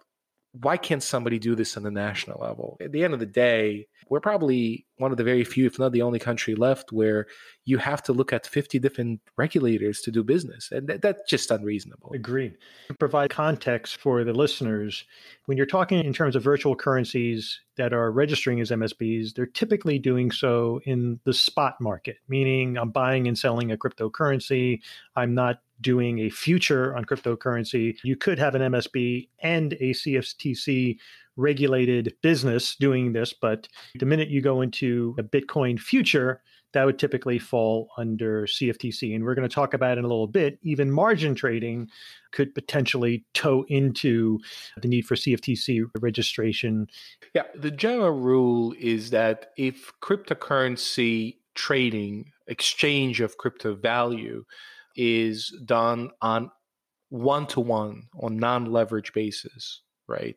why 0.53 0.77
can't 0.77 1.03
somebody 1.03 1.39
do 1.39 1.55
this 1.55 1.77
on 1.77 1.83
the 1.83 1.91
national 1.91 2.41
level? 2.41 2.77
At 2.81 2.93
the 2.93 3.05
end 3.05 3.15
of 3.15 3.21
the 3.21 3.27
day, 3.27 3.87
we're 4.09 4.21
probably 4.21 4.87
one 5.01 5.11
of 5.11 5.17
the 5.17 5.25
very 5.25 5.45
few, 5.45 5.67
if 5.67 5.79
not 5.79 5.93
the 5.93 6.03
only 6.03 6.19
country 6.19 6.55
left 6.55 6.93
where 6.93 7.27
you 7.65 7.79
have 7.79 8.03
to 8.03 8.13
look 8.13 8.33
at 8.33 8.47
50 8.47 8.79
different 8.79 9.21
regulators 9.37 10.01
to 10.03 10.11
do 10.11 10.23
business. 10.23 10.71
And 10.71 10.89
that, 10.89 11.03
that's 11.03 11.29
just 11.29 11.51
unreasonable. 11.51 12.13
Agreed. 12.13 12.57
To 12.89 12.95
provide 12.95 13.31
context 13.31 13.97
for 13.97 14.25
the 14.25 14.33
listeners, 14.33 15.05
when 15.47 15.57
you're 15.57 15.67
talking 15.67 16.05
in 16.05 16.13
terms 16.13 16.37
of 16.37 16.43
virtual 16.43 16.77
currencies 16.77 17.61
that 17.77 17.93
are 17.93 18.13
registering 18.13 18.61
as 18.61 18.71
MSBs, 18.71 19.35
they're 19.35 19.47
typically 19.47 19.99
doing 19.99 20.31
so 20.31 20.81
in 20.85 21.19
the 21.25 21.33
spot 21.33 21.81
market, 21.81 22.19
meaning 22.29 22.77
I'm 22.77 22.91
buying 22.91 23.27
and 23.27 23.39
selling 23.39 23.73
a 23.73 23.79
cryptocurrency. 23.79 24.81
I'm 25.17 25.35
not 25.35 25.61
doing 25.81 26.21
a 26.21 26.31
future 26.31 26.95
on 26.97 27.05
cryptocurrency, 27.05 27.97
you 28.05 28.17
could 28.17 28.39
have 28.39 28.55
an 28.55 28.73
MSB 28.73 29.29
and 29.43 29.73
a 29.75 29.93
CFTC 29.93 30.99
regulated 31.37 32.15
business 32.23 32.77
doing 32.77 33.13
this. 33.13 33.33
But 33.33 33.69
the 33.99 34.07
minute 34.07 34.29
you 34.29 34.41
go 34.41 34.61
into 34.61 35.15
a 35.19 35.23
Bitcoin 35.23 35.79
future, 35.79 36.43
that 36.73 36.85
would 36.85 36.99
typically 36.99 37.39
fall 37.39 37.91
under 37.99 38.47
CFTC. 38.47 39.15
And 39.15 39.25
we're 39.25 39.35
going 39.35 39.49
to 39.49 39.55
talk 39.55 39.75
about 39.75 39.99
in 39.99 40.05
a 40.05 40.09
little 40.09 40.27
bit. 40.29 40.59
Even 40.63 40.91
margin 40.91 41.35
trading 41.35 41.89
could 42.33 42.55
potentially 42.55 43.25
toe 43.35 43.65
into 43.69 44.39
the 44.81 44.89
need 44.89 45.03
for 45.03 45.17
CFTC 45.17 45.87
registration. 46.01 46.87
Yeah, 47.35 47.45
the 47.55 47.73
general 47.73 48.13
rule 48.13 48.75
is 48.79 49.11
that 49.11 49.51
if 49.57 49.93
cryptocurrency 50.01 51.39
trading, 51.55 52.31
exchange 52.47 53.21
of 53.21 53.37
crypto 53.37 53.75
value, 53.75 54.45
is 54.97 55.53
done 55.65 56.11
on 56.21 56.51
one 57.09 57.47
to 57.49 57.61
one 57.61 58.05
on 58.21 58.37
non 58.37 58.67
leverage 58.67 59.13
basis, 59.13 59.83
right? 60.09 60.37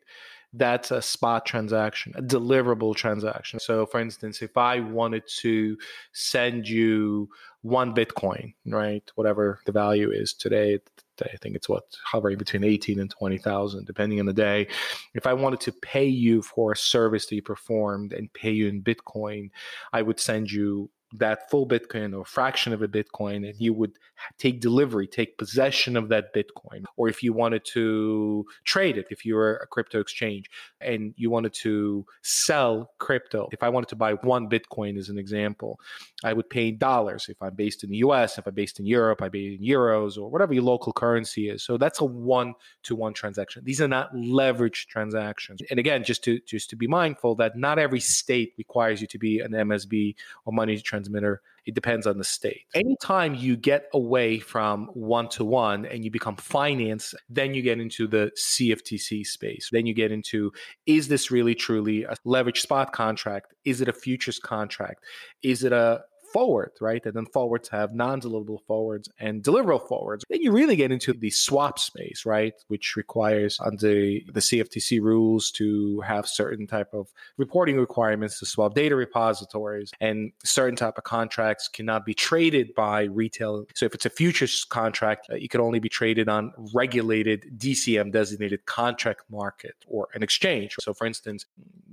That's 0.56 0.92
a 0.92 1.02
spot 1.02 1.46
transaction, 1.46 2.12
a 2.16 2.22
deliverable 2.22 2.94
transaction. 2.94 3.58
So, 3.58 3.86
for 3.86 4.00
instance, 4.00 4.40
if 4.40 4.56
I 4.56 4.78
wanted 4.78 5.24
to 5.38 5.76
send 6.12 6.68
you 6.68 7.28
one 7.62 7.92
Bitcoin, 7.92 8.54
right, 8.66 9.02
whatever 9.16 9.58
the 9.66 9.72
value 9.72 10.12
is 10.12 10.32
today, 10.32 10.78
I 11.22 11.36
think 11.38 11.56
it's 11.56 11.68
what 11.68 11.84
hovering 12.04 12.38
between 12.38 12.62
18 12.62 13.00
and 13.00 13.10
20,000 13.10 13.84
depending 13.84 14.20
on 14.20 14.26
the 14.26 14.32
day. 14.32 14.68
If 15.14 15.26
I 15.26 15.32
wanted 15.32 15.60
to 15.60 15.72
pay 15.72 16.06
you 16.06 16.42
for 16.42 16.72
a 16.72 16.76
service 16.76 17.26
that 17.26 17.34
you 17.34 17.42
performed 17.42 18.12
and 18.12 18.32
pay 18.32 18.50
you 18.52 18.68
in 18.68 18.82
Bitcoin, 18.82 19.50
I 19.92 20.02
would 20.02 20.20
send 20.20 20.52
you 20.52 20.90
that 21.18 21.50
full 21.50 21.66
Bitcoin 21.66 22.16
or 22.16 22.24
fraction 22.24 22.72
of 22.72 22.82
a 22.82 22.88
Bitcoin, 22.88 23.48
and 23.48 23.54
you 23.58 23.72
would 23.72 23.98
take 24.38 24.60
delivery, 24.60 25.06
take 25.06 25.38
possession 25.38 25.96
of 25.96 26.08
that 26.08 26.34
Bitcoin. 26.34 26.84
Or 26.96 27.08
if 27.08 27.22
you 27.22 27.32
wanted 27.32 27.64
to 27.66 28.44
trade 28.64 28.98
it, 28.98 29.06
if 29.10 29.24
you 29.24 29.34
were 29.34 29.56
a 29.56 29.66
crypto 29.66 30.00
exchange 30.00 30.50
and 30.80 31.14
you 31.16 31.30
wanted 31.30 31.54
to 31.54 32.04
sell 32.22 32.90
crypto, 32.98 33.48
if 33.52 33.62
I 33.62 33.68
wanted 33.68 33.88
to 33.88 33.96
buy 33.96 34.14
one 34.14 34.48
Bitcoin 34.48 34.98
as 34.98 35.08
an 35.08 35.18
example, 35.18 35.78
I 36.22 36.32
would 36.32 36.50
pay 36.50 36.70
dollars. 36.70 37.28
If 37.28 37.40
I'm 37.42 37.54
based 37.54 37.84
in 37.84 37.90
the 37.90 37.98
US, 37.98 38.38
if 38.38 38.46
I'm 38.46 38.54
based 38.54 38.80
in 38.80 38.86
Europe, 38.86 39.22
I'd 39.22 39.32
pay 39.32 39.54
in 39.54 39.62
euros 39.62 40.18
or 40.18 40.30
whatever 40.30 40.52
your 40.52 40.62
local 40.62 40.92
currency 40.92 41.48
is. 41.48 41.62
So 41.62 41.76
that's 41.76 42.00
a 42.00 42.04
one 42.04 42.54
to 42.84 42.96
one 42.96 43.14
transaction. 43.14 43.62
These 43.64 43.80
are 43.80 43.88
not 43.88 44.12
leveraged 44.14 44.86
transactions. 44.86 45.60
And 45.70 45.78
again, 45.78 46.04
just 46.04 46.24
to 46.24 46.40
just 46.46 46.70
to 46.70 46.76
be 46.76 46.86
mindful 46.86 47.34
that 47.36 47.56
not 47.56 47.78
every 47.78 48.00
state 48.00 48.54
requires 48.58 49.00
you 49.00 49.06
to 49.08 49.18
be 49.18 49.40
an 49.40 49.52
MSB 49.52 50.14
or 50.44 50.52
money 50.52 50.76
transmitter 51.04 51.40
it 51.66 51.74
depends 51.74 52.06
on 52.06 52.18
the 52.18 52.24
state. 52.24 52.66
Anytime 52.74 53.34
you 53.34 53.56
get 53.56 53.88
away 53.94 54.38
from 54.38 54.86
one 54.92 55.28
to 55.30 55.44
one 55.44 55.86
and 55.86 56.04
you 56.04 56.10
become 56.10 56.36
finance, 56.36 57.14
then 57.28 57.54
you 57.54 57.62
get 57.62 57.80
into 57.80 58.06
the 58.06 58.30
CFTC 58.36 59.26
space. 59.26 59.70
Then 59.72 59.86
you 59.86 59.94
get 59.94 60.12
into 60.12 60.52
is 60.86 61.08
this 61.08 61.30
really 61.30 61.54
truly 61.54 62.04
a 62.04 62.16
leverage 62.24 62.60
spot 62.60 62.92
contract? 62.92 63.54
Is 63.64 63.80
it 63.80 63.88
a 63.88 63.92
futures 63.92 64.38
contract? 64.38 65.04
Is 65.42 65.64
it 65.64 65.72
a 65.72 66.02
forward, 66.34 66.72
right? 66.80 67.06
And 67.06 67.14
then 67.14 67.26
forwards 67.26 67.68
have 67.68 67.94
non-deliverable 67.94 68.66
forwards 68.66 69.08
and 69.20 69.40
deliverable 69.40 69.86
forwards. 69.86 70.24
Then 70.28 70.42
you 70.42 70.50
really 70.50 70.74
get 70.74 70.90
into 70.90 71.12
the 71.12 71.30
swap 71.30 71.78
space, 71.78 72.26
right? 72.26 72.54
Which 72.66 72.96
requires 72.96 73.56
under 73.64 73.94
the 73.94 74.40
CFTC 74.40 75.00
rules 75.00 75.52
to 75.52 76.00
have 76.00 76.26
certain 76.26 76.66
type 76.66 76.92
of 76.92 77.06
reporting 77.38 77.78
requirements 77.78 78.40
to 78.40 78.46
swap 78.46 78.74
data 78.74 78.96
repositories 78.96 79.92
and 80.00 80.32
certain 80.44 80.74
type 80.74 80.98
of 80.98 81.04
contracts 81.04 81.68
cannot 81.68 82.04
be 82.04 82.14
traded 82.14 82.74
by 82.74 83.04
retail. 83.04 83.64
So 83.76 83.86
if 83.86 83.94
it's 83.94 84.06
a 84.06 84.10
futures 84.10 84.64
contract, 84.64 85.28
uh, 85.30 85.36
it 85.36 85.50
can 85.50 85.60
only 85.60 85.78
be 85.78 85.88
traded 85.88 86.28
on 86.28 86.52
regulated 86.74 87.44
DCM 87.56 88.10
designated 88.10 88.66
contract 88.66 89.22
market 89.30 89.76
or 89.86 90.08
an 90.14 90.24
exchange. 90.24 90.74
So 90.80 90.94
for 90.94 91.06
instance, 91.06 91.46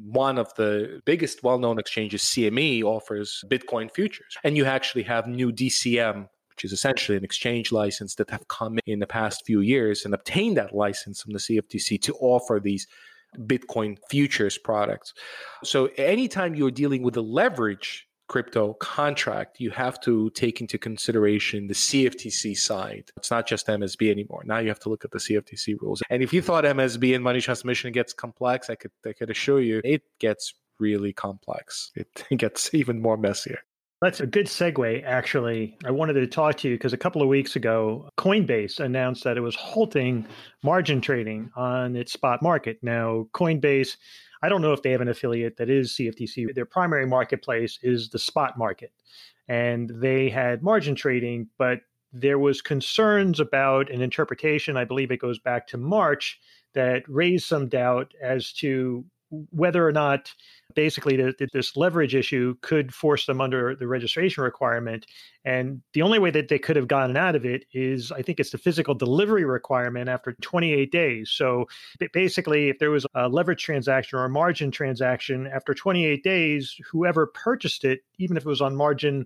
one 0.04 0.39
of 0.39 0.51
the 0.56 1.01
biggest 1.06 1.43
well-known 1.43 1.77
exchanges, 1.77 2.23
CME, 2.23 2.84
offers 2.84 3.43
Bitcoin 3.47 3.91
futures 3.91 4.31
and 4.44 4.58
you 4.58 4.65
actually 4.65 5.04
have 5.04 5.28
new 5.28 5.52
DCM 5.52 6.28
which 6.62 6.65
is 6.65 6.74
essentially 6.74 7.17
an 7.17 7.24
exchange 7.24 7.72
license 7.72 8.15
that 8.15 8.30
have 8.30 8.48
come 8.48 8.78
in 8.86 9.00
the 9.00 9.08
past 9.08 9.44
few 9.46 9.62
years 9.62 10.06
and 10.06 10.13
obtained 10.13 10.58
that 10.58 10.76
license 10.76 11.22
from 11.22 11.34
the 11.34 11.39
CFTC 11.39 12.00
to 12.02 12.13
offer 12.15 12.60
these 12.62 12.86
Bitcoin 13.39 13.98
futures 14.10 14.58
products. 14.58 15.13
So 15.63 15.88
anytime 15.98 16.54
you're 16.54 16.70
dealing 16.70 17.02
with 17.02 17.17
a 17.17 17.22
leverage 17.22 18.08
crypto 18.28 18.74
contract, 18.76 19.60
you 19.60 19.72
have 19.72 20.00
to 20.02 20.30
take 20.32 20.62
into 20.62 20.78
consideration 20.78 21.67
the 21.67 21.74
CFTC 21.74 22.56
side. 22.58 23.10
It's 23.17 23.32
not 23.32 23.48
just 23.48 23.67
MSB 23.67 24.12
anymore. 24.12 24.44
Now 24.46 24.60
you 24.60 24.70
have 24.70 24.80
to 24.82 24.89
look 24.89 25.04
at 25.04 25.12
the 25.12 25.20
CFTC 25.20 25.82
rules. 25.82 26.02
And 26.10 26.22
if 26.22 26.32
you 26.32 26.41
thought 26.41 26.63
MSB 26.63 27.15
and 27.15 27.24
money 27.24 27.41
transmission 27.41 27.91
gets 27.91 28.13
complex, 28.13 28.70
I 28.70 28.76
could 28.76 28.91
I 29.06 29.13
could 29.13 29.30
assure 29.30 29.62
you 29.62 29.82
it 29.84 30.04
gets 30.20 30.54
really 30.80 31.12
complex. 31.13 31.91
It 31.96 32.08
gets 32.38 32.74
even 32.74 33.02
more 33.02 33.17
messier. 33.17 33.60
That's 34.02 34.20
a 34.20 34.26
good 34.26 34.48
segue, 34.48 35.04
actually. 35.06 35.78
I 35.86 35.92
wanted 35.92 36.14
to 36.14 36.26
talk 36.26 36.58
to 36.58 36.68
you 36.68 36.74
because 36.74 36.92
a 36.92 36.98
couple 36.98 37.22
of 37.22 37.28
weeks 37.28 37.56
ago, 37.56 38.10
Coinbase 38.18 38.80
announced 38.80 39.24
that 39.24 39.38
it 39.38 39.42
was 39.42 39.56
halting 39.56 40.26
margin 40.64 41.02
trading 41.02 41.52
on 41.56 41.96
its 41.96 42.12
spot 42.12 42.42
market. 42.42 42.80
Now, 42.82 43.28
Coinbase, 43.36 43.98
I 44.42 44.50
don't 44.50 44.64
know 44.64 44.74
if 44.74 44.82
they 44.82 44.90
have 44.90 45.02
an 45.02 45.10
affiliate 45.10 45.56
that 45.58 45.70
is 45.70 45.92
CFTC. 45.92 46.56
Their 46.56 46.66
primary 46.66 47.06
marketplace 47.06 47.78
is 47.84 48.10
the 48.10 48.18
spot 48.18 48.58
market. 48.58 48.92
And 49.48 49.92
they 50.02 50.30
had 50.30 50.64
margin 50.64 50.96
trading, 50.96 51.48
but 51.60 51.82
there 52.12 52.40
was 52.40 52.60
concerns 52.60 53.40
about 53.40 53.92
an 53.92 54.02
interpretation, 54.02 54.78
I 54.78 54.86
believe 54.86 55.12
it 55.12 55.22
goes 55.22 55.38
back 55.38 55.68
to 55.68 55.78
March, 55.78 56.40
that 56.74 57.04
raised 57.08 57.46
some 57.46 57.70
doubt 57.70 58.16
as 58.20 58.52
to 58.54 59.06
whether 59.32 59.88
or 59.88 59.91
not 59.91 60.34
basically 60.76 61.17
the, 61.17 61.50
this 61.54 61.76
leverage 61.76 62.15
issue 62.15 62.56
could 62.62 62.94
force 62.94 63.26
them 63.26 63.41
under 63.41 63.76
the 63.76 63.88
registration 63.88 64.44
requirement. 64.44 65.06
And 65.44 65.82
the 65.94 66.02
only 66.02 66.20
way 66.20 66.32
that 66.32 66.48
they 66.48 66.60
could 66.60 66.76
have 66.76 66.88
gotten 66.88 67.17
out 67.17 67.36
of 67.36 67.46
it 67.46 67.65
is, 67.74 68.12
I 68.12 68.22
think 68.22 68.39
it's 68.39 68.52
the 68.52 68.58
physical 68.58 68.94
delivery 68.94 69.44
requirement 69.44 70.10
after 70.10 70.34
28 70.41 70.91
days. 70.91 71.30
So 71.30 71.67
basically, 72.13 72.70
if 72.70 72.80
there 72.80 72.91
was 72.91 73.06
a 73.15 73.28
leverage 73.28 73.63
transaction 73.63 74.20
or 74.20 74.26
a 74.26 74.30
margin 74.30 74.72
transaction 74.72 75.48
after 75.48 75.74
28 75.74 76.24
days, 76.24 76.76
whoever 76.91 77.28
purchased 77.28 77.84
it, 77.84 78.02
even 78.17 78.38
if 78.38 78.46
it 78.46 78.50
was 78.50 78.62
on 78.62 78.76
margin, 78.76 79.26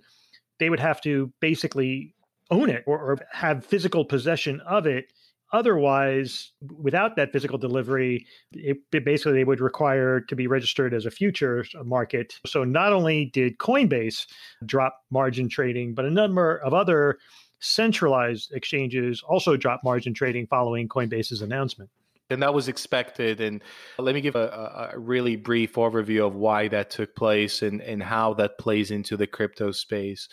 they 0.59 0.69
would 0.69 0.79
have 0.79 1.01
to 1.01 1.31
basically 1.39 2.13
own 2.51 2.69
it 2.69 2.83
or, 2.85 2.99
or 2.99 3.17
have 3.31 3.65
physical 3.65 4.05
possession 4.05 4.61
of 4.61 4.85
it 4.85 5.11
Otherwise, 5.53 6.51
without 6.77 7.15
that 7.15 7.31
physical 7.31 7.57
delivery, 7.57 8.25
it, 8.51 8.77
it, 8.91 9.05
basically 9.05 9.33
they 9.33 9.43
would 9.43 9.61
require 9.61 10.19
to 10.19 10.35
be 10.35 10.47
registered 10.47 10.93
as 10.93 11.05
a 11.05 11.11
futures 11.11 11.73
market. 11.83 12.39
So 12.45 12.63
not 12.63 12.93
only 12.93 13.25
did 13.25 13.57
Coinbase 13.57 14.25
drop 14.65 15.01
margin 15.11 15.47
trading, 15.47 15.93
but 15.93 16.05
a 16.05 16.11
number 16.11 16.57
of 16.57 16.73
other 16.73 17.19
centralized 17.59 18.51
exchanges 18.53 19.21
also 19.27 19.55
dropped 19.55 19.83
margin 19.83 20.13
trading 20.13 20.47
following 20.47 20.87
Coinbase's 20.87 21.41
announcement. 21.41 21.89
And 22.31 22.41
that 22.41 22.55
was 22.55 22.67
expected. 22.67 23.39
And 23.39 23.61
let 23.99 24.15
me 24.15 24.21
give 24.21 24.35
a, 24.35 24.91
a, 24.93 24.99
really 24.99 25.35
brief 25.35 25.75
overview 25.75 26.25
of 26.25 26.33
why 26.33 26.67
that 26.69 26.89
took 26.89 27.15
place 27.15 27.61
and, 27.61 27.81
and 27.81 28.01
how 28.01 28.33
that 28.35 28.57
plays 28.57 28.89
into 28.89 29.15
the 29.15 29.27
crypto 29.27 29.71
space. 29.71 30.27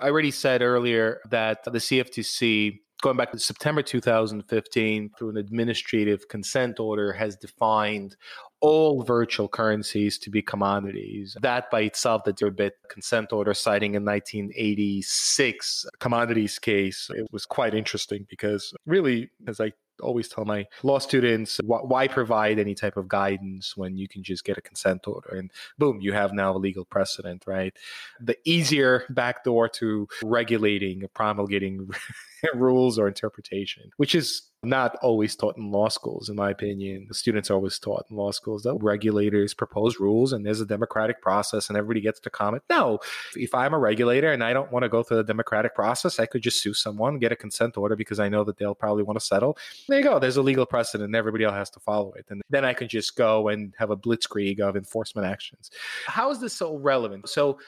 I 0.00 0.06
already 0.06 0.30
said 0.30 0.62
earlier 0.62 1.20
that 1.30 1.64
the 1.64 1.72
CFTC 1.72 2.78
going 3.02 3.16
back 3.16 3.32
to 3.32 3.38
September 3.38 3.82
2015 3.82 5.10
through 5.18 5.30
an 5.30 5.36
administrative 5.36 6.28
consent 6.28 6.80
order 6.80 7.12
has 7.12 7.36
defined 7.36 8.16
all 8.60 9.02
virtual 9.02 9.48
currencies 9.48 10.18
to 10.18 10.30
be 10.30 10.40
commodities. 10.40 11.36
That 11.42 11.68
by 11.70 11.80
itself, 11.80 12.22
the 12.24 12.32
Derivabit 12.32 12.70
consent 12.88 13.32
order 13.32 13.52
citing 13.54 13.96
a 13.96 14.00
1986 14.00 15.86
commodities 15.98 16.58
case, 16.60 17.10
it 17.14 17.26
was 17.32 17.44
quite 17.44 17.74
interesting 17.74 18.24
because 18.30 18.72
really, 18.86 19.30
as 19.48 19.60
I 19.60 19.72
always 20.00 20.28
tell 20.28 20.44
my 20.44 20.66
law 20.82 20.98
students 20.98 21.60
why 21.64 22.08
provide 22.08 22.58
any 22.58 22.74
type 22.74 22.96
of 22.96 23.08
guidance 23.08 23.76
when 23.76 23.96
you 23.96 24.08
can 24.08 24.22
just 24.22 24.44
get 24.44 24.58
a 24.58 24.62
consent 24.62 25.06
order? 25.06 25.36
And 25.36 25.50
boom 25.78 26.00
you 26.00 26.12
have 26.12 26.32
now 26.32 26.56
a 26.56 26.58
legal 26.58 26.84
precedent 26.84 27.44
right? 27.46 27.74
The 28.20 28.36
easier 28.44 29.04
backdoor 29.10 29.68
to 29.70 30.08
regulating 30.22 31.04
promulgating 31.14 31.90
rules 32.54 32.98
or 32.98 33.08
interpretation 33.08 33.90
which 33.96 34.14
is 34.14 34.51
not 34.62 34.96
always 35.02 35.34
taught 35.34 35.56
in 35.56 35.72
law 35.72 35.88
schools, 35.88 36.28
in 36.28 36.36
my 36.36 36.50
opinion. 36.50 37.06
The 37.08 37.14
students 37.14 37.50
are 37.50 37.54
always 37.54 37.78
taught 37.80 38.06
in 38.08 38.16
law 38.16 38.30
schools 38.30 38.62
that 38.62 38.74
regulators 38.80 39.54
propose 39.54 39.98
rules 39.98 40.32
and 40.32 40.46
there's 40.46 40.60
a 40.60 40.66
democratic 40.66 41.20
process 41.20 41.68
and 41.68 41.76
everybody 41.76 42.00
gets 42.00 42.20
to 42.20 42.30
comment. 42.30 42.62
No, 42.70 43.00
if 43.34 43.54
I'm 43.54 43.74
a 43.74 43.78
regulator 43.78 44.30
and 44.30 44.44
I 44.44 44.52
don't 44.52 44.70
want 44.70 44.84
to 44.84 44.88
go 44.88 45.02
through 45.02 45.16
the 45.16 45.24
democratic 45.24 45.74
process, 45.74 46.20
I 46.20 46.26
could 46.26 46.42
just 46.42 46.62
sue 46.62 46.74
someone, 46.74 47.18
get 47.18 47.32
a 47.32 47.36
consent 47.36 47.76
order 47.76 47.96
because 47.96 48.20
I 48.20 48.28
know 48.28 48.44
that 48.44 48.56
they'll 48.56 48.74
probably 48.74 49.02
want 49.02 49.18
to 49.18 49.24
settle. 49.24 49.58
There 49.88 49.98
you 49.98 50.04
go. 50.04 50.20
There's 50.20 50.36
a 50.36 50.42
legal 50.42 50.64
precedent 50.64 51.06
and 51.06 51.16
everybody 51.16 51.44
else 51.44 51.54
has 51.54 51.70
to 51.70 51.80
follow 51.80 52.12
it. 52.12 52.26
And 52.28 52.40
then 52.48 52.64
I 52.64 52.72
can 52.72 52.86
just 52.86 53.16
go 53.16 53.48
and 53.48 53.74
have 53.78 53.90
a 53.90 53.96
blitzkrieg 53.96 54.60
of 54.60 54.76
enforcement 54.76 55.26
actions. 55.26 55.70
How 56.06 56.30
is 56.30 56.40
this 56.40 56.52
so 56.52 56.76
relevant? 56.76 57.28
So 57.28 57.58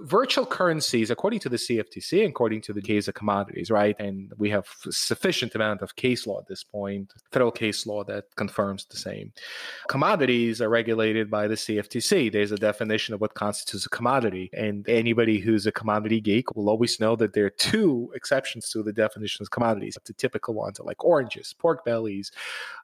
virtual 0.00 0.46
currencies, 0.46 1.10
according 1.10 1.40
to 1.40 1.48
the 1.48 1.56
CFTC, 1.56 2.26
according 2.26 2.60
to 2.62 2.72
the 2.72 2.82
case 2.82 3.08
of 3.08 3.14
commodities, 3.14 3.70
right? 3.70 3.96
And 3.98 4.32
we 4.36 4.50
have 4.50 4.66
sufficient 4.90 5.54
amount 5.54 5.82
of 5.82 5.96
case 5.96 6.26
law 6.26 6.40
at 6.40 6.46
this 6.46 6.64
point, 6.64 7.12
federal 7.32 7.50
case 7.50 7.86
law 7.86 8.04
that 8.04 8.24
confirms 8.36 8.86
the 8.86 8.96
same. 8.96 9.32
Commodities 9.88 10.60
are 10.60 10.68
regulated 10.68 11.30
by 11.30 11.48
the 11.48 11.54
CFTC. 11.54 12.32
There's 12.32 12.52
a 12.52 12.56
definition 12.56 13.14
of 13.14 13.20
what 13.20 13.34
constitutes 13.34 13.86
a 13.86 13.90
commodity. 13.90 14.50
And 14.52 14.88
anybody 14.88 15.38
who's 15.38 15.66
a 15.66 15.72
commodity 15.72 16.20
geek 16.20 16.54
will 16.56 16.68
always 16.68 16.98
know 16.98 17.16
that 17.16 17.32
there 17.32 17.46
are 17.46 17.50
two 17.50 18.10
exceptions 18.14 18.70
to 18.70 18.82
the 18.82 18.92
definition 18.92 19.42
of 19.42 19.50
commodities. 19.50 19.96
The 20.04 20.12
typical 20.12 20.54
ones 20.54 20.80
are 20.80 20.84
like 20.84 21.04
oranges, 21.04 21.54
pork 21.58 21.84
bellies, 21.84 22.30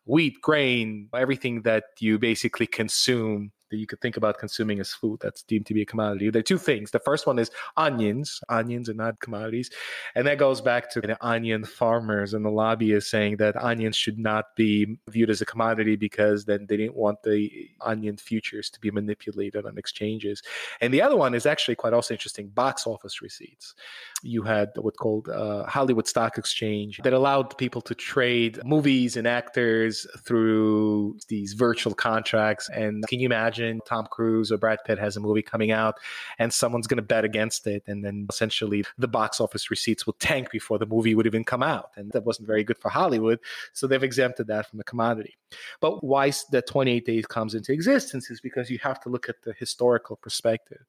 wheat, 0.05 0.41
grain, 0.41 1.09
everything 1.15 1.63
that 1.63 1.85
you 1.99 2.19
basically 2.19 2.67
consume 2.67 3.53
that 3.71 3.77
you 3.77 3.87
could 3.87 4.01
think 4.01 4.17
about 4.17 4.39
consuming 4.39 4.81
as 4.81 4.93
food 4.93 5.21
that's 5.21 5.43
deemed 5.43 5.67
to 5.67 5.75
be 5.75 5.83
a 5.83 5.87
commodity. 5.87 6.31
There 6.31 6.41
are 6.41 6.43
two 6.43 6.59
things. 6.59 6.91
The 6.91 6.99
first 6.99 7.27
one 7.27 7.39
is 7.39 7.51
onions. 7.77 8.41
Onions 8.49 8.89
are 8.89 8.95
not 8.95 9.21
commodities. 9.21 9.71
And 10.15 10.27
that 10.27 10.39
goes 10.39 10.61
back 10.61 10.91
to 10.93 11.01
the 11.01 11.17
onion 11.25 11.65
farmers 11.65 12.35
and 12.35 12.45
the 12.45 12.51
lobbyists 12.51 13.11
saying 13.11 13.37
that 13.37 13.57
onions 13.57 13.97
should 13.97 14.19
not 14.19 14.57
be 14.57 14.99
viewed 15.09 15.31
as 15.31 15.41
a 15.41 15.47
commodity 15.47 15.97
because 15.97 16.45
then 16.45 16.67
they 16.69 16.77
didn't 16.77 16.97
want 16.97 17.23
the 17.23 17.71
onion 17.81 18.17
futures 18.17 18.71
to 18.71 18.81
be 18.81 18.91
manipulated 18.91 19.65
on 19.65 19.79
exchanges. 19.79 20.43
And 20.81 20.93
the 20.93 21.03
other 21.03 21.17
one 21.17 21.35
is 21.35 21.47
actually 21.47 21.77
quite 21.77 21.93
also 21.93 22.15
interesting 22.15 22.49
box 22.49 22.87
office 22.87 23.23
receipts. 23.23 23.75
You 24.23 24.43
had 24.43 24.71
what's 24.77 24.99
called 24.99 25.29
uh, 25.29 25.65
Hollywood 25.65 26.07
Stock 26.09 26.39
Exchange 26.39 27.01
that 27.05 27.13
allowed 27.13 27.57
people 27.57 27.81
to 27.83 27.95
trade 27.95 28.61
movies 28.65 29.17
and 29.17 29.27
actors 29.27 30.07
through 30.19 31.19
these 31.29 31.53
virtual 31.53 31.95
contracts. 31.95 32.69
And 32.71 33.07
can 33.07 33.21
you 33.21 33.27
imagine? 33.27 33.60
Imagine 33.61 33.81
Tom 33.87 34.07
Cruise 34.11 34.51
or 34.51 34.59
Brad 34.59 34.79
Pitt 34.85 34.99
has 34.99 35.17
a 35.17 35.21
movie 35.21 35.43
coming 35.43 35.71
out 35.71 35.99
and 36.39 36.53
someone's 36.53 36.87
going 36.87 36.97
to 36.97 37.03
bet 37.03 37.25
against 37.25 37.67
it. 37.67 37.83
And 37.87 38.05
then 38.05 38.27
essentially 38.29 38.85
the 38.99 39.09
box 39.09 39.41
office 39.41 39.71
receipts 39.71 40.07
will 40.07 40.15
tank 40.15 40.51
before 40.51 40.79
the 40.79 40.87
movie 40.87 41.15
would 41.15 41.27
even 41.27 41.45
come 41.45 41.63
out. 41.63 41.91
And 41.97 42.11
that 42.13 42.25
wasn't 42.25 42.47
very 42.47 42.65
good 42.65 42.79
for 42.79 42.89
Hollywood. 42.89 43.39
So 43.73 43.87
they've 43.87 44.03
exempted 44.03 44.47
that 44.49 44.69
from 44.69 44.79
the 44.79 44.85
commodity. 44.85 45.37
But 45.81 46.03
why 46.03 46.33
the 46.51 46.63
28 46.63 47.05
days 47.05 47.27
comes 47.27 47.55
into 47.55 47.73
existence 47.73 48.31
is 48.31 48.41
because 48.41 48.71
you 48.71 48.79
have 48.79 49.01
to 49.01 49.09
look 49.09 49.29
at 49.29 49.43
the 49.43 49.53
historical 49.53 50.17
perspective. 50.17 50.85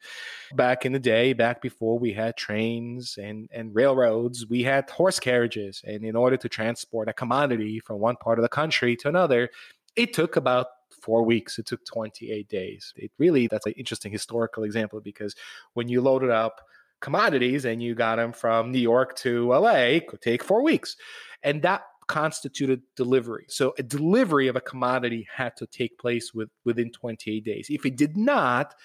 Back 0.53 0.85
in 0.85 0.93
the 0.93 0.99
day, 0.99 1.33
back 1.33 1.61
before 1.61 1.97
we 1.97 2.13
had 2.13 2.37
trains 2.37 3.17
and, 3.21 3.49
and 3.51 3.73
railroads, 3.73 4.47
we 4.47 4.63
had 4.63 4.89
horse 4.89 5.19
carriages. 5.19 5.81
And 5.85 6.03
in 6.03 6.15
order 6.15 6.37
to 6.37 6.49
transport 6.49 7.09
a 7.09 7.13
commodity 7.13 7.79
from 7.79 7.99
one 7.99 8.15
part 8.15 8.37
of 8.39 8.43
the 8.43 8.49
country 8.49 8.95
to 8.97 9.09
another, 9.09 9.49
it 9.95 10.13
took 10.13 10.35
about 10.35 10.67
four 10.93 11.23
weeks. 11.23 11.59
It 11.59 11.65
took 11.65 11.85
28 11.85 12.47
days. 12.47 12.93
It 12.95 13.11
really, 13.17 13.47
that's 13.47 13.65
an 13.65 13.73
interesting 13.73 14.11
historical 14.11 14.63
example 14.63 15.01
because 15.01 15.35
when 15.73 15.87
you 15.87 16.01
loaded 16.01 16.29
up 16.29 16.61
commodities 16.99 17.65
and 17.65 17.81
you 17.81 17.95
got 17.95 18.17
them 18.17 18.31
from 18.31 18.71
New 18.71 18.79
York 18.79 19.15
to 19.17 19.49
LA, 19.49 19.97
it 19.97 20.07
could 20.07 20.21
take 20.21 20.43
four 20.43 20.63
weeks. 20.63 20.95
And 21.43 21.61
that 21.63 21.81
constituted 22.07 22.81
delivery. 22.97 23.45
So 23.47 23.73
a 23.79 23.83
delivery 23.83 24.47
of 24.49 24.55
a 24.57 24.61
commodity 24.61 25.27
had 25.33 25.55
to 25.57 25.65
take 25.65 25.97
place 25.97 26.33
with, 26.33 26.49
within 26.65 26.91
28 26.91 27.43
days. 27.43 27.67
If 27.69 27.85
it 27.85 27.95
did 27.95 28.17
not, 28.17 28.75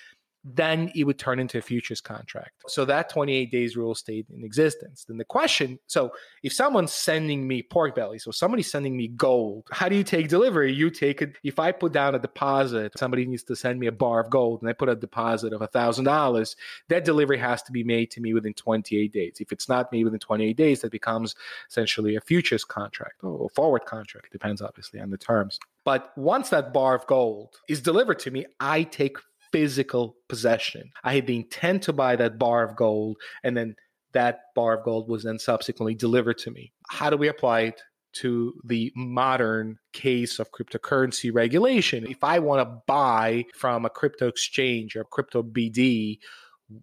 then 0.55 0.93
it 0.95 1.05
would 1.05 1.19
turn 1.19 1.41
into 1.41 1.59
a 1.59 1.63
futures 1.63 2.01
contract. 2.01 2.53
So 2.69 2.85
that 2.85 3.09
28 3.09 3.51
days 3.51 3.77
rule 3.77 3.95
stayed 3.95 4.27
in 4.31 4.45
existence. 4.45 5.05
Then 5.05 5.17
the 5.17 5.25
question 5.25 5.79
so 5.87 6.13
if 6.43 6.53
someone's 6.53 6.93
sending 6.93 7.49
me 7.49 7.63
pork 7.63 7.95
belly, 7.95 8.19
so 8.19 8.31
somebody's 8.31 8.71
sending 8.71 8.97
me 8.97 9.09
gold, 9.09 9.67
how 9.73 9.89
do 9.89 9.97
you 9.97 10.05
take 10.05 10.29
delivery? 10.29 10.73
You 10.73 10.91
take 10.91 11.23
it, 11.23 11.37
if 11.43 11.59
I 11.59 11.73
put 11.73 11.93
down 11.93 12.15
a 12.15 12.19
deposit, 12.19 12.93
somebody 12.97 13.27
needs 13.27 13.43
to 13.45 13.57
send 13.57 13.81
me 13.81 13.89
a 13.89 13.93
bar 13.93 14.21
of 14.21 14.31
gold 14.31 14.63
and 14.63 14.71
I 14.71 14.73
put 14.73 14.89
a 14.89 14.95
deposit 14.95 15.53
of 15.53 15.61
$1,000, 15.61 16.57
that 16.89 17.05
delivery 17.05 17.39
has 17.39 17.63
to 17.65 17.73
be 17.73 17.83
made 17.83 18.11
to 18.13 18.21
me 18.21 18.33
within 18.33 18.55
28 18.55 19.13
days. 19.13 19.39
If 19.41 19.53
it's 19.53 19.69
not 19.69 19.91
made 19.91 20.05
within 20.05 20.21
28 20.21 20.57
days, 20.57 20.83
that 20.83 20.93
becomes 20.93 21.35
essentially 21.69 22.15
a 22.15 22.21
futures 22.21 22.65
contract 22.65 23.25
or 23.25 23.47
a 23.47 23.49
forward 23.49 23.85
contract. 23.85 24.33
Depends 24.33 24.63
obviously 24.63 25.01
on 25.01 25.11
the 25.11 25.19
terms. 25.19 25.59
But 25.85 26.13
once 26.17 26.51
that 26.51 26.73
bar 26.73 26.95
of 26.95 27.07
gold 27.07 27.57
is 27.69 27.81
delivered 27.81 28.19
to 28.21 28.31
me, 28.31 28.47
I 28.61 28.83
take 28.83 29.19
physical 29.57 30.17
possession. 30.29 30.91
I 31.03 31.15
had 31.15 31.27
the 31.27 31.37
intent 31.37 31.85
to 31.85 31.95
buy 31.95 32.15
that 32.17 32.39
bar 32.39 32.63
of 32.63 32.77
gold, 32.77 33.17
and 33.43 33.57
then 33.57 33.75
that 34.13 34.41
bar 34.55 34.77
of 34.77 34.85
gold 34.85 35.09
was 35.09 35.23
then 35.23 35.39
subsequently 35.39 35.95
delivered 35.95 36.37
to 36.41 36.51
me. 36.51 36.75
How 36.91 37.09
do 37.09 37.17
we 37.17 37.29
apply 37.29 37.61
it 37.61 37.81
to 38.17 38.53
the 38.65 38.93
modern 38.95 39.79
case 39.95 40.39
of 40.39 40.53
cryptocurrency 40.53 41.31
regulation? 41.33 42.07
If 42.07 42.23
I 42.23 42.39
want 42.39 42.69
to 42.69 42.83
buy 42.87 43.47
from 43.55 43.87
a 43.87 43.91
crypto 43.91 44.29
exchange 44.29 44.95
or 44.95 45.05
crypto 45.05 45.43
BD 45.43 46.19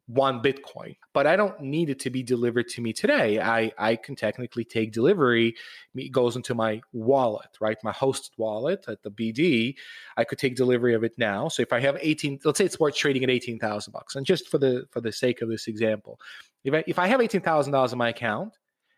one 0.08 0.42
Bitcoin, 0.42 0.96
but 1.14 1.28
I 1.28 1.36
don't 1.36 1.60
need 1.60 1.90
it 1.90 2.00
to 2.02 2.10
be 2.10 2.24
delivered 2.24 2.70
to 2.70 2.82
me 2.82 2.94
today. 2.94 3.42
I, 3.42 3.72
I 3.78 3.96
can 3.98 4.16
technically 4.16 4.64
take 4.64 4.94
delivery. 4.94 5.56
It 5.96 6.12
goes 6.12 6.36
into 6.36 6.56
my 6.56 6.82
wallet, 6.94 7.50
right? 7.60 7.78
My 7.84 7.92
hosted 7.92 8.32
wallet 8.38 8.86
at 8.88 9.04
the 9.04 9.12
BD. 9.12 9.76
I 10.16 10.24
could 10.24 10.40
take 10.40 10.56
delivery 10.56 10.94
of 10.94 11.04
it 11.04 11.14
now. 11.18 11.50
So 11.50 11.62
if 11.62 11.74
I 11.74 11.82
have 11.82 11.98
18, 12.00 12.40
let's 12.46 12.60
say 12.60 12.66
it's 12.66 12.80
worth 12.80 12.96
trading 12.96 13.24
at 13.24 13.30
18,000 13.30 13.92
bucks. 13.92 14.16
And 14.16 14.26
just 14.26 14.48
for 14.48 14.58
the, 14.58 14.86
for 14.92 15.02
the 15.02 15.12
sake 15.12 15.42
of 15.42 15.50
this 15.50 15.68
example, 15.68 16.20
if 16.64 16.74
I, 16.74 16.84
if 16.88 16.98
I 16.98 17.08
have 17.08 17.20
$18,000 17.20 17.92
in 17.92 17.98
my 17.98 18.10
account 18.10 18.54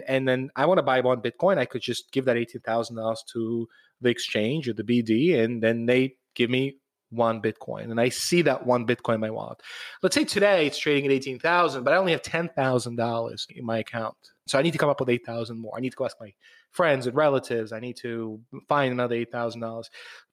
and 0.07 0.27
then 0.27 0.51
I 0.55 0.67
want 0.67 0.77
to 0.77 0.83
buy 0.83 1.01
one 1.01 1.21
Bitcoin, 1.21 1.57
I 1.57 1.65
could 1.65 1.81
just 1.81 2.11
give 2.11 2.25
that 2.25 2.37
$18,000 2.37 3.15
to 3.33 3.67
the 4.01 4.09
exchange 4.09 4.69
or 4.69 4.73
the 4.73 4.83
BD 4.83 5.43
and 5.43 5.63
then 5.63 5.87
they 5.87 6.15
give 6.35 6.51
me 6.51 6.77
one 7.09 7.41
Bitcoin. 7.41 7.91
And 7.91 7.99
I 7.99 8.09
see 8.09 8.41
that 8.43 8.65
one 8.65 8.85
Bitcoin 8.85 9.15
in 9.15 9.21
my 9.21 9.29
wallet. 9.29 9.61
Let's 10.01 10.15
say 10.15 10.23
today 10.23 10.67
it's 10.67 10.77
trading 10.77 11.05
at 11.05 11.11
18,000, 11.11 11.83
but 11.83 11.93
I 11.93 11.97
only 11.97 12.11
have 12.11 12.21
$10,000 12.21 13.51
in 13.51 13.65
my 13.65 13.77
account. 13.79 14.15
So 14.47 14.59
I 14.59 14.61
need 14.61 14.71
to 14.71 14.77
come 14.77 14.89
up 14.89 14.99
with 14.99 15.09
8,000 15.09 15.59
more. 15.59 15.73
I 15.75 15.79
need 15.79 15.91
to 15.91 15.95
go 15.95 16.05
ask 16.05 16.17
my 16.19 16.33
friends 16.71 17.07
and 17.07 17.15
relatives. 17.15 17.71
I 17.71 17.79
need 17.79 17.97
to 17.97 18.39
find 18.67 18.91
another 18.91 19.15
$8,000. 19.15 19.85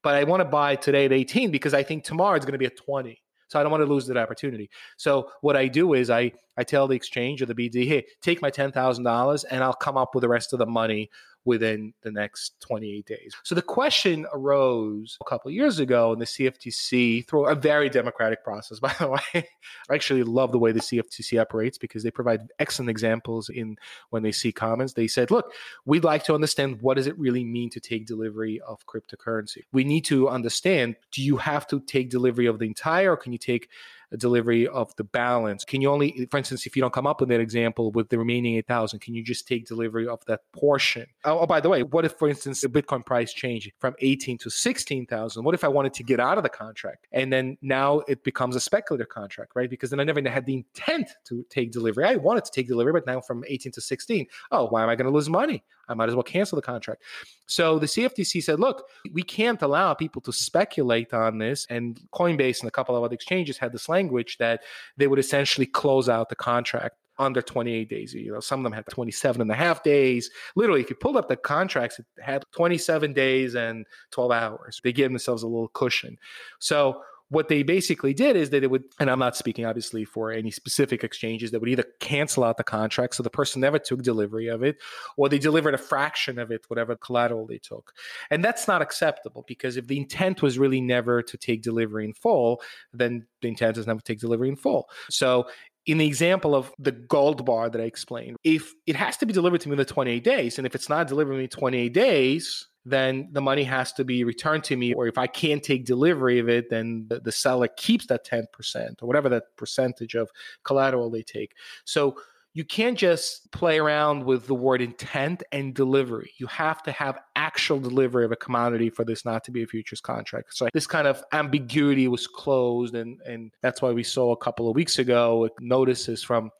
But 0.03 0.17
I 0.17 0.25
want 0.25 0.41
to 0.41 0.45
buy 0.45 0.77
today 0.77 1.07
at 1.07 1.13
18 1.13 1.51
because 1.51 1.75
I 1.75 1.83
think 1.83 2.05
tomorrow 2.05 2.37
it's 2.37 2.45
going 2.45 2.53
to 2.53 2.59
be 2.59 2.67
at 2.67 2.77
20. 2.77 3.23
So 3.53 3.61
I 3.61 3.63
don't 3.63 3.71
want 3.71 3.83
to 3.83 3.93
lose 3.93 4.07
that 4.07 4.17
opportunity. 4.17 4.71
So 4.97 5.31
what 5.43 5.59
I 5.59 5.69
do 5.69 5.93
is 5.93 6.09
I 6.09 6.33
I 6.57 6.65
tell 6.65 6.89
the 6.89 6.97
exchange 6.97 7.43
or 7.43 7.47
the 7.47 7.55
BD, 7.55 7.87
hey, 7.87 8.07
take 8.23 8.41
my 8.41 8.49
ten 8.49 8.73
thousand 8.73 9.05
dollars 9.05 9.45
and 9.45 9.63
I'll 9.63 9.75
come 9.75 9.99
up 9.99 10.15
with 10.15 10.23
the 10.23 10.29
rest 10.31 10.55
of 10.55 10.59
the 10.59 10.65
money 10.65 11.11
within 11.45 11.93
the 12.03 12.11
next 12.11 12.61
28 12.61 13.05
days. 13.07 13.35
So 13.43 13.55
the 13.55 13.63
question 13.63 14.27
arose 14.33 15.19
a 15.21 15.29
couple 15.29 15.51
years 15.51 15.79
ago 15.79 16.13
in 16.13 16.19
the 16.19 16.25
CFTC 16.25 17.27
through 17.27 17.47
a 17.47 17.55
very 17.55 17.89
democratic 17.89 18.45
process, 18.45 18.79
by 18.81 18.95
the 18.99 19.09
way. 19.09 19.49
I 19.91 19.95
actually 19.95 20.23
love 20.23 20.53
the 20.53 20.59
way 20.59 20.73
the 20.73 20.81
CFTC 20.81 21.41
operates 21.41 21.79
because 21.79 22.03
they 22.03 22.11
provide 22.11 22.49
excellent 22.59 22.91
examples 22.91 23.49
in 23.49 23.77
when 24.11 24.23
they 24.23 24.33
see 24.33 24.53
comments. 24.53 24.93
They 24.93 25.09
said, 25.09 25.31
look, 25.31 25.53
we'd 25.85 26.05
like 26.05 26.25
to 26.25 26.35
understand 26.35 26.81
what 26.81 26.97
does 26.97 27.07
it 27.07 27.19
really 27.19 27.45
mean 27.45 27.71
to 27.71 27.81
take 27.81 28.07
delivery 28.07 28.61
of 28.61 28.87
cryptocurrency? 28.87 29.63
We 29.73 29.85
need 29.85 30.05
to 30.07 30.29
understand, 30.29 30.97
do 31.11 31.23
you 31.23 31.37
have 31.39 31.67
to 31.69 31.81
take 31.81 32.11
delivery 32.11 32.47
of 32.47 32.59
the 32.59 32.67
entire 32.67 33.13
or 33.13 33.17
can 33.17 33.33
you 33.33 33.39
take 33.39 33.69
delivery 34.17 34.67
of 34.67 34.95
the 34.97 35.05
balance? 35.05 35.65
Can 35.65 35.81
you 35.81 35.91
only, 35.91 36.27
for 36.31 36.39
instance, 36.39 36.67
if 36.67 36.77
you 36.77 36.83
don't 36.83 36.93
come 36.93 37.07
up 37.07 37.21
with 37.21 37.29
that 37.31 37.41
example 37.41 37.91
with 37.91 38.09
the 38.09 38.19
remaining 38.19 38.57
8,000, 38.57 39.01
can 39.01 39.15
you 39.15 39.23
just 39.23 39.47
take 39.47 39.67
delivery 39.67 40.07
of 40.07 40.25
that 40.27 40.41
portion? 40.53 41.07
Oh, 41.25 41.41
oh, 41.41 41.47
by 41.47 41.61
the 41.61 41.69
way, 41.69 41.83
what 41.83 42.05
if, 42.05 42.13
for 42.13 42.29
instance, 42.29 42.61
the 42.61 42.69
Bitcoin 42.69 43.05
price 43.05 43.33
changed 43.33 43.73
from 43.79 43.95
18 44.01 44.39
to 44.39 44.51
16,000? 44.51 45.45
What 45.45 45.55
if 45.55 45.65
I 45.65 45.69
wanted 45.69 45.95
to 45.95 46.03
get 46.03 46.21
out 46.21 46.37
of 46.37 46.45
the 46.45 46.51
contract? 46.51 47.07
And 47.13 47.33
then 47.33 47.57
now 47.63 48.01
it 48.09 48.25
becomes 48.25 48.57
a 48.57 48.61
speculative 48.61 49.09
contract, 49.09 49.53
right? 49.55 49.71
Because 49.71 49.91
then 49.91 50.01
I 50.01 50.05
never 50.05 50.21
had 50.29 50.47
the 50.47 50.55
intent 50.55 51.09
to 51.25 51.45
take 51.51 51.73
delivery. 51.73 52.05
I 52.05 52.17
wanted 52.17 52.45
to 52.45 52.51
take 52.51 52.69
delivery, 52.69 52.93
but 52.93 53.07
now 53.07 53.21
from 53.21 53.45
18 53.47 53.73
to 53.73 53.81
16, 53.81 54.27
oh, 54.51 54.67
why 54.67 54.83
am 54.83 54.89
I 54.89 54.97
going 54.97 55.07
to 55.07 55.13
lose 55.13 55.29
money? 55.29 55.63
I 55.89 55.95
might 55.95 56.09
as 56.09 56.15
well 56.15 56.23
cancel 56.23 56.57
the 56.57 56.63
contract. 56.63 57.03
So 57.47 57.79
the 57.79 57.87
CFTC 57.87 58.43
said, 58.43 58.61
look, 58.61 58.89
we 59.13 59.23
can't 59.23 59.61
allow 59.63 59.95
people 59.95 60.23
to 60.23 60.33
speculate 60.33 61.13
on 61.13 61.39
this. 61.39 61.67
And 61.69 62.01
Coinbase 62.15 62.61
and 62.61 62.69
a 62.69 62.73
couple 62.73 62.97
of 62.97 63.03
other 63.03 63.15
exchanges 63.15 63.59
had 63.59 63.73
this 63.73 63.89
language 63.89 64.39
that 64.39 64.63
they 64.97 65.07
would 65.07 65.19
essentially 65.19 65.67
close 65.67 66.09
out 66.09 66.29
the 66.29 66.37
contract 66.37 66.97
under 67.19 67.43
28 67.43 67.89
days. 67.89 68.15
You 68.15 68.33
know, 68.33 68.41
some 68.41 68.61
of 68.61 68.65
them 68.65 68.73
had 68.73 68.87
27 68.87 69.41
and 69.41 69.51
a 69.51 69.55
half 69.55 69.83
days. 69.83 70.31
Literally, 70.57 70.81
if 70.81 70.91
you 70.91 70.97
pulled 70.97 71.17
up 71.17 71.29
the 71.29 71.37
contracts, 71.37 71.99
it 71.99 72.07
had 72.21 72.45
27 72.53 73.13
days 73.13 73.55
and 73.55 73.87
12 74.13 74.33
hours. 74.33 74.81
They 74.83 74.93
gave 74.93 75.11
themselves 75.11 75.43
a 75.43 75.47
little 75.47 75.69
cushion. 75.69 76.17
So 76.59 77.03
what 77.33 77.49
they 77.49 77.63
basically 77.63 78.13
did 78.13 78.37
is 78.37 78.51
that 78.51 78.61
they 78.61 78.67
would, 78.67 78.85
and 79.01 79.11
I'm 79.11 79.19
not 79.19 79.37
speaking 79.37 79.65
obviously 79.65 80.05
for 80.05 80.31
any 80.31 80.51
specific 80.51 81.03
exchanges, 81.03 81.51
that 81.51 81.61
would 81.61 81.71
either 81.71 81.87
cancel 81.99 82.45
out 82.45 82.59
the 82.59 82.65
contract 82.65 83.15
so 83.15 83.23
the 83.23 83.31
person 83.31 83.63
never 83.63 83.79
took 83.79 84.03
delivery 84.03 84.49
of 84.49 84.63
it, 84.63 84.77
or 85.17 85.31
they 85.31 85.39
delivered 85.39 85.73
a 85.73 85.79
fraction 85.79 86.39
of 86.39 86.51
it, 86.51 86.67
whatever 86.69 86.95
collateral 86.95 87.47
they 87.47 87.57
took. 87.57 87.95
And 88.31 88.45
that's 88.45 88.69
not 88.69 88.83
acceptable 88.83 89.47
because 89.49 89.79
if 89.79 89.87
the 89.87 89.97
intent 89.97 90.43
was 90.43 90.59
really 90.59 90.83
never 90.83 91.23
to 91.23 91.39
take 91.39 91.63
delivery 91.63 92.05
in 92.05 92.13
full, 92.13 92.61
then 92.93 93.27
the 93.41 93.49
intent 93.49 93.79
is 93.79 93.87
never 93.87 94.01
to 94.01 94.05
take 94.05 94.21
delivery 94.21 94.51
in 94.51 94.57
full. 94.57 94.91
So 95.09 95.47
in 95.87 95.97
the 95.97 96.07
example 96.07 96.55
of 96.55 96.71
the 96.79 96.93
gold 96.93 97.47
bar 97.47 97.71
that 97.71 97.81
I 97.81 97.85
explained, 97.85 98.37
if 98.45 98.75
it 98.87 98.95
has 98.95 99.17
to 99.17 99.27
be 99.27 99.33
delivered 99.33 99.63
to 99.63 99.71
me 99.71 99.73
in 99.73 99.79
the 99.79 99.87
28 99.87 100.23
days, 100.23 100.59
and 100.59 100.67
if 100.67 100.75
it's 100.75 100.91
not 100.91 101.09
delivered 101.09 101.33
to 101.33 101.39
me 101.39 101.45
in 101.45 101.51
28 101.51 101.95
days, 101.95 102.69
then 102.85 103.29
the 103.33 103.41
money 103.41 103.65
has 103.65 103.93
to 103.95 104.05
be 104.05 104.25
returned 104.25 104.65
to 104.65 104.77
me. 104.77 104.95
Or 104.95 105.07
if 105.07 105.19
I 105.19 105.27
can't 105.27 105.63
take 105.63 105.85
delivery 105.85 106.39
of 106.39 106.49
it, 106.49 106.71
then 106.71 107.07
the, 107.09 107.21
the 107.21 107.33
seller 107.33 107.69
keeps 107.77 108.07
that 108.07 108.27
10% 108.27 109.03
or 109.03 109.07
whatever 109.07 109.29
that 109.29 109.57
percentage 109.57 110.15
of 110.15 110.31
collateral 110.65 111.11
they 111.11 111.23
take. 111.23 111.55
So 111.85 112.17
you 112.55 112.65
can't 112.65 112.99
just 112.99 113.51
play 113.51 113.79
around 113.79 114.25
with 114.25 114.47
the 114.47 114.55
word 114.55 114.83
intent 114.83 115.43
and 115.53 115.75
delivery. 115.75 116.33
You 116.37 116.47
have 116.49 116.83
to 116.83 116.93
have 116.93 117.19
actual 117.35 117.81
delivery 117.81 118.25
of 118.27 118.33
a 118.33 118.37
commodity 118.37 118.91
for 118.91 119.05
this 119.05 119.25
not 119.25 119.43
to 119.45 119.51
be 119.51 119.63
a 119.63 119.67
futures 119.67 120.03
contract. 120.03 120.55
So 120.55 120.69
this 120.75 120.87
kind 120.87 121.07
of 121.07 121.25
ambiguity 121.33 122.09
was 122.09 122.27
closed, 122.27 122.95
and 122.95 123.21
and 123.23 123.53
that's 123.63 123.81
why 123.81 123.93
we 123.93 124.03
saw 124.03 124.33
a 124.33 124.37
couple 124.37 124.69
of 124.69 124.77
weeks 124.77 124.99
ago 124.99 125.49
notices 125.61 126.23
from 126.23 126.51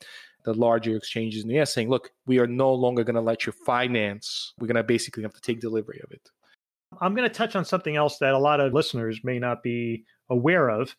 the 0.45 0.55
larger 0.55 0.97
exchanges 0.97 1.43
in 1.43 1.49
the 1.49 1.61
US 1.61 1.73
saying, 1.73 1.89
look, 1.89 2.11
we 2.27 2.39
are 2.39 2.47
no 2.47 2.73
longer 2.73 3.05
going 3.05 3.15
to 3.15 3.21
let 3.21 3.47
you 3.47 3.53
finance. 3.53 4.55
We're 4.59 4.67
going 4.67 4.77
to 4.77 4.83
basically 4.83 5.23
have 5.23 5.35
to 5.35 5.41
take 5.41 5.61
delivery 5.61 6.01
of 6.03 6.11
it. 6.13 6.29
I'm 7.01 7.15
going 7.15 7.29
to 7.29 7.35
touch 7.35 7.57
on 7.57 7.65
something 7.65 7.97
else 7.97 8.19
that 8.19 8.35
a 8.35 8.39
lot 8.39 8.61
of 8.61 8.75
listeners 8.75 9.21
may 9.25 9.39
not 9.39 9.63
be 9.63 10.05
aware 10.29 10.69
of 10.69 10.95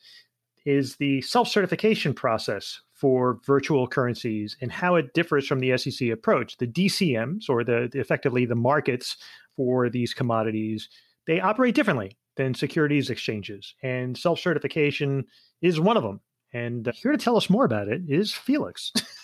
is 0.66 0.96
the 0.96 1.22
self-certification 1.22 2.14
process 2.14 2.82
for 2.94 3.40
virtual 3.46 3.88
currencies 3.88 4.56
and 4.62 4.72
how 4.72 4.96
it 4.96 5.14
differs 5.14 5.46
from 5.46 5.60
the 5.60 5.78
SEC 5.78 6.10
approach. 6.10 6.58
The 6.58 6.68
DCMs, 6.68 7.50
or 7.50 7.64
the 7.64 7.90
effectively 7.94 8.46
the 8.46 8.56
markets 8.56 9.18
for 9.56 9.90
these 9.90 10.14
commodities, 10.14 10.90
they 11.28 11.42
operate 11.42 11.76
differently 11.76 12.18
than 12.38 12.54
securities 12.54 13.10
exchanges, 13.10 13.76
and 13.84 14.18
self-certification 14.18 15.26
is 15.62 15.80
one 15.80 15.98
of 15.98 16.04
them. 16.04 16.22
And 16.54 16.88
uh, 16.88 16.92
here 16.96 17.12
to 17.12 17.18
tell 17.18 17.38
us 17.38 17.50
more 17.50 17.66
about 17.66 17.88
it 17.88 18.02
is 18.08 18.32
Felix. 18.32 18.92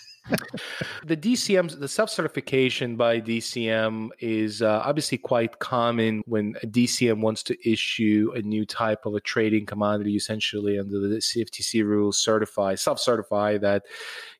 the 1.04 1.16
DCM, 1.16 1.78
the 1.78 1.88
self 1.88 2.10
certification 2.10 2.96
by 2.96 3.20
DCM 3.20 4.10
is 4.18 4.62
uh, 4.62 4.82
obviously 4.84 5.18
quite 5.18 5.58
common 5.58 6.22
when 6.26 6.54
a 6.62 6.66
DCM 6.66 7.20
wants 7.20 7.42
to 7.44 7.70
issue 7.70 8.32
a 8.34 8.42
new 8.42 8.64
type 8.64 9.06
of 9.06 9.14
a 9.14 9.20
trading 9.20 9.66
commodity, 9.66 10.16
essentially 10.16 10.78
under 10.78 11.00
the 11.00 11.16
CFTC 11.16 11.84
rules, 11.84 12.18
certify, 12.18 12.74
self 12.74 13.00
certify 13.00 13.58
that 13.58 13.84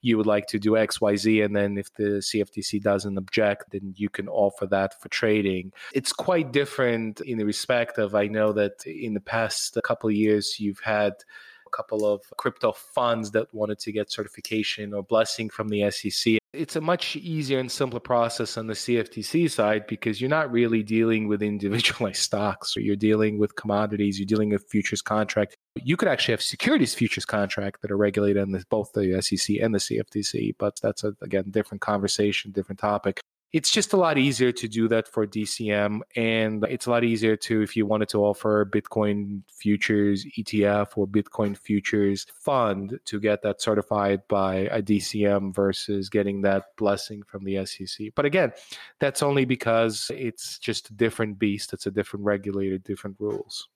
you 0.01 0.17
would 0.17 0.27
like 0.27 0.47
to 0.49 0.59
do 0.59 0.77
X, 0.77 1.01
Y, 1.01 1.17
Z. 1.17 1.43
And 1.43 1.57
then 1.57 1.79
if 1.79 1.93
the 1.95 2.21
CFTC 2.21 2.83
doesn't 2.83 3.19
object, 3.19 3.71
then 3.71 3.95
you 3.97 4.09
can 4.09 4.29
offer 4.29 4.67
that 4.67 5.01
for 5.01 5.09
trading. 5.09 5.73
It's 5.95 6.13
quite 6.13 6.53
different 6.53 7.21
in 7.21 7.39
the 7.39 7.45
respect 7.45 7.99
of, 7.99 8.15
I 8.15 8.27
know 8.27 8.53
that 8.53 8.87
in 8.87 9.15
the 9.15 9.21
past 9.21 9.79
couple 9.85 10.09
of 10.09 10.15
years, 10.15 10.61
you've 10.61 10.81
had 10.81 11.15
couple 11.71 12.07
of 12.07 12.23
crypto 12.37 12.73
funds 12.73 13.31
that 13.33 13.53
wanted 13.55 13.79
to 13.81 13.93
get 13.93 14.11
certification 14.11 14.93
or 14.95 15.03
blessing 15.03 15.49
from 15.49 15.69
the 15.69 15.91
SEC. 15.91 16.39
It's 16.53 16.75
a 16.77 16.81
much 16.81 17.17
easier 17.17 17.61
and 17.61 17.71
simpler 17.71 18.01
process 18.01 18.57
on 18.57 18.67
the 18.67 18.75
CFTC 18.75 19.51
side 19.51 19.87
because 19.87 20.21
you're 20.21 20.31
not 20.31 20.51
really 20.51 20.83
dealing 20.83 21.29
with 21.29 21.43
individualized 21.55 22.23
stocks 22.23 22.77
you're 22.77 22.97
dealing 22.97 23.39
with 23.39 23.55
commodities, 23.57 24.19
you're 24.19 24.27
dealing 24.27 24.51
with 24.51 24.69
futures 24.69 25.03
contract. 25.03 25.57
You 25.83 25.97
could 25.97 26.09
actually 26.09 26.33
have 26.33 26.43
securities 26.43 26.95
futures 26.95 27.25
contract 27.25 27.83
that 27.83 27.91
are 27.91 27.97
regulated 27.97 28.43
in 28.43 28.63
both 28.69 28.93
the 28.93 29.21
SEC 29.23 29.57
and 29.61 29.75
the 29.75 29.79
CFTC, 29.79 30.55
but 30.59 30.81
that's 30.83 31.05
a, 31.05 31.15
again 31.23 31.45
different 31.51 31.81
conversation, 31.81 32.51
different 32.51 32.79
topic 32.79 33.21
it's 33.53 33.71
just 33.71 33.93
a 33.93 33.97
lot 33.97 34.17
easier 34.17 34.53
to 34.53 34.69
do 34.69 34.87
that 34.89 35.09
for 35.09 35.27
DCM. 35.27 36.01
And 36.15 36.65
it's 36.65 36.87
a 36.87 36.91
lot 36.91 37.05
easier 37.05 37.37
to, 37.37 37.63
if 37.63 37.77
you 37.77 37.85
wanted 37.85 38.09
to 38.11 38.19
offer 38.19 38.65
Bitcoin 38.65 39.43
futures 39.53 40.25
ETF 40.39 40.97
or 40.97 41.07
Bitcoin 41.07 41.57
futures 41.57 42.27
fund 42.35 43.01
to 43.07 43.21
get 43.21 43.43
that 43.43 43.61
certified 43.61 44.23
by 44.29 44.69
a 44.71 44.81
DCM 44.81 45.55
versus 45.55 46.09
getting 46.09 46.43
that 46.43 46.77
blessing 46.77 47.23
from 47.25 47.45
the 47.45 47.65
SEC. 47.67 48.09
But 48.15 48.25
again, 48.25 48.53
that's 49.01 49.23
only 49.23 49.45
because 49.45 50.11
it's 50.15 50.59
just 50.59 50.91
a 50.91 50.95
different 50.95 51.39
beast. 51.39 51.73
It's 51.73 51.87
a 51.87 51.91
different 51.91 52.25
regulator, 52.25 52.79
different 52.79 53.17
rules. 53.19 53.69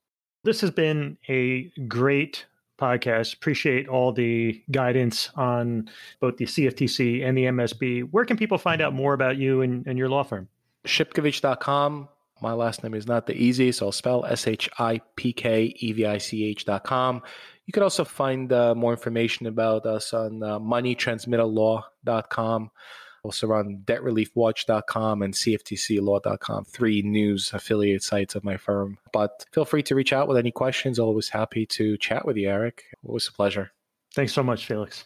This 0.45 0.61
has 0.61 0.71
been 0.71 1.17
a 1.29 1.71
great 1.89 2.45
podcast. 2.79 3.35
Appreciate 3.35 3.89
all 3.89 4.13
the 4.13 4.63
guidance 4.71 5.31
on 5.37 5.89
both 6.21 6.37
the 6.37 6.47
CFTC 6.47 7.27
and 7.27 7.37
the 7.37 7.45
MSB. 7.45 8.09
Where 8.11 8.25
can 8.25 8.37
people 8.37 8.59
find 8.59 8.83
out 8.83 8.95
more 8.95 9.15
about 9.15 9.37
you 9.37 9.63
and, 9.63 9.87
and 9.87 9.99
your 9.99 10.09
law 10.09 10.23
firm? 10.23 10.49
Shipkevich.com. 10.87 12.09
My 12.43 12.53
last 12.53 12.83
name 12.83 12.95
is 12.95 13.07
not 13.07 13.27
the 13.27 13.35
easiest, 13.35 13.79
so 13.79 13.87
I'll 13.87 13.93
spell 13.93 14.27
S 14.27 14.47
H 14.47 14.69
I 14.79 15.01
P 15.17 15.33
K 15.33 15.75
E 15.77 15.93
V 15.93 16.05
I 16.05 16.19
C 16.19 16.45
H.com. 16.45 17.23
You 17.67 17.73
can 17.73 17.83
also 17.83 18.05
find 18.05 18.53
uh, 18.53 18.75
more 18.75 18.93
information 18.93 19.47
about 19.47 19.87
us 19.87 20.13
on 20.13 20.43
uh, 20.43 20.59
moneytransmitterlaw.com 20.59 22.71
also 23.25 23.47
run 23.47 23.83
debtreliefwatch.com 23.85 25.23
and 25.23 25.35
cftclaw.com, 25.35 26.65
three 26.67 27.03
news 27.03 27.51
affiliate 27.53 28.03
sites 28.03 28.35
of 28.35 28.45
my 28.45 28.57
firm. 28.57 28.99
But 29.13 29.47
feel 29.53 29.65
free 29.65 29.83
to 29.85 29.95
reach 29.95 30.13
out 30.13 30.29
with 30.29 30.37
any 30.37 30.53
questions. 30.53 30.99
Always 30.99 31.31
happy 31.31 31.67
to 31.67 31.97
chat 31.97 32.27
with 32.27 32.37
you, 32.37 32.49
Eric. 32.49 32.85
Always 33.05 33.27
a 33.27 33.33
pleasure. 33.33 33.73
Thanks 34.15 34.33
so 34.33 34.43
much, 34.43 34.67
Felix. 34.67 35.05